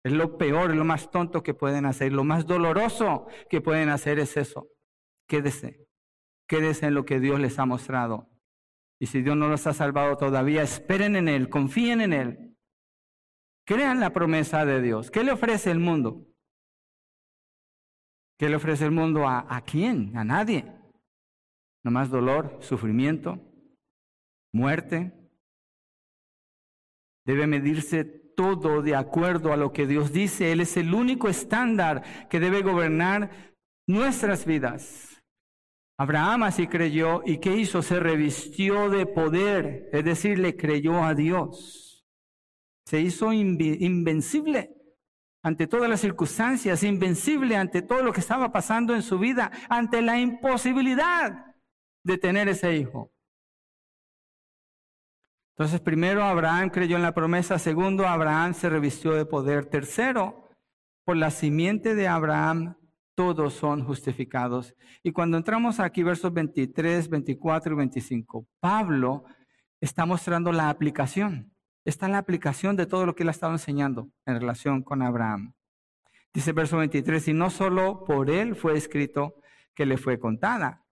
Es 0.06 0.12
lo 0.12 0.38
peor, 0.38 0.76
lo 0.76 0.86
más 0.86 1.10
tonto 1.10 1.42
que 1.42 1.56
pueden 1.56 1.88
hacer. 1.88 2.14
Lo 2.14 2.24
más 2.24 2.46
doloroso 2.46 3.26
que 3.50 3.60
pueden 3.60 3.90
hacer 3.90 4.20
es 4.20 4.38
eso. 4.38 4.70
Quédese. 5.28 5.88
Quédese 6.48 6.86
en 6.86 6.94
lo 6.94 7.06
que 7.06 7.20
Dios 7.20 7.40
les 7.40 7.58
ha 7.58 7.66
mostrado. 7.66 8.30
Y 9.00 9.08
si 9.08 9.24
Dios 9.24 9.36
no 9.36 9.48
los 9.48 9.66
ha 9.66 9.74
salvado 9.74 10.16
todavía, 10.16 10.62
esperen 10.62 11.16
en 11.16 11.28
Él, 11.28 11.50
confíen 11.50 12.02
en 12.02 12.14
Él. 12.14 12.56
Crean 13.66 14.00
la 14.00 14.14
promesa 14.14 14.64
de 14.64 14.80
Dios. 14.80 15.10
¿Qué 15.10 15.24
le 15.24 15.32
ofrece 15.32 15.72
el 15.72 15.80
mundo? 15.80 16.28
¿Qué 18.38 18.48
le 18.48 18.58
ofrece 18.58 18.86
el 18.86 18.92
mundo 18.92 19.28
a, 19.28 19.48
a 19.50 19.62
quién? 19.64 20.16
A 20.16 20.24
nadie. 20.24 20.72
más 21.84 22.12
dolor, 22.12 22.60
sufrimiento, 22.62 23.42
muerte. 24.54 25.32
Debe 27.26 27.48
medirse 27.48 28.25
todo 28.36 28.82
de 28.82 28.96
acuerdo 28.96 29.54
a 29.54 29.58
lo 29.58 29.72
que 29.72 29.88
Dios 29.88 30.12
dice. 30.12 30.52
Él 30.52 30.62
es 30.62 30.78
el 30.78 30.94
único 30.94 31.30
estándar 31.30 32.04
que 32.30 32.40
debe 32.40 32.62
gobernar 32.62 33.56
nuestras 33.88 34.46
vidas. 34.46 35.22
Abraham 35.98 36.44
así 36.44 36.68
creyó 36.68 37.22
y 37.26 37.38
¿qué 37.38 37.56
hizo? 37.56 37.82
Se 37.82 38.00
revistió 38.00 38.90
de 38.90 39.06
poder, 39.06 39.90
es 39.94 40.04
decir, 40.04 40.40
le 40.40 40.58
creyó 40.58 41.04
a 41.04 41.16
Dios. 41.16 42.06
Se 42.86 43.00
hizo 43.00 43.32
invencible 43.32 44.76
ante 45.42 45.68
todas 45.68 45.90
las 45.90 46.02
circunstancias, 46.02 46.84
invencible 46.84 47.56
ante 47.56 47.82
todo 47.82 48.04
lo 48.04 48.12
que 48.12 48.20
estaba 48.20 48.52
pasando 48.52 48.94
en 48.94 49.04
su 49.04 49.20
vida, 49.20 49.52
ante 49.70 50.02
la 50.02 50.20
imposibilidad 50.20 51.56
de 52.04 52.18
tener 52.18 52.50
ese 52.50 52.76
hijo. 52.76 53.15
Entonces, 55.58 55.80
primero 55.80 56.24
Abraham 56.24 56.70
creyó 56.70 56.98
en 56.98 57.02
la 57.02 57.14
promesa, 57.14 57.58
segundo 57.60 58.08
Abraham 58.08 58.54
se 58.54 58.70
revistió 58.70 59.14
de 59.14 59.26
poder, 59.26 59.66
tercero, 59.66 60.50
por 61.06 61.16
la 61.16 61.32
simiente 61.32 61.96
de 61.96 62.08
Abraham 62.08 62.76
todos 63.16 63.54
son 63.54 63.86
justificados. 63.86 64.76
Y 65.02 65.12
cuando 65.12 65.38
entramos 65.38 65.80
aquí, 65.80 66.04
versos 66.04 66.34
23, 66.34 67.10
24 67.10 67.74
y 67.74 67.78
25, 67.78 68.48
Pablo 68.60 69.24
está 69.80 70.06
mostrando 70.06 70.52
la 70.52 70.70
aplicación 70.70 71.56
está 71.86 72.08
la 72.10 72.18
aplicación 72.18 72.76
de 72.76 72.88
todo 72.88 73.06
lo 73.06 73.16
que 73.16 73.24
él 73.24 73.30
ha 73.30 73.32
estado 73.32 73.54
enseñando 73.54 74.10
en 74.26 74.40
relación 74.40 74.82
con 74.82 75.04
Abraham. 75.04 75.54
Dice 76.34 76.52
verso 76.52 76.78
23, 76.78 77.30
y 77.30 77.34
no 77.34 77.50
solo 77.50 78.04
por 78.04 78.30
él 78.30 78.56
fue 78.56 78.76
escrito 78.76 79.36
que 79.74 79.86
le 79.86 79.98
fue 79.98 80.20
contada, 80.20 80.84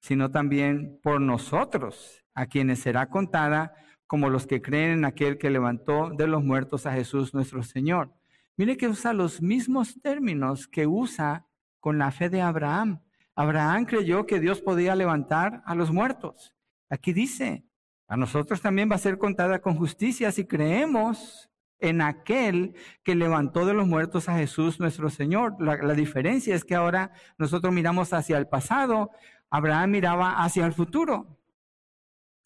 sino 0.00 0.30
también 0.30 1.00
por 1.02 1.20
nosotros, 1.20 2.22
a 2.34 2.46
quienes 2.46 2.80
será 2.80 3.08
contada 3.08 3.74
como 4.12 4.28
los 4.28 4.46
que 4.46 4.60
creen 4.60 4.90
en 4.90 5.04
aquel 5.06 5.38
que 5.38 5.48
levantó 5.48 6.10
de 6.10 6.26
los 6.26 6.44
muertos 6.44 6.84
a 6.84 6.92
Jesús 6.92 7.32
nuestro 7.32 7.62
Señor. 7.62 8.12
Mire 8.58 8.76
que 8.76 8.86
usa 8.86 9.14
los 9.14 9.40
mismos 9.40 10.02
términos 10.02 10.68
que 10.68 10.86
usa 10.86 11.46
con 11.80 11.96
la 11.96 12.10
fe 12.10 12.28
de 12.28 12.42
Abraham. 12.42 13.00
Abraham 13.34 13.86
creyó 13.86 14.26
que 14.26 14.38
Dios 14.38 14.60
podía 14.60 14.94
levantar 14.94 15.62
a 15.64 15.74
los 15.74 15.90
muertos. 15.90 16.54
Aquí 16.90 17.14
dice, 17.14 17.64
a 18.06 18.18
nosotros 18.18 18.60
también 18.60 18.90
va 18.90 18.96
a 18.96 18.98
ser 18.98 19.16
contada 19.16 19.62
con 19.62 19.78
justicia 19.78 20.30
si 20.30 20.44
creemos 20.44 21.48
en 21.78 22.02
aquel 22.02 22.74
que 23.02 23.14
levantó 23.14 23.64
de 23.64 23.72
los 23.72 23.88
muertos 23.88 24.28
a 24.28 24.36
Jesús 24.36 24.78
nuestro 24.78 25.08
Señor. 25.08 25.56
La, 25.58 25.78
la, 25.78 25.94
diferencia 25.94 26.54
es 26.54 26.66
que 26.66 26.74
ahora 26.74 27.12
nosotros 27.38 27.72
miramos 27.72 28.12
hacia 28.12 28.36
el 28.36 28.46
pasado, 28.46 29.10
Abraham 29.48 29.90
miraba 29.90 30.44
hacia 30.44 30.66
el 30.66 30.74
futuro. 30.74 31.38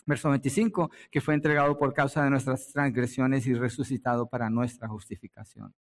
Verso 0.07 0.31
25, 0.31 0.91
que 1.11 1.21
fue 1.21 1.35
entregado 1.35 1.77
por 1.77 1.93
causa 1.93 2.23
de 2.23 2.31
nuestras 2.31 2.73
transgresiones 2.73 3.47
y 3.47 3.55
resucitado 3.55 4.29
para 4.29 4.49
nuestra 4.49 4.89
justificación. 4.89 5.75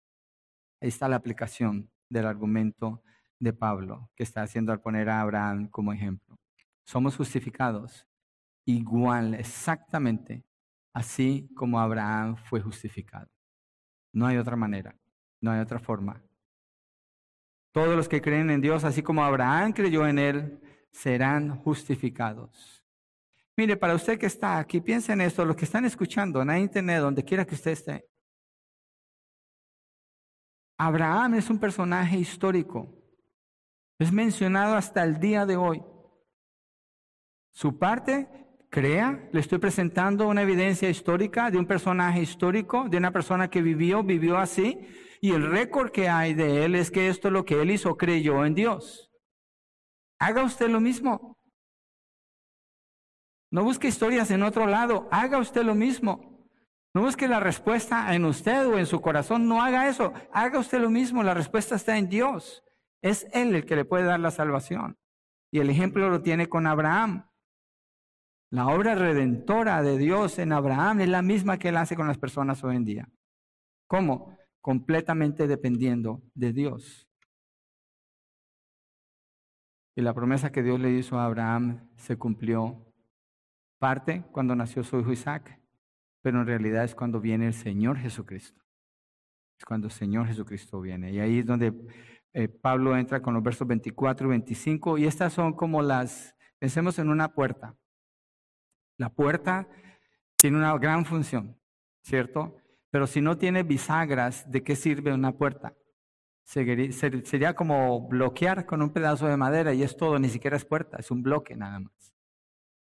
Ahí 0.81 0.89
está 0.89 1.07
la 1.07 1.15
aplicación 1.15 1.91
del 2.09 2.25
argumento 2.25 3.03
de 3.39 3.53
Pablo 3.53 4.09
que 4.15 4.23
está 4.23 4.41
haciendo 4.41 4.71
al 4.71 4.81
poner 4.81 5.09
a 5.09 5.21
Abraham 5.21 5.67
como 5.69 5.93
ejemplo. 5.93 6.39
Somos 6.85 7.15
justificados 7.15 8.07
igual, 8.65 9.35
exactamente, 9.35 10.43
así 10.93 11.49
como 11.55 11.79
Abraham 11.79 12.35
fue 12.35 12.61
justificado. 12.61 13.29
No 14.11 14.25
hay 14.25 14.37
otra 14.37 14.55
manera, 14.55 14.97
no 15.41 15.51
hay 15.51 15.59
otra 15.59 15.79
forma. 15.79 16.23
Todos 17.71 17.95
los 17.95 18.07
que 18.07 18.21
creen 18.21 18.49
en 18.49 18.61
Dios, 18.61 18.83
así 18.85 19.03
como 19.03 19.23
Abraham 19.23 19.73
creyó 19.73 20.07
en 20.07 20.17
Él, 20.17 20.61
serán 20.91 21.57
justificados. 21.57 22.84
Mire, 23.57 23.77
para 23.77 23.95
usted 23.95 24.19
que 24.19 24.25
está 24.25 24.59
aquí, 24.59 24.81
piensa 24.81 25.13
en 25.13 25.21
esto, 25.21 25.45
los 25.45 25.55
que 25.55 25.65
están 25.65 25.85
escuchando 25.85 26.41
en 26.41 26.57
internet, 26.57 26.99
donde 26.99 27.23
quiera 27.23 27.45
que 27.45 27.55
usted 27.55 27.71
esté. 27.71 28.05
Abraham 30.77 31.35
es 31.35 31.49
un 31.49 31.57
personaje 31.57 32.17
histórico. 32.17 32.93
Es 33.97 34.11
mencionado 34.11 34.75
hasta 34.75 35.03
el 35.03 35.19
día 35.19 35.45
de 35.45 35.55
hoy. 35.55 35.81
Su 37.53 37.79
parte, 37.79 38.27
crea, 38.69 39.29
le 39.31 39.39
estoy 39.39 39.59
presentando 39.59 40.27
una 40.27 40.41
evidencia 40.41 40.89
histórica 40.89 41.49
de 41.49 41.57
un 41.57 41.65
personaje 41.65 42.21
histórico, 42.21 42.89
de 42.89 42.97
una 42.97 43.11
persona 43.11 43.49
que 43.49 43.61
vivió, 43.61 44.03
vivió 44.03 44.37
así, 44.37 44.85
y 45.21 45.31
el 45.31 45.49
récord 45.49 45.91
que 45.91 46.09
hay 46.09 46.33
de 46.33 46.65
él 46.65 46.75
es 46.75 46.91
que 46.91 47.07
esto 47.07 47.29
es 47.29 47.33
lo 47.33 47.45
que 47.45 47.61
él 47.61 47.71
hizo, 47.71 47.95
creyó 47.95 48.45
en 48.45 48.53
Dios. 48.53 49.09
Haga 50.19 50.43
usted 50.43 50.67
lo 50.67 50.81
mismo. 50.81 51.34
No 53.51 53.63
busque 53.63 53.87
historias 53.87 54.31
en 54.31 54.43
otro 54.43 54.67
lado, 54.67 55.07
haga 55.11 55.37
usted 55.37 55.63
lo 55.63 55.75
mismo. 55.75 56.35
No 56.93 57.01
busque 57.01 57.27
la 57.27 57.39
respuesta 57.39 58.15
en 58.15 58.23
usted 58.25 58.65
o 58.67 58.77
en 58.77 58.85
su 58.85 59.01
corazón, 59.01 59.47
no 59.47 59.61
haga 59.61 59.89
eso, 59.89 60.13
haga 60.31 60.59
usted 60.59 60.79
lo 60.79 60.89
mismo, 60.89 61.23
la 61.23 61.33
respuesta 61.33 61.75
está 61.75 61.97
en 61.97 62.09
Dios. 62.09 62.63
Es 63.01 63.27
Él 63.33 63.53
el 63.53 63.65
que 63.65 63.75
le 63.75 63.85
puede 63.85 64.05
dar 64.05 64.19
la 64.19 64.31
salvación. 64.31 64.97
Y 65.51 65.59
el 65.59 65.69
ejemplo 65.69 66.09
lo 66.09 66.21
tiene 66.21 66.47
con 66.47 66.67
Abraham. 66.67 67.29
La 68.49 68.67
obra 68.67 68.95
redentora 68.95 69.81
de 69.81 69.97
Dios 69.97 70.39
en 70.39 70.53
Abraham 70.53 71.01
es 71.01 71.09
la 71.09 71.21
misma 71.21 71.57
que 71.57 71.69
Él 71.69 71.77
hace 71.77 71.95
con 71.95 72.07
las 72.07 72.17
personas 72.17 72.63
hoy 72.63 72.77
en 72.77 72.85
día. 72.85 73.09
¿Cómo? 73.87 74.37
Completamente 74.61 75.47
dependiendo 75.47 76.23
de 76.33 76.53
Dios. 76.53 77.09
Y 79.97 80.01
la 80.01 80.13
promesa 80.13 80.51
que 80.51 80.63
Dios 80.63 80.79
le 80.79 80.91
hizo 80.91 81.19
a 81.19 81.25
Abraham 81.25 81.89
se 81.97 82.17
cumplió 82.17 82.84
parte 83.79 84.23
cuando 84.31 84.55
nació 84.55 84.83
su 84.83 84.99
hijo 84.99 85.11
Isaac, 85.11 85.59
pero 86.21 86.41
en 86.41 86.47
realidad 86.47 86.83
es 86.83 86.95
cuando 86.95 87.19
viene 87.19 87.47
el 87.47 87.53
Señor 87.53 87.97
Jesucristo. 87.97 88.63
Es 89.57 89.65
cuando 89.65 89.87
el 89.87 89.93
Señor 89.93 90.27
Jesucristo 90.27 90.81
viene. 90.81 91.11
Y 91.11 91.19
ahí 91.19 91.39
es 91.39 91.45
donde 91.45 91.73
eh, 92.33 92.47
Pablo 92.47 92.97
entra 92.97 93.21
con 93.21 93.33
los 93.33 93.43
versos 93.43 93.67
24 93.67 94.27
y 94.27 94.29
25. 94.29 94.97
Y 94.97 95.05
estas 95.05 95.33
son 95.33 95.53
como 95.53 95.81
las, 95.81 96.35
pensemos 96.59 96.99
en 96.99 97.09
una 97.09 97.33
puerta. 97.33 97.75
La 98.97 99.09
puerta 99.09 99.67
tiene 100.39 100.57
una 100.57 100.77
gran 100.77 101.05
función, 101.05 101.57
¿cierto? 102.01 102.57
Pero 102.89 103.07
si 103.07 103.21
no 103.21 103.37
tiene 103.37 103.63
bisagras, 103.63 104.49
¿de 104.49 104.63
qué 104.63 104.75
sirve 104.75 105.13
una 105.13 105.33
puerta? 105.33 105.75
Sería 106.43 107.55
como 107.55 108.07
bloquear 108.07 108.65
con 108.65 108.81
un 108.81 108.91
pedazo 108.91 109.27
de 109.27 109.35
madera 109.35 109.73
y 109.73 109.83
es 109.83 109.97
todo, 109.97 110.17
ni 110.19 110.29
siquiera 110.29 110.55
es 110.55 110.65
puerta, 110.65 110.97
es 110.97 111.11
un 111.11 111.23
bloque 111.23 111.55
nada 111.55 111.79
más. 111.79 112.14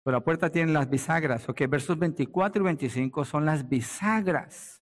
Pero 0.03 0.17
la 0.17 0.23
puerta 0.23 0.49
tiene 0.49 0.73
las 0.73 0.89
bisagras, 0.89 1.47
ok, 1.47 1.61
versos 1.69 1.97
24 1.97 2.61
y 2.61 2.65
25 2.65 3.25
son 3.25 3.45
las 3.45 3.69
bisagras 3.69 4.81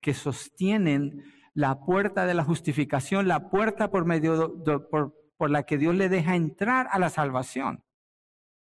que 0.00 0.14
sostienen 0.14 1.22
la 1.54 1.80
puerta 1.80 2.24
de 2.24 2.34
la 2.34 2.44
justificación, 2.44 3.28
la 3.28 3.50
puerta 3.50 3.90
por 3.90 4.06
medio 4.06 4.62
por, 4.90 5.14
por 5.36 5.50
la 5.50 5.64
que 5.64 5.76
Dios 5.76 5.94
le 5.94 6.08
deja 6.08 6.36
entrar 6.36 6.88
a 6.90 6.98
la 6.98 7.10
salvación. 7.10 7.84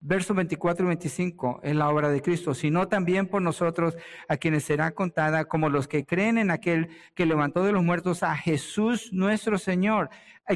Versos 0.05 0.35
24 0.35 0.85
y 0.85 0.87
25 0.89 1.61
es 1.63 1.75
la 1.77 1.89
obra 1.89 2.09
de 2.09 2.21
Cristo, 2.21 2.53
sino 2.53 2.89
también 2.89 3.25
por 3.25 3.41
nosotros 3.41 3.95
a 4.27 4.35
quienes 4.35 4.65
será 4.65 4.91
contada 4.91 5.45
como 5.45 5.69
los 5.69 5.87
que 5.87 6.05
creen 6.05 6.37
en 6.37 6.51
aquel 6.51 6.89
que 7.15 7.25
levantó 7.25 7.63
de 7.63 7.71
los 7.71 7.85
muertos 7.85 8.21
a 8.21 8.35
Jesús 8.35 9.13
nuestro 9.13 9.57
Señor. 9.57 10.09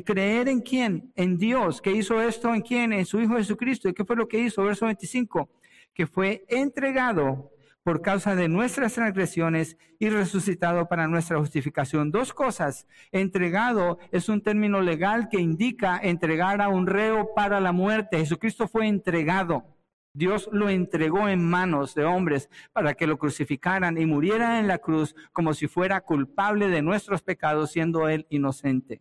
¿Creer 0.04 0.50
en 0.50 0.60
quién? 0.60 1.14
En 1.16 1.38
Dios. 1.38 1.82
¿Qué 1.82 1.92
hizo 1.92 2.22
esto 2.22 2.54
en 2.54 2.60
quién? 2.60 2.92
En 2.92 3.06
su 3.06 3.22
Hijo 3.22 3.38
Jesucristo. 3.38 3.88
¿Y 3.88 3.94
qué 3.94 4.04
fue 4.04 4.18
lo 4.18 4.28
que 4.28 4.38
hizo? 4.38 4.66
Verso 4.66 4.86
25. 4.86 5.50
Que 5.94 6.06
fue 6.06 6.44
entregado 6.50 7.50
por 7.88 8.02
causa 8.02 8.36
de 8.36 8.50
nuestras 8.50 8.96
transgresiones 8.96 9.78
y 9.98 10.10
resucitado 10.10 10.90
para 10.90 11.08
nuestra 11.08 11.40
justificación. 11.40 12.12
Dos 12.12 12.34
cosas. 12.34 12.86
Entregado 13.14 13.98
es 14.12 14.28
un 14.28 14.42
término 14.42 14.82
legal 14.82 15.30
que 15.30 15.40
indica 15.40 15.98
entregar 15.98 16.62
a 16.62 16.68
un 16.68 16.86
reo 16.86 17.34
para 17.34 17.62
la 17.62 17.72
muerte. 17.72 18.18
Jesucristo 18.18 18.68
fue 18.68 18.90
entregado. 18.90 19.78
Dios 20.14 20.50
lo 20.52 20.68
entregó 20.68 21.30
en 21.30 21.48
manos 21.48 21.96
de 21.96 22.04
hombres 22.04 22.50
para 22.74 22.94
que 22.94 23.08
lo 23.08 23.18
crucificaran 23.18 23.98
y 23.98 24.06
muriera 24.06 24.60
en 24.60 24.68
la 24.68 24.80
cruz 24.80 25.16
como 25.32 25.54
si 25.54 25.70
fuera 25.70 26.02
culpable 26.02 26.68
de 26.68 26.82
nuestros 26.82 27.22
pecados, 27.22 27.72
siendo 27.72 28.10
él 28.10 28.28
inocente. 28.30 29.00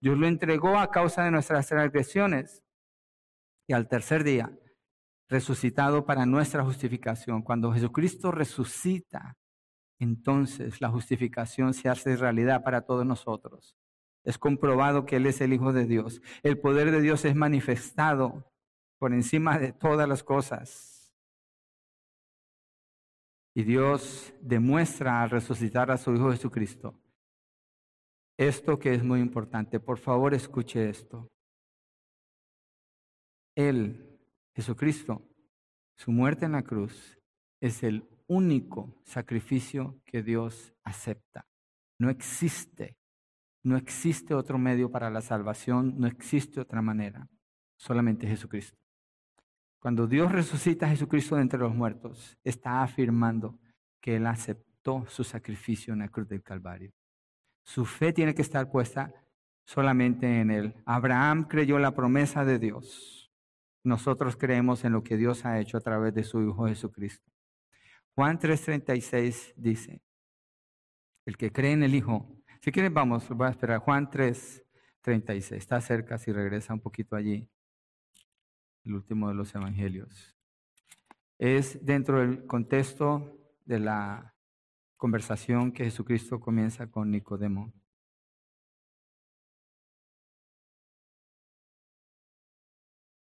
Dios 0.00 0.16
lo 0.16 0.26
entregó 0.26 0.78
a 0.78 0.90
causa 0.90 1.24
de 1.24 1.30
nuestras 1.30 1.66
transgresiones. 1.66 2.62
Y 3.66 3.74
al 3.74 3.86
tercer 3.86 4.24
día 4.24 4.50
resucitado 5.28 6.04
para 6.04 6.26
nuestra 6.26 6.64
justificación. 6.64 7.42
Cuando 7.42 7.72
Jesucristo 7.72 8.30
resucita, 8.30 9.36
entonces 9.98 10.80
la 10.80 10.88
justificación 10.88 11.74
se 11.74 11.88
hace 11.88 12.16
realidad 12.16 12.62
para 12.62 12.82
todos 12.82 13.04
nosotros. 13.04 13.76
Es 14.24 14.38
comprobado 14.38 15.06
que 15.06 15.16
Él 15.16 15.26
es 15.26 15.40
el 15.40 15.52
Hijo 15.52 15.72
de 15.72 15.86
Dios. 15.86 16.20
El 16.42 16.58
poder 16.58 16.90
de 16.90 17.00
Dios 17.00 17.24
es 17.24 17.34
manifestado 17.34 18.52
por 18.98 19.12
encima 19.12 19.58
de 19.58 19.72
todas 19.72 20.08
las 20.08 20.22
cosas. 20.22 21.12
Y 23.54 23.64
Dios 23.64 24.32
demuestra 24.40 25.22
al 25.22 25.30
resucitar 25.30 25.90
a 25.90 25.98
su 25.98 26.14
Hijo 26.14 26.30
Jesucristo 26.30 27.00
esto 28.38 28.78
que 28.78 28.94
es 28.94 29.02
muy 29.02 29.20
importante. 29.20 29.80
Por 29.80 29.98
favor, 29.98 30.32
escuche 30.32 30.88
esto. 30.88 31.28
Él 33.56 34.07
Jesucristo, 34.58 35.22
su 35.94 36.10
muerte 36.10 36.44
en 36.44 36.50
la 36.50 36.64
cruz, 36.64 37.16
es 37.60 37.84
el 37.84 38.08
único 38.26 38.92
sacrificio 39.04 40.02
que 40.04 40.20
Dios 40.20 40.74
acepta. 40.82 41.46
No 41.96 42.10
existe, 42.10 42.96
no 43.62 43.76
existe 43.76 44.34
otro 44.34 44.58
medio 44.58 44.90
para 44.90 45.10
la 45.10 45.20
salvación, 45.20 45.94
no 45.96 46.08
existe 46.08 46.60
otra 46.60 46.82
manera, 46.82 47.28
solamente 47.76 48.26
Jesucristo. 48.26 48.76
Cuando 49.78 50.08
Dios 50.08 50.32
resucita 50.32 50.86
a 50.86 50.90
Jesucristo 50.90 51.36
de 51.36 51.42
entre 51.42 51.60
los 51.60 51.72
muertos, 51.72 52.36
está 52.42 52.82
afirmando 52.82 53.60
que 54.00 54.16
Él 54.16 54.26
aceptó 54.26 55.06
su 55.06 55.22
sacrificio 55.22 55.92
en 55.92 56.00
la 56.00 56.08
cruz 56.08 56.26
del 56.26 56.42
Calvario. 56.42 56.90
Su 57.62 57.84
fe 57.84 58.12
tiene 58.12 58.34
que 58.34 58.42
estar 58.42 58.68
puesta 58.72 59.14
solamente 59.64 60.40
en 60.40 60.50
Él. 60.50 60.74
Abraham 60.84 61.44
creyó 61.44 61.78
la 61.78 61.94
promesa 61.94 62.44
de 62.44 62.58
Dios 62.58 63.27
nosotros 63.84 64.36
creemos 64.36 64.84
en 64.84 64.92
lo 64.92 65.02
que 65.02 65.16
Dios 65.16 65.44
ha 65.44 65.58
hecho 65.60 65.76
a 65.76 65.80
través 65.80 66.14
de 66.14 66.24
su 66.24 66.42
Hijo 66.42 66.66
Jesucristo. 66.66 67.30
Juan 68.14 68.38
3:36 68.38 69.54
dice, 69.56 70.02
el 71.24 71.36
que 71.36 71.52
cree 71.52 71.72
en 71.72 71.82
el 71.82 71.94
Hijo, 71.94 72.26
si 72.60 72.72
quieren 72.72 72.92
vamos, 72.92 73.28
voy 73.28 73.46
a 73.46 73.50
esperar, 73.50 73.78
Juan 73.78 74.10
3:36, 74.10 75.52
está 75.52 75.80
cerca 75.80 76.18
si 76.18 76.32
regresa 76.32 76.74
un 76.74 76.80
poquito 76.80 77.14
allí, 77.16 77.48
el 78.84 78.94
último 78.94 79.28
de 79.28 79.34
los 79.34 79.54
evangelios. 79.54 80.36
Es 81.38 81.84
dentro 81.84 82.20
del 82.20 82.46
contexto 82.46 83.38
de 83.64 83.78
la 83.78 84.34
conversación 84.96 85.70
que 85.70 85.84
Jesucristo 85.84 86.40
comienza 86.40 86.90
con 86.90 87.10
Nicodemo. 87.10 87.72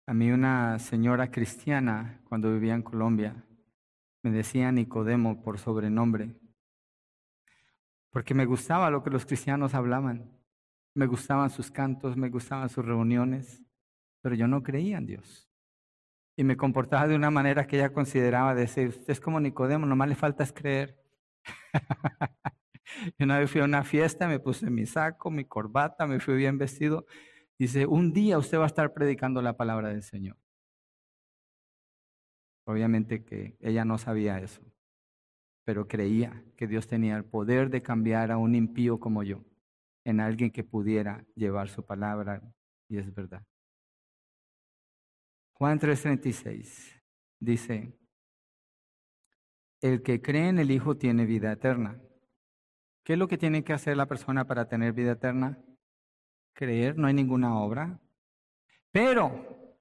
A 0.05 0.14
mí 0.14 0.32
una 0.32 0.80
señora 0.80 1.30
cristiana, 1.30 2.20
cuando 2.28 2.53
vivía 2.53 2.74
en 2.74 2.82
Colombia, 2.82 3.44
me 4.24 4.32
decía 4.32 4.72
Nicodemo 4.72 5.42
por 5.42 5.61
sobrenombre, 5.61 6.34
porque 8.11 8.34
me 8.34 8.44
gustaba 8.44 8.90
lo 8.90 9.05
que 9.05 9.11
los 9.11 9.24
cristianos 9.24 9.74
hablaban, 9.74 10.28
me 10.94 11.07
gustaban 11.07 11.50
sus 11.50 11.70
cantos, 11.70 12.16
me 12.16 12.30
gustaban 12.30 12.68
sus 12.68 12.84
reuniones, 12.84 13.62
pero 14.20 14.34
yo 14.34 14.48
no 14.48 14.64
creía 14.64 14.98
en 14.98 15.07
Dios. 15.07 15.48
Y 16.36 16.42
me 16.42 16.57
comportaba 16.57 17.07
de 17.07 17.14
una 17.14 17.30
manera 17.30 17.68
que 17.68 17.76
ella 17.76 17.92
consideraba 17.92 18.57
decir, 18.57 18.88
usted 18.88 19.11
es 19.11 19.20
como 19.20 19.38
Nicodemo, 19.38 19.86
nomás 19.86 20.09
le 20.09 20.16
falta 20.16 20.42
es 20.42 20.53
creer. 20.53 21.00
y 23.18 23.22
una 23.22 23.38
vez 23.38 23.53
fui 23.53 23.61
a 23.61 23.64
una 23.64 23.84
fiesta, 23.84 24.26
me 24.26 24.40
puse 24.40 24.68
mi 24.68 24.84
saco, 24.84 25.30
mi 25.30 25.44
corbata, 25.44 26.09
me 26.09 26.18
fui 26.18 26.34
bien 26.34 26.59
vestido. 26.59 27.07
Dice, 27.62 27.86
un 27.86 28.12
día 28.12 28.38
usted 28.38 28.58
va 28.58 28.64
a 28.64 28.66
estar 28.66 28.92
predicando 28.92 29.40
la 29.40 29.56
palabra 29.56 29.90
del 29.90 30.02
Señor. 30.02 30.36
Obviamente 32.66 33.24
que 33.24 33.56
ella 33.60 33.84
no 33.84 33.98
sabía 33.98 34.40
eso, 34.40 34.62
pero 35.64 35.86
creía 35.86 36.44
que 36.56 36.66
Dios 36.66 36.88
tenía 36.88 37.16
el 37.16 37.24
poder 37.24 37.70
de 37.70 37.80
cambiar 37.80 38.32
a 38.32 38.36
un 38.36 38.56
impío 38.56 38.98
como 38.98 39.22
yo 39.22 39.44
en 40.02 40.18
alguien 40.18 40.50
que 40.50 40.64
pudiera 40.64 41.24
llevar 41.36 41.68
su 41.68 41.86
palabra, 41.86 42.42
y 42.88 42.98
es 42.98 43.14
verdad. 43.14 43.46
Juan 45.52 45.78
3:36 45.78 47.00
dice, 47.38 47.96
el 49.80 50.02
que 50.02 50.20
cree 50.20 50.48
en 50.48 50.58
el 50.58 50.72
Hijo 50.72 50.96
tiene 50.96 51.26
vida 51.26 51.52
eterna. 51.52 52.02
¿Qué 53.04 53.12
es 53.12 53.18
lo 53.20 53.28
que 53.28 53.38
tiene 53.38 53.62
que 53.62 53.72
hacer 53.72 53.96
la 53.96 54.06
persona 54.06 54.48
para 54.48 54.66
tener 54.66 54.92
vida 54.94 55.12
eterna? 55.12 55.64
Creer, 56.55 56.96
no 56.98 57.07
hay 57.07 57.14
ninguna 57.14 57.59
obra. 57.59 58.00
Pero, 58.90 59.76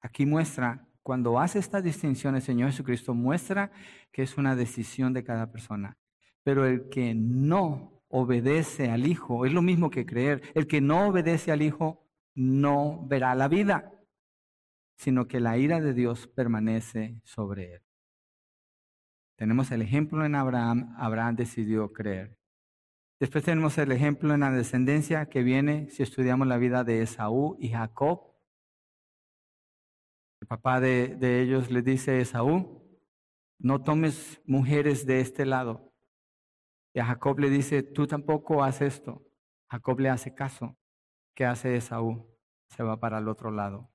aquí 0.00 0.26
muestra, 0.26 0.86
cuando 1.02 1.38
hace 1.38 1.58
esta 1.58 1.80
distinción 1.80 2.34
el 2.34 2.42
Señor 2.42 2.70
Jesucristo, 2.70 3.14
muestra 3.14 3.70
que 4.10 4.22
es 4.22 4.36
una 4.36 4.56
decisión 4.56 5.12
de 5.12 5.24
cada 5.24 5.52
persona. 5.52 5.96
Pero 6.42 6.66
el 6.66 6.88
que 6.88 7.14
no 7.14 8.02
obedece 8.08 8.90
al 8.90 9.06
Hijo 9.06 9.46
es 9.46 9.52
lo 9.52 9.62
mismo 9.62 9.90
que 9.90 10.06
creer. 10.06 10.42
El 10.54 10.66
que 10.66 10.80
no 10.80 11.08
obedece 11.08 11.52
al 11.52 11.62
Hijo 11.62 12.06
no 12.34 13.06
verá 13.06 13.34
la 13.34 13.48
vida, 13.48 13.92
sino 14.96 15.28
que 15.28 15.40
la 15.40 15.58
ira 15.58 15.80
de 15.80 15.94
Dios 15.94 16.26
permanece 16.26 17.20
sobre 17.24 17.74
él. 17.74 17.82
Tenemos 19.36 19.70
el 19.70 19.82
ejemplo 19.82 20.24
en 20.24 20.34
Abraham, 20.34 20.94
Abraham 20.98 21.36
decidió 21.36 21.92
creer. 21.92 22.38
Después 23.18 23.44
tenemos 23.44 23.78
el 23.78 23.92
ejemplo 23.92 24.34
en 24.34 24.40
la 24.40 24.50
descendencia 24.50 25.26
que 25.26 25.42
viene 25.42 25.88
si 25.88 26.02
estudiamos 26.02 26.46
la 26.46 26.58
vida 26.58 26.84
de 26.84 27.00
Esaú 27.00 27.56
y 27.58 27.70
Jacob. 27.70 28.34
El 30.42 30.48
papá 30.48 30.80
de, 30.80 31.40
ellos 31.40 31.70
le 31.70 31.80
dice 31.80 32.10
a 32.10 32.18
Esaú, 32.18 32.86
no 33.58 33.82
tomes 33.82 34.42
mujeres 34.44 35.06
de 35.06 35.20
este 35.20 35.46
lado. 35.46 35.94
Y 36.92 37.00
a 37.00 37.06
Jacob 37.06 37.38
le 37.38 37.48
dice, 37.48 37.82
tú 37.82 38.06
tampoco 38.06 38.62
haces 38.62 38.96
esto. 38.96 39.26
Jacob 39.70 39.98
le 40.00 40.10
hace 40.10 40.34
caso. 40.34 40.76
¿Qué 41.34 41.46
hace 41.46 41.74
Esaú? 41.74 42.38
Se 42.68 42.82
va 42.82 43.00
para 43.00 43.18
el 43.18 43.28
otro 43.28 43.50
lado 43.50 43.90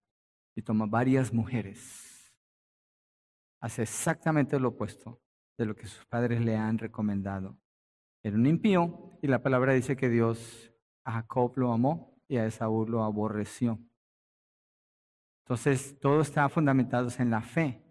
y 0.55 0.63
toma 0.63 0.87
varias 0.87 1.31
mujeres. 1.31 2.33
Hace 3.61 3.83
exactamente 3.83 4.59
lo 4.59 4.69
opuesto 4.69 5.21
de 5.59 5.65
lo 5.67 5.75
que 5.75 5.85
sus 5.85 6.05
padres 6.07 6.41
le 6.41 6.55
han 6.55 6.79
recomendado. 6.79 7.60
Era 8.23 8.35
un 8.35 8.45
impío 8.45 9.17
y 9.21 9.27
la 9.27 9.41
palabra 9.41 9.73
dice 9.73 9.97
que 9.97 10.09
Dios 10.09 10.71
a 11.03 11.13
Jacob 11.13 11.53
lo 11.55 11.71
amó 11.71 12.21
y 12.27 12.37
a 12.37 12.45
Esaú 12.45 12.85
lo 12.87 13.03
aborreció. 13.03 13.79
Entonces, 15.43 15.99
todo 15.99 16.21
está 16.21 16.47
fundamentado 16.49 17.09
en 17.17 17.31
la 17.31 17.41
fe. 17.41 17.83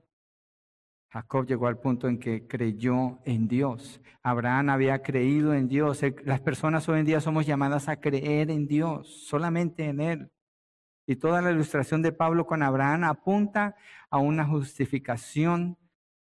Jacob 1.13 1.45
llegó 1.45 1.67
al 1.67 1.79
punto 1.79 2.09
en 2.09 2.19
que 2.19 2.47
creyó 2.47 3.19
en 3.25 3.49
Dios. 3.49 4.01
Abraham 4.23 4.71
había 4.71 5.03
creído 5.03 5.53
en 5.53 5.67
Dios. 5.67 6.01
Las 6.25 6.41
personas 6.41 6.89
hoy 6.89 7.01
en 7.01 7.07
día 7.07 7.21
somos 7.21 7.47
llamadas 7.47 7.89
a 7.89 7.97
creer 7.97 8.51
en 8.51 8.69
Dios, 8.69 9.27
solamente 9.27 9.87
en 9.87 10.01
Él. 10.01 10.33
Y 11.07 11.17
toda 11.17 11.43
la 11.43 11.51
ilustración 11.51 12.03
de 12.03 12.13
Pablo 12.13 12.47
con 12.47 12.63
Abraham 12.63 13.03
apunta 13.05 13.75
a 14.09 14.19
una 14.19 14.47
justificación 14.47 15.77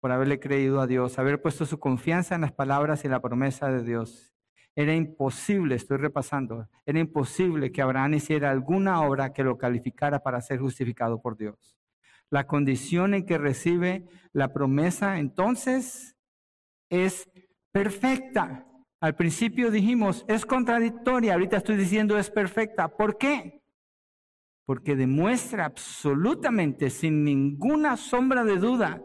por 0.04 0.12
haberle 0.12 0.38
creído 0.38 0.82
a 0.82 0.86
Dios, 0.86 1.18
haber 1.18 1.42
puesto 1.42 1.66
su 1.66 1.80
confianza 1.80 2.36
en 2.36 2.42
las 2.42 2.52
palabras 2.52 3.06
y 3.06 3.08
la 3.08 3.22
promesa 3.22 3.72
de 3.72 3.86
Dios. 3.86 4.34
Era 4.76 4.94
imposible, 4.94 5.76
estoy 5.76 5.96
repasando, 5.96 6.68
era 6.86 7.00
imposible 7.00 7.72
que 7.72 7.82
Abraham 7.82 8.16
hiciera 8.16 8.52
alguna 8.52 9.02
obra 9.04 9.32
que 9.32 9.46
lo 9.46 9.58
calificara 9.58 10.20
para 10.20 10.42
ser 10.42 10.60
justificado 10.60 11.22
por 11.22 11.38
Dios. 11.38 11.78
La 12.30 12.48
condición 12.48 13.14
en 13.14 13.26
que 13.26 13.38
recibe 13.38 14.06
la 14.34 14.52
promesa 14.52 15.20
entonces 15.20 16.18
es 16.90 17.30
perfecta. 17.72 18.68
Al 19.00 19.16
principio 19.16 19.72
dijimos, 19.72 20.26
es 20.28 20.46
contradictoria, 20.46 21.32
ahorita 21.32 21.56
estoy 21.56 21.78
diciendo 21.78 22.18
es 22.18 22.30
perfecta. 22.30 22.90
¿Por 22.90 23.18
qué? 23.18 23.64
Porque 24.66 24.98
demuestra 24.98 25.64
absolutamente, 25.64 26.90
sin 26.90 27.24
ninguna 27.24 27.96
sombra 27.96 28.44
de 28.44 28.58
duda, 28.58 29.02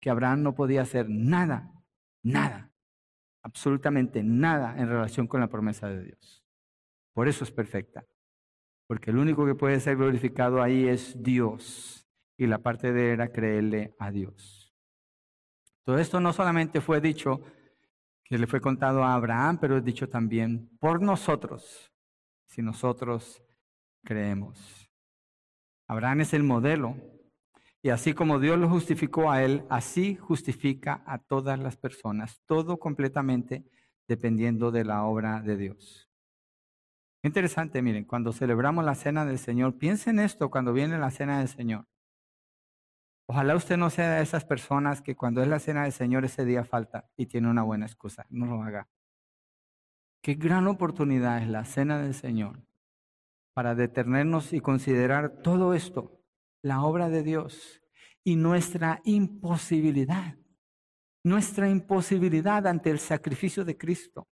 que 0.00 0.10
Abraham 0.10 0.42
no 0.42 0.54
podía 0.54 0.82
hacer 0.82 1.08
nada, 1.08 1.72
nada, 2.22 2.72
absolutamente 3.42 4.22
nada 4.22 4.78
en 4.78 4.88
relación 4.88 5.26
con 5.26 5.40
la 5.40 5.48
promesa 5.48 5.88
de 5.88 6.04
Dios. 6.04 6.44
Por 7.12 7.28
eso 7.28 7.44
es 7.44 7.50
perfecta, 7.50 8.04
porque 8.86 9.10
el 9.10 9.18
único 9.18 9.44
que 9.44 9.54
puede 9.54 9.80
ser 9.80 9.96
glorificado 9.96 10.62
ahí 10.62 10.86
es 10.86 11.22
Dios, 11.22 12.08
y 12.36 12.46
la 12.46 12.58
parte 12.58 12.92
de 12.92 13.08
él 13.08 13.12
era 13.14 13.32
creerle 13.32 13.94
a 13.98 14.10
Dios. 14.10 14.72
Todo 15.84 15.98
esto 15.98 16.20
no 16.20 16.32
solamente 16.32 16.80
fue 16.80 17.00
dicho 17.00 17.42
que 18.22 18.38
le 18.38 18.46
fue 18.46 18.60
contado 18.60 19.02
a 19.02 19.14
Abraham, 19.14 19.58
pero 19.58 19.78
es 19.78 19.84
dicho 19.84 20.08
también 20.08 20.68
por 20.78 21.02
nosotros, 21.02 21.90
si 22.46 22.62
nosotros 22.62 23.42
creemos. 24.04 24.88
Abraham 25.88 26.20
es 26.20 26.34
el 26.34 26.42
modelo 26.42 26.96
y 27.82 27.90
así 27.90 28.12
como 28.12 28.40
Dios 28.40 28.58
lo 28.58 28.68
justificó 28.68 29.30
a 29.30 29.42
él, 29.42 29.64
así 29.70 30.16
justifica 30.16 31.02
a 31.06 31.18
todas 31.18 31.58
las 31.58 31.76
personas, 31.76 32.40
todo 32.44 32.78
completamente 32.78 33.64
dependiendo 34.08 34.70
de 34.70 34.84
la 34.84 35.04
obra 35.04 35.40
de 35.42 35.56
Dios. 35.56 36.08
Interesante, 37.22 37.82
miren, 37.82 38.04
cuando 38.04 38.32
celebramos 38.32 38.84
la 38.84 38.94
cena 38.94 39.24
del 39.24 39.38
Señor, 39.38 39.76
piensen 39.76 40.18
esto 40.18 40.50
cuando 40.50 40.72
viene 40.72 40.98
la 40.98 41.10
cena 41.10 41.38
del 41.38 41.48
Señor. 41.48 41.86
Ojalá 43.26 43.54
usted 43.54 43.76
no 43.76 43.90
sea 43.90 44.14
de 44.14 44.22
esas 44.22 44.44
personas 44.44 45.02
que 45.02 45.14
cuando 45.14 45.42
es 45.42 45.48
la 45.48 45.58
cena 45.58 45.82
del 45.82 45.92
Señor 45.92 46.24
ese 46.24 46.44
día 46.44 46.64
falta 46.64 47.10
y 47.16 47.26
tiene 47.26 47.50
una 47.50 47.62
buena 47.62 47.86
excusa. 47.86 48.26
No 48.30 48.46
lo 48.46 48.62
haga. 48.62 48.88
Qué 50.22 50.34
gran 50.34 50.66
oportunidad 50.66 51.42
es 51.42 51.48
la 51.48 51.64
cena 51.64 51.98
del 51.98 52.14
Señor 52.14 52.62
para 53.52 53.74
detenernos 53.74 54.52
y 54.52 54.60
considerar 54.60 55.42
todo 55.42 55.74
esto 55.74 56.17
la 56.62 56.82
obra 56.82 57.08
de 57.08 57.22
Dios 57.22 57.80
y 58.24 58.36
nuestra 58.36 59.00
imposibilidad, 59.04 60.36
nuestra 61.24 61.68
imposibilidad 61.68 62.66
ante 62.66 62.90
el 62.90 62.98
sacrificio 62.98 63.64
de 63.64 63.76
Cristo, 63.76 64.26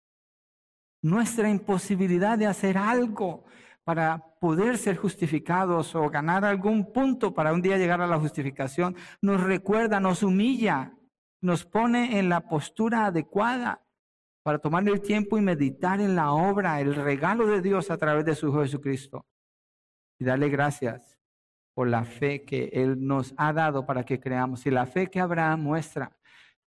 nuestra 1.01 1.49
imposibilidad 1.49 2.37
de 2.37 2.47
hacer 2.47 2.77
algo 2.77 3.45
para 3.83 4.17
poder 4.39 4.77
ser 4.77 4.97
justificados 4.97 5.93
o 5.95 6.09
ganar 6.09 6.43
algún 6.43 6.91
punto 6.91 7.33
para 7.33 7.53
un 7.53 7.61
día 7.61 7.77
llegar 7.77 8.01
a 8.01 8.07
la 8.07 8.19
justificación, 8.19 8.95
nos 9.21 9.41
recuerda, 9.41 9.99
nos 9.99 10.23
humilla, 10.23 10.97
nos 11.41 11.63
pone 11.65 12.17
en 12.17 12.27
la 12.27 12.49
postura 12.49 13.05
adecuada 13.05 13.85
para 14.43 14.57
tomar 14.59 14.87
el 14.87 15.01
tiempo 15.01 15.37
y 15.37 15.41
meditar 15.41 16.01
en 16.01 16.15
la 16.15 16.31
obra, 16.31 16.81
el 16.81 16.95
regalo 16.95 17.47
de 17.47 17.61
Dios 17.61 17.91
a 17.91 17.97
través 17.97 18.25
de 18.25 18.35
su 18.35 18.47
Hijo 18.47 18.61
Jesucristo. 18.61 19.25
Y 20.19 20.25
darle 20.25 20.49
gracias 20.49 21.14
por 21.75 21.89
la 21.89 22.05
fe 22.05 22.43
que 22.43 22.69
Él 22.73 23.05
nos 23.05 23.35
ha 23.37 23.53
dado 23.53 23.85
para 23.85 24.03
que 24.03 24.19
creamos. 24.19 24.65
Y 24.65 24.71
la 24.71 24.87
fe 24.87 25.07
que 25.07 25.19
Abraham 25.19 25.61
muestra 25.61 26.11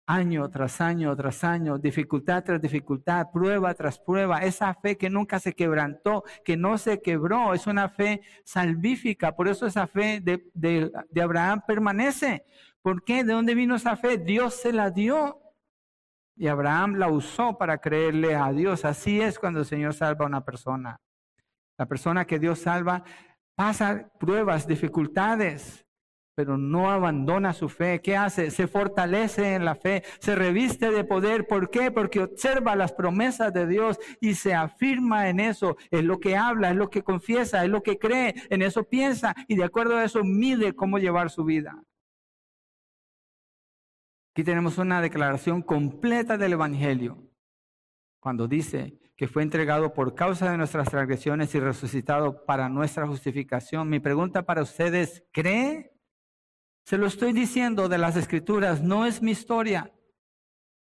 año 0.07 0.49
tras 0.49 0.81
año 0.81 1.15
tras 1.17 1.45
año, 1.45 1.79
dificultad 1.79 2.45
tras 2.45 2.61
dificultad, 2.61 3.27
prueba 3.31 3.75
tras 3.75 3.99
prueba, 3.99 4.39
esa 4.39 4.73
fe 4.75 4.97
que 4.97 5.11
nunca 5.11 5.39
se 5.39 5.55
quebrantó, 5.55 6.25
que 6.45 6.57
no 6.57 6.79
se 6.79 7.03
quebró, 7.03 7.53
es 7.55 7.67
una 7.67 7.89
fe 7.89 8.23
salvífica. 8.45 9.35
Por 9.35 9.49
eso 9.49 9.67
esa 9.67 9.87
fe 9.87 10.21
de, 10.21 10.45
de 10.55 11.23
Abraham 11.23 11.63
permanece. 11.67 12.45
¿Por 12.83 13.03
qué? 13.03 13.25
¿De 13.25 13.33
dónde 13.33 13.55
vino 13.55 13.75
esa 13.77 13.97
fe? 13.97 14.19
Dios 14.19 14.55
se 14.55 14.73
la 14.73 14.91
dio. 14.91 15.41
Y 16.37 16.47
Abraham 16.47 16.95
la 16.95 17.09
usó 17.09 17.59
para 17.59 17.79
creerle 17.79 18.35
a 18.37 18.53
Dios. 18.53 18.85
Así 18.85 19.21
es 19.21 19.39
cuando 19.39 19.61
el 19.61 19.67
Señor 19.67 19.93
salva 19.93 20.25
a 20.25 20.29
una 20.29 20.45
persona. 20.45 21.01
La 21.77 21.87
persona 21.87 22.25
que 22.25 22.39
Dios 22.39 22.61
salva 22.61 23.05
pasa 23.59 24.09
pruebas, 24.21 24.69
dificultades, 24.69 25.85
pero 26.37 26.57
no 26.57 26.93
abandona 26.93 27.53
su 27.53 27.69
fe. 27.69 28.01
¿Qué 28.01 28.17
hace? 28.17 28.53
Se 28.53 28.69
fortalece 28.69 29.55
en 29.55 29.65
la 29.65 29.75
fe, 29.75 30.05
se 30.21 30.37
reviste 30.37 30.93
de 30.93 31.03
poder. 31.03 31.49
¿Por 31.49 31.69
qué? 31.69 31.91
Porque 31.91 32.21
observa 32.21 32.77
las 32.77 32.93
promesas 32.93 33.53
de 33.53 33.67
Dios 33.67 33.99
y 34.21 34.35
se 34.35 34.55
afirma 34.55 35.29
en 35.29 35.41
eso. 35.41 35.77
Es 35.91 36.05
lo 36.05 36.21
que 36.21 36.37
habla, 36.37 36.71
es 36.71 36.77
lo 36.77 36.89
que 36.89 37.03
confiesa, 37.03 37.65
es 37.65 37.69
lo 37.69 37.83
que 37.83 37.99
cree, 37.99 38.33
en 38.49 38.63
eso 38.63 38.85
piensa 38.85 39.35
y 39.49 39.57
de 39.57 39.65
acuerdo 39.65 39.97
a 39.97 40.05
eso 40.05 40.23
mide 40.23 40.77
cómo 40.77 41.01
llevar 41.01 41.29
su 41.29 41.43
vida. 41.43 41.83
Aquí 44.37 44.45
tenemos 44.45 44.79
una 44.79 45.03
declaración 45.03 45.63
completa 45.63 46.39
del 46.39 46.53
Evangelio, 46.53 47.29
cuando 48.21 48.47
dice 48.47 49.01
que 49.19 49.27
fue 49.27 49.43
entregado 49.43 49.93
por 49.93 50.15
causa 50.15 50.49
de 50.49 50.57
nuestras 50.57 50.89
transgresiones 50.91 51.53
y 51.53 51.59
resucitado 51.59 52.47
para 52.47 52.69
nuestra 52.69 53.05
justificación. 53.05 53.91
Mi 53.91 53.99
pregunta 53.99 54.47
para 54.47 54.63
ustedes, 54.63 55.25
¿cree? 55.33 55.93
Se 56.85 56.97
lo 56.97 57.09
estoy 57.09 57.33
diciendo 57.33 57.89
de 57.89 57.99
las 57.99 58.15
escrituras, 58.17 58.81
no 58.81 59.07
es 59.07 59.21
mi 59.21 59.33
historia. 59.33 59.93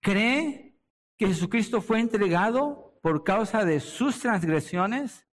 ¿Cree 0.00 0.78
que 1.18 1.26
Jesucristo 1.26 1.82
fue 1.82 1.98
entregado 1.98 3.00
por 3.02 3.24
causa 3.24 3.64
de 3.64 3.80
sus 3.80 4.20
transgresiones? 4.20 5.26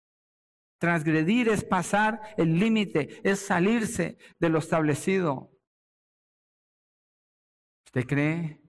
Transgredir 0.79 1.49
es 1.49 1.65
pasar 1.65 2.21
el 2.37 2.61
límite, 2.61 3.21
es 3.29 3.41
salirse 3.41 4.19
de 4.39 4.49
lo 4.49 4.61
establecido. 4.61 5.51
¿Usted 7.87 8.07
cree 8.07 8.63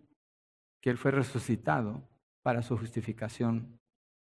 que 0.81 0.89
Él 0.89 0.97
fue 0.97 1.11
resucitado 1.11 2.09
para 2.41 2.63
su 2.63 2.75
justificación? 2.75 3.79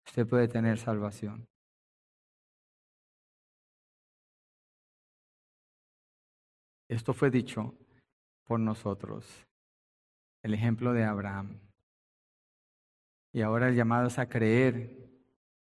Usted 0.07 0.25
puede 0.25 0.47
tener 0.47 0.79
salvación. 0.79 1.47
Esto 6.89 7.13
fue 7.13 7.29
dicho 7.29 7.75
por 8.45 8.59
nosotros, 8.59 9.45
el 10.41 10.53
ejemplo 10.53 10.93
de 10.93 11.03
Abraham. 11.03 11.59
Y 13.33 13.41
ahora 13.41 13.67
el 13.67 13.75
llamado 13.75 14.07
es 14.07 14.17
a 14.17 14.29
creer 14.29 15.09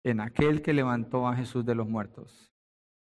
en 0.04 0.20
aquel 0.20 0.62
que 0.62 0.72
levantó 0.72 1.26
a 1.26 1.34
Jesús 1.34 1.66
de 1.66 1.74
los 1.74 1.88
muertos, 1.88 2.54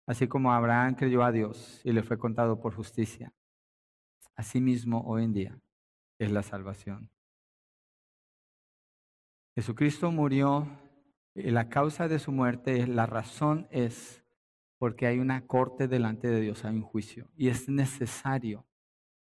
así 0.07 0.27
como 0.27 0.51
Abraham 0.51 0.95
creyó 0.95 1.23
a 1.23 1.31
Dios 1.31 1.79
y 1.83 1.93
le 1.93 2.01
fue 2.01 2.17
contado 2.17 2.59
por 2.59 2.73
justicia. 2.73 3.31
Asimismo, 4.35 5.03
hoy 5.05 5.23
en 5.25 5.33
día 5.33 5.61
es 6.19 6.31
la 6.31 6.41
salvación. 6.41 7.11
Jesucristo 9.55 10.11
murió 10.11 10.67
la 11.38 11.69
causa 11.69 12.07
de 12.07 12.17
su 12.17 12.31
muerte, 12.31 12.88
la 12.88 13.05
razón 13.05 13.67
es 13.69 14.23
porque 14.79 15.05
hay 15.05 15.19
una 15.19 15.45
corte 15.45 15.88
delante 15.88 16.27
de 16.27 16.41
Dios, 16.41 16.65
hay 16.65 16.75
un 16.75 16.81
juicio. 16.81 17.29
Y 17.35 17.49
es 17.49 17.69
necesario 17.69 18.65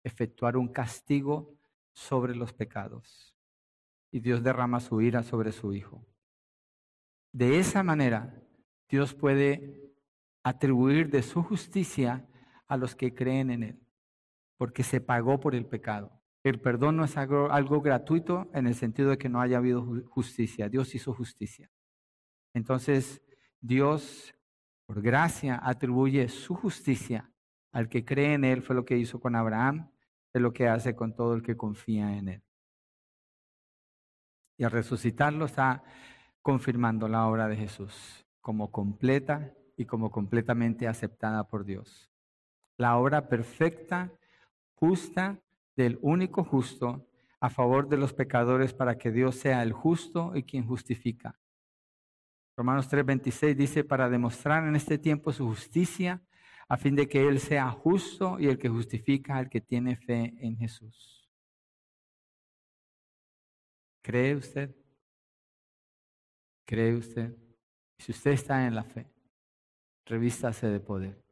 efectuar 0.03 0.55
un 0.55 0.69
castigo 0.69 1.57
sobre 1.93 2.35
los 2.35 2.53
pecados. 2.53 3.35
Y 4.11 4.19
Dios 4.21 4.43
derrama 4.43 4.79
su 4.79 5.01
ira 5.01 5.23
sobre 5.23 5.51
su 5.51 5.73
Hijo. 5.73 6.05
De 7.33 7.59
esa 7.59 7.83
manera, 7.83 8.41
Dios 8.87 9.13
puede 9.13 9.93
atribuir 10.43 11.09
de 11.09 11.21
su 11.21 11.43
justicia 11.43 12.25
a 12.67 12.77
los 12.77 12.95
que 12.95 13.13
creen 13.13 13.49
en 13.49 13.63
Él, 13.63 13.87
porque 14.57 14.83
se 14.83 15.01
pagó 15.01 15.39
por 15.39 15.53
el 15.53 15.65
pecado. 15.65 16.21
El 16.43 16.61
perdón 16.61 16.95
no 16.95 17.03
es 17.03 17.17
algo, 17.17 17.51
algo 17.51 17.81
gratuito 17.81 18.49
en 18.53 18.67
el 18.67 18.75
sentido 18.75 19.09
de 19.09 19.17
que 19.17 19.27
no 19.27 19.41
haya 19.41 19.57
habido 19.57 19.83
justicia. 20.07 20.69
Dios 20.69 20.95
hizo 20.95 21.13
justicia. 21.13 21.69
Entonces, 22.55 23.21
Dios 23.59 24.33
por 24.85 25.01
gracia 25.01 25.59
atribuye 25.61 26.29
su 26.29 26.55
justicia 26.55 27.29
al 27.73 27.89
que 27.89 28.05
cree 28.05 28.33
en 28.33 28.45
Él, 28.45 28.61
fue 28.61 28.75
lo 28.75 28.85
que 28.85 28.97
hizo 28.97 29.19
con 29.19 29.35
Abraham, 29.35 29.91
es 30.33 30.41
lo 30.41 30.53
que 30.53 30.69
hace 30.69 30.95
con 30.95 31.13
todo 31.13 31.33
el 31.33 31.43
que 31.43 31.57
confía 31.57 32.17
en 32.17 32.29
Él. 32.29 32.43
Y 34.57 34.63
al 34.63 34.71
resucitarlo 34.71 35.45
está 35.45 35.83
confirmando 36.41 37.09
la 37.09 37.27
obra 37.27 37.49
de 37.49 37.57
Jesús 37.57 38.25
como 38.39 38.71
completa 38.71 39.53
y 39.75 39.85
como 39.85 40.09
completamente 40.09 40.87
aceptada 40.87 41.45
por 41.49 41.65
Dios. 41.65 42.09
La 42.77 42.95
obra 42.95 43.27
perfecta, 43.27 44.13
justa, 44.75 45.41
del 45.75 45.99
único 46.01 46.45
justo 46.45 47.05
a 47.41 47.49
favor 47.49 47.89
de 47.89 47.97
los 47.97 48.13
pecadores 48.13 48.73
para 48.73 48.97
que 48.97 49.11
Dios 49.11 49.35
sea 49.35 49.61
el 49.61 49.73
justo 49.73 50.31
y 50.37 50.43
quien 50.43 50.65
justifica. 50.65 51.37
Romanos 52.57 52.87
3:26 52.89 53.55
dice, 53.55 53.83
para 53.83 54.09
demostrar 54.09 54.65
en 54.65 54.75
este 54.75 54.97
tiempo 54.97 55.33
su 55.33 55.45
justicia, 55.45 56.23
a 56.69 56.77
fin 56.77 56.95
de 56.95 57.07
que 57.07 57.27
Él 57.27 57.39
sea 57.39 57.69
justo 57.69 58.39
y 58.39 58.47
el 58.47 58.57
que 58.57 58.69
justifica 58.69 59.37
al 59.37 59.49
que 59.49 59.61
tiene 59.61 59.97
fe 59.97 60.33
en 60.39 60.57
Jesús. 60.57 61.29
¿Cree 64.01 64.35
usted? 64.35 64.75
¿Cree 66.65 66.95
usted? 66.95 67.35
Si 67.97 68.11
usted 68.11 68.31
está 68.31 68.65
en 68.65 68.75
la 68.75 68.83
fe, 68.83 69.11
revístase 70.05 70.67
de 70.67 70.79
poder. 70.79 71.23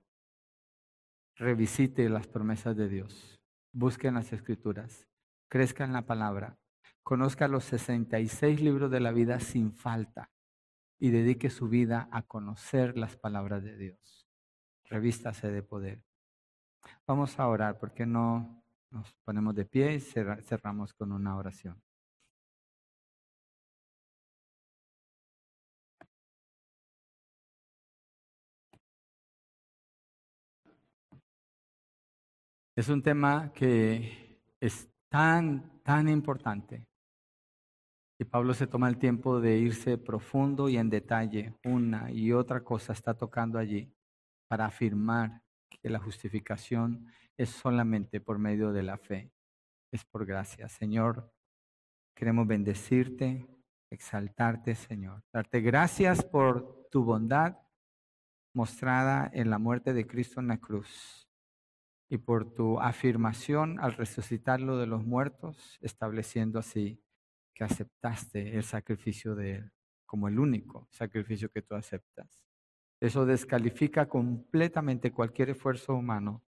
Revisite 1.35 2.09
las 2.09 2.27
promesas 2.27 2.75
de 2.75 2.89
Dios. 2.89 3.39
Busque 3.71 4.07
en 4.07 4.15
las 4.15 4.31
escrituras. 4.33 5.07
Crezca 5.49 5.83
en 5.83 5.93
la 5.93 6.05
palabra. 6.05 6.59
Conozca 7.01 7.47
los 7.47 7.63
66 7.65 8.61
libros 8.61 8.91
de 8.91 8.99
la 8.99 9.11
vida 9.11 9.39
sin 9.39 9.73
falta 9.73 10.32
y 11.03 11.11
dedique 11.11 11.49
su 11.49 11.67
vida 11.67 12.07
a 12.13 12.21
conocer 12.21 12.97
las 12.97 13.17
palabras 13.17 13.61
de 13.61 13.75
Dios. 13.75 14.25
Revístase 14.85 15.51
de 15.51 15.61
poder. 15.61 16.01
Vamos 17.05 17.37
a 17.37 17.47
orar, 17.49 17.77
porque 17.77 18.05
no 18.05 18.63
nos 18.89 19.13
ponemos 19.25 19.53
de 19.53 19.65
pie 19.65 19.95
y 19.95 19.99
cerramos 19.99 20.93
con 20.93 21.11
una 21.11 21.35
oración? 21.35 21.77
Es 32.77 32.87
un 32.87 33.03
tema 33.03 33.51
que 33.51 34.39
es 34.61 34.89
tan, 35.09 35.81
tan 35.83 36.07
importante 36.07 36.85
Pablo 38.25 38.53
se 38.53 38.67
toma 38.67 38.89
el 38.89 38.97
tiempo 38.97 39.41
de 39.41 39.57
irse 39.57 39.97
profundo 39.97 40.69
y 40.69 40.77
en 40.77 40.89
detalle. 40.89 41.55
Una 41.63 42.11
y 42.11 42.31
otra 42.31 42.63
cosa 42.63 42.93
está 42.93 43.15
tocando 43.15 43.57
allí 43.57 43.91
para 44.47 44.65
afirmar 44.65 45.41
que 45.81 45.89
la 45.89 45.99
justificación 45.99 47.07
es 47.37 47.49
solamente 47.49 48.21
por 48.21 48.37
medio 48.37 48.71
de 48.71 48.83
la 48.83 48.97
fe. 48.97 49.31
Es 49.91 50.05
por 50.05 50.25
gracia. 50.25 50.69
Señor, 50.69 51.31
queremos 52.15 52.47
bendecirte, 52.47 53.47
exaltarte, 53.89 54.75
Señor. 54.75 55.23
Darte 55.33 55.61
gracias 55.61 56.23
por 56.23 56.87
tu 56.91 57.03
bondad 57.03 57.57
mostrada 58.53 59.29
en 59.33 59.49
la 59.49 59.57
muerte 59.57 59.93
de 59.93 60.05
Cristo 60.05 60.39
en 60.39 60.47
la 60.47 60.57
cruz 60.59 61.27
y 62.09 62.19
por 62.19 62.53
tu 62.53 62.79
afirmación 62.79 63.79
al 63.79 63.93
resucitarlo 63.93 64.77
de 64.77 64.85
los 64.85 65.03
muertos, 65.03 65.79
estableciendo 65.81 66.59
así 66.59 67.03
que 67.53 67.63
aceptaste 67.63 68.55
el 68.55 68.63
sacrificio 68.63 69.35
de 69.35 69.55
Él 69.55 69.71
como 70.13 70.27
el 70.27 70.37
único 70.37 70.87
sacrificio 70.91 71.49
que 71.49 71.63
tú 71.63 71.73
aceptas. 71.73 72.39
Eso 72.99 73.25
descalifica 73.25 74.07
completamente 74.07 75.11
cualquier 75.11 75.49
esfuerzo 75.49 75.95
humano. 75.95 76.43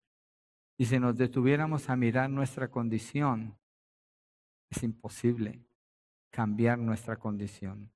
Y 0.80 0.86
si 0.86 0.98
nos 0.98 1.15
detuviéramos 1.15 1.88
a 1.88 1.95
mirar 1.95 2.28
nuestra 2.28 2.72
condición, 2.72 3.56
es 4.68 4.82
imposible 4.82 5.64
cambiar 6.32 6.80
nuestra 6.80 7.18
condición. 7.18 7.91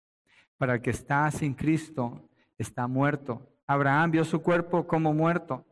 Para 0.55 0.75
el 0.75 0.81
que 0.83 0.91
está 0.91 1.31
sin 1.31 1.55
Cristo, 1.55 2.29
está 2.59 2.87
muerto. 2.87 3.51
Abraham 3.65 4.11
vio 4.11 4.23
su 4.23 4.43
cuerpo 4.43 4.85
como 4.85 5.15
muerto, 5.15 5.65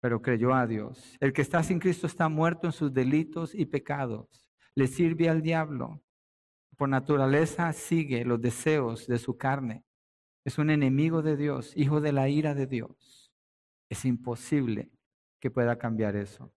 pero 0.00 0.20
creyó 0.20 0.52
a 0.52 0.66
Dios. 0.66 1.16
El 1.20 1.32
que 1.32 1.40
está 1.40 1.62
sin 1.62 1.78
Cristo 1.78 2.06
está 2.06 2.28
muerto 2.28 2.66
en 2.66 2.72
sus 2.72 2.92
delitos 2.92 3.54
y 3.54 3.64
pecados. 3.64 4.46
Le 4.74 4.86
sirve 4.88 5.30
al 5.30 5.40
diablo 5.40 6.02
por 6.80 6.88
naturaleza 6.88 7.70
sigue 7.74 8.24
los 8.24 8.40
deseos 8.40 9.06
de 9.06 9.18
su 9.18 9.36
carne. 9.36 9.84
Es 10.46 10.56
un 10.56 10.70
enemigo 10.70 11.20
de 11.20 11.36
Dios, 11.36 11.76
hijo 11.76 12.00
de 12.00 12.10
la 12.10 12.30
ira 12.30 12.54
de 12.54 12.66
Dios. 12.66 13.30
Es 13.90 14.06
imposible 14.06 14.90
que 15.40 15.50
pueda 15.50 15.76
cambiar 15.76 16.16
eso. 16.16 16.54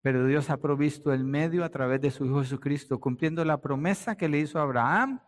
Pero 0.00 0.26
Dios 0.26 0.50
ha 0.50 0.56
provisto 0.56 1.12
el 1.12 1.22
medio 1.22 1.62
a 1.62 1.68
través 1.68 2.00
de 2.00 2.10
su 2.10 2.26
Hijo 2.26 2.40
Jesucristo, 2.40 2.98
cumpliendo 2.98 3.44
la 3.44 3.60
promesa 3.60 4.16
que 4.16 4.28
le 4.28 4.40
hizo 4.40 4.58
a 4.58 4.62
Abraham 4.62 5.20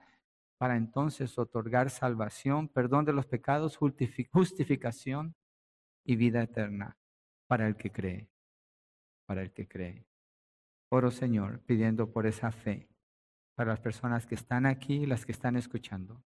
para 0.59 0.77
entonces 0.77 1.39
otorgar 1.39 1.89
salvación, 1.89 2.67
perdón 2.67 3.05
de 3.05 3.13
los 3.13 3.27
pecados, 3.27 3.77
justificación 3.77 5.37
y 6.05 6.17
vida 6.17 6.43
eterna 6.43 6.99
para 7.47 7.69
el 7.69 7.77
que 7.77 7.93
cree, 7.93 8.29
para 9.27 9.43
el 9.43 9.53
que 9.53 9.69
cree. 9.69 10.05
Oro 10.89 11.13
Señor, 11.13 11.61
pidiendo 11.61 12.13
por 12.13 12.27
esa 12.27 12.51
fe 12.51 12.89
para 13.55 13.71
las 13.71 13.81
personas 13.81 14.27
que 14.27 14.35
están 14.35 14.67
aquí 14.67 15.03
y 15.03 15.07
las 15.07 15.25
que 15.25 15.33
están 15.33 15.57
escuchando, 15.57 16.23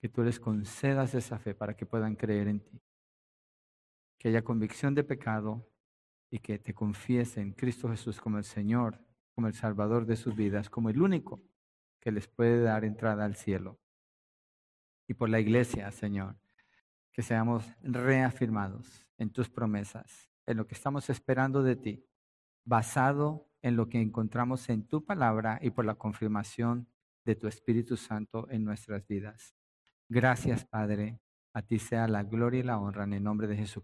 que 0.00 0.08
tú 0.08 0.22
les 0.22 0.40
concedas 0.40 1.14
esa 1.14 1.38
fe 1.38 1.54
para 1.54 1.74
que 1.74 1.86
puedan 1.86 2.16
creer 2.16 2.48
en 2.48 2.60
ti. 2.60 2.80
Que 4.18 4.28
haya 4.28 4.42
convicción 4.42 4.94
de 4.94 5.04
pecado, 5.04 5.72
y 6.32 6.38
que 6.38 6.58
te 6.58 6.72
confiesen 6.72 7.52
Cristo 7.52 7.90
Jesús 7.90 8.18
como 8.18 8.38
el 8.38 8.44
Señor, 8.44 8.98
como 9.34 9.48
el 9.48 9.52
Salvador 9.52 10.06
de 10.06 10.16
sus 10.16 10.34
vidas, 10.34 10.70
como 10.70 10.88
el 10.88 11.00
único 11.00 11.42
que 12.00 12.10
les 12.10 12.26
puede 12.26 12.62
dar 12.62 12.86
entrada 12.86 13.26
al 13.26 13.36
cielo. 13.36 13.78
Y 15.06 15.12
por 15.12 15.28
la 15.28 15.40
iglesia, 15.40 15.90
Señor, 15.90 16.36
que 17.12 17.20
seamos 17.20 17.66
reafirmados 17.82 19.06
en 19.18 19.28
tus 19.28 19.50
promesas, 19.50 20.30
en 20.46 20.56
lo 20.56 20.66
que 20.66 20.74
estamos 20.74 21.10
esperando 21.10 21.62
de 21.62 21.76
ti, 21.76 22.06
basado 22.64 23.51
en 23.62 23.76
lo 23.76 23.88
que 23.88 24.00
encontramos 24.00 24.68
en 24.68 24.86
tu 24.86 25.04
palabra 25.04 25.58
y 25.62 25.70
por 25.70 25.84
la 25.84 25.94
confirmación 25.94 26.88
de 27.24 27.36
tu 27.36 27.46
Espíritu 27.46 27.96
Santo 27.96 28.48
en 28.50 28.64
nuestras 28.64 29.06
vidas. 29.06 29.54
Gracias, 30.08 30.64
Padre. 30.64 31.20
A 31.54 31.62
ti 31.62 31.78
sea 31.78 32.08
la 32.08 32.24
gloria 32.24 32.60
y 32.60 32.64
la 32.64 32.78
honra 32.78 33.04
en 33.04 33.14
el 33.14 33.22
nombre 33.22 33.46
de 33.46 33.56
Jesucristo. 33.56 33.80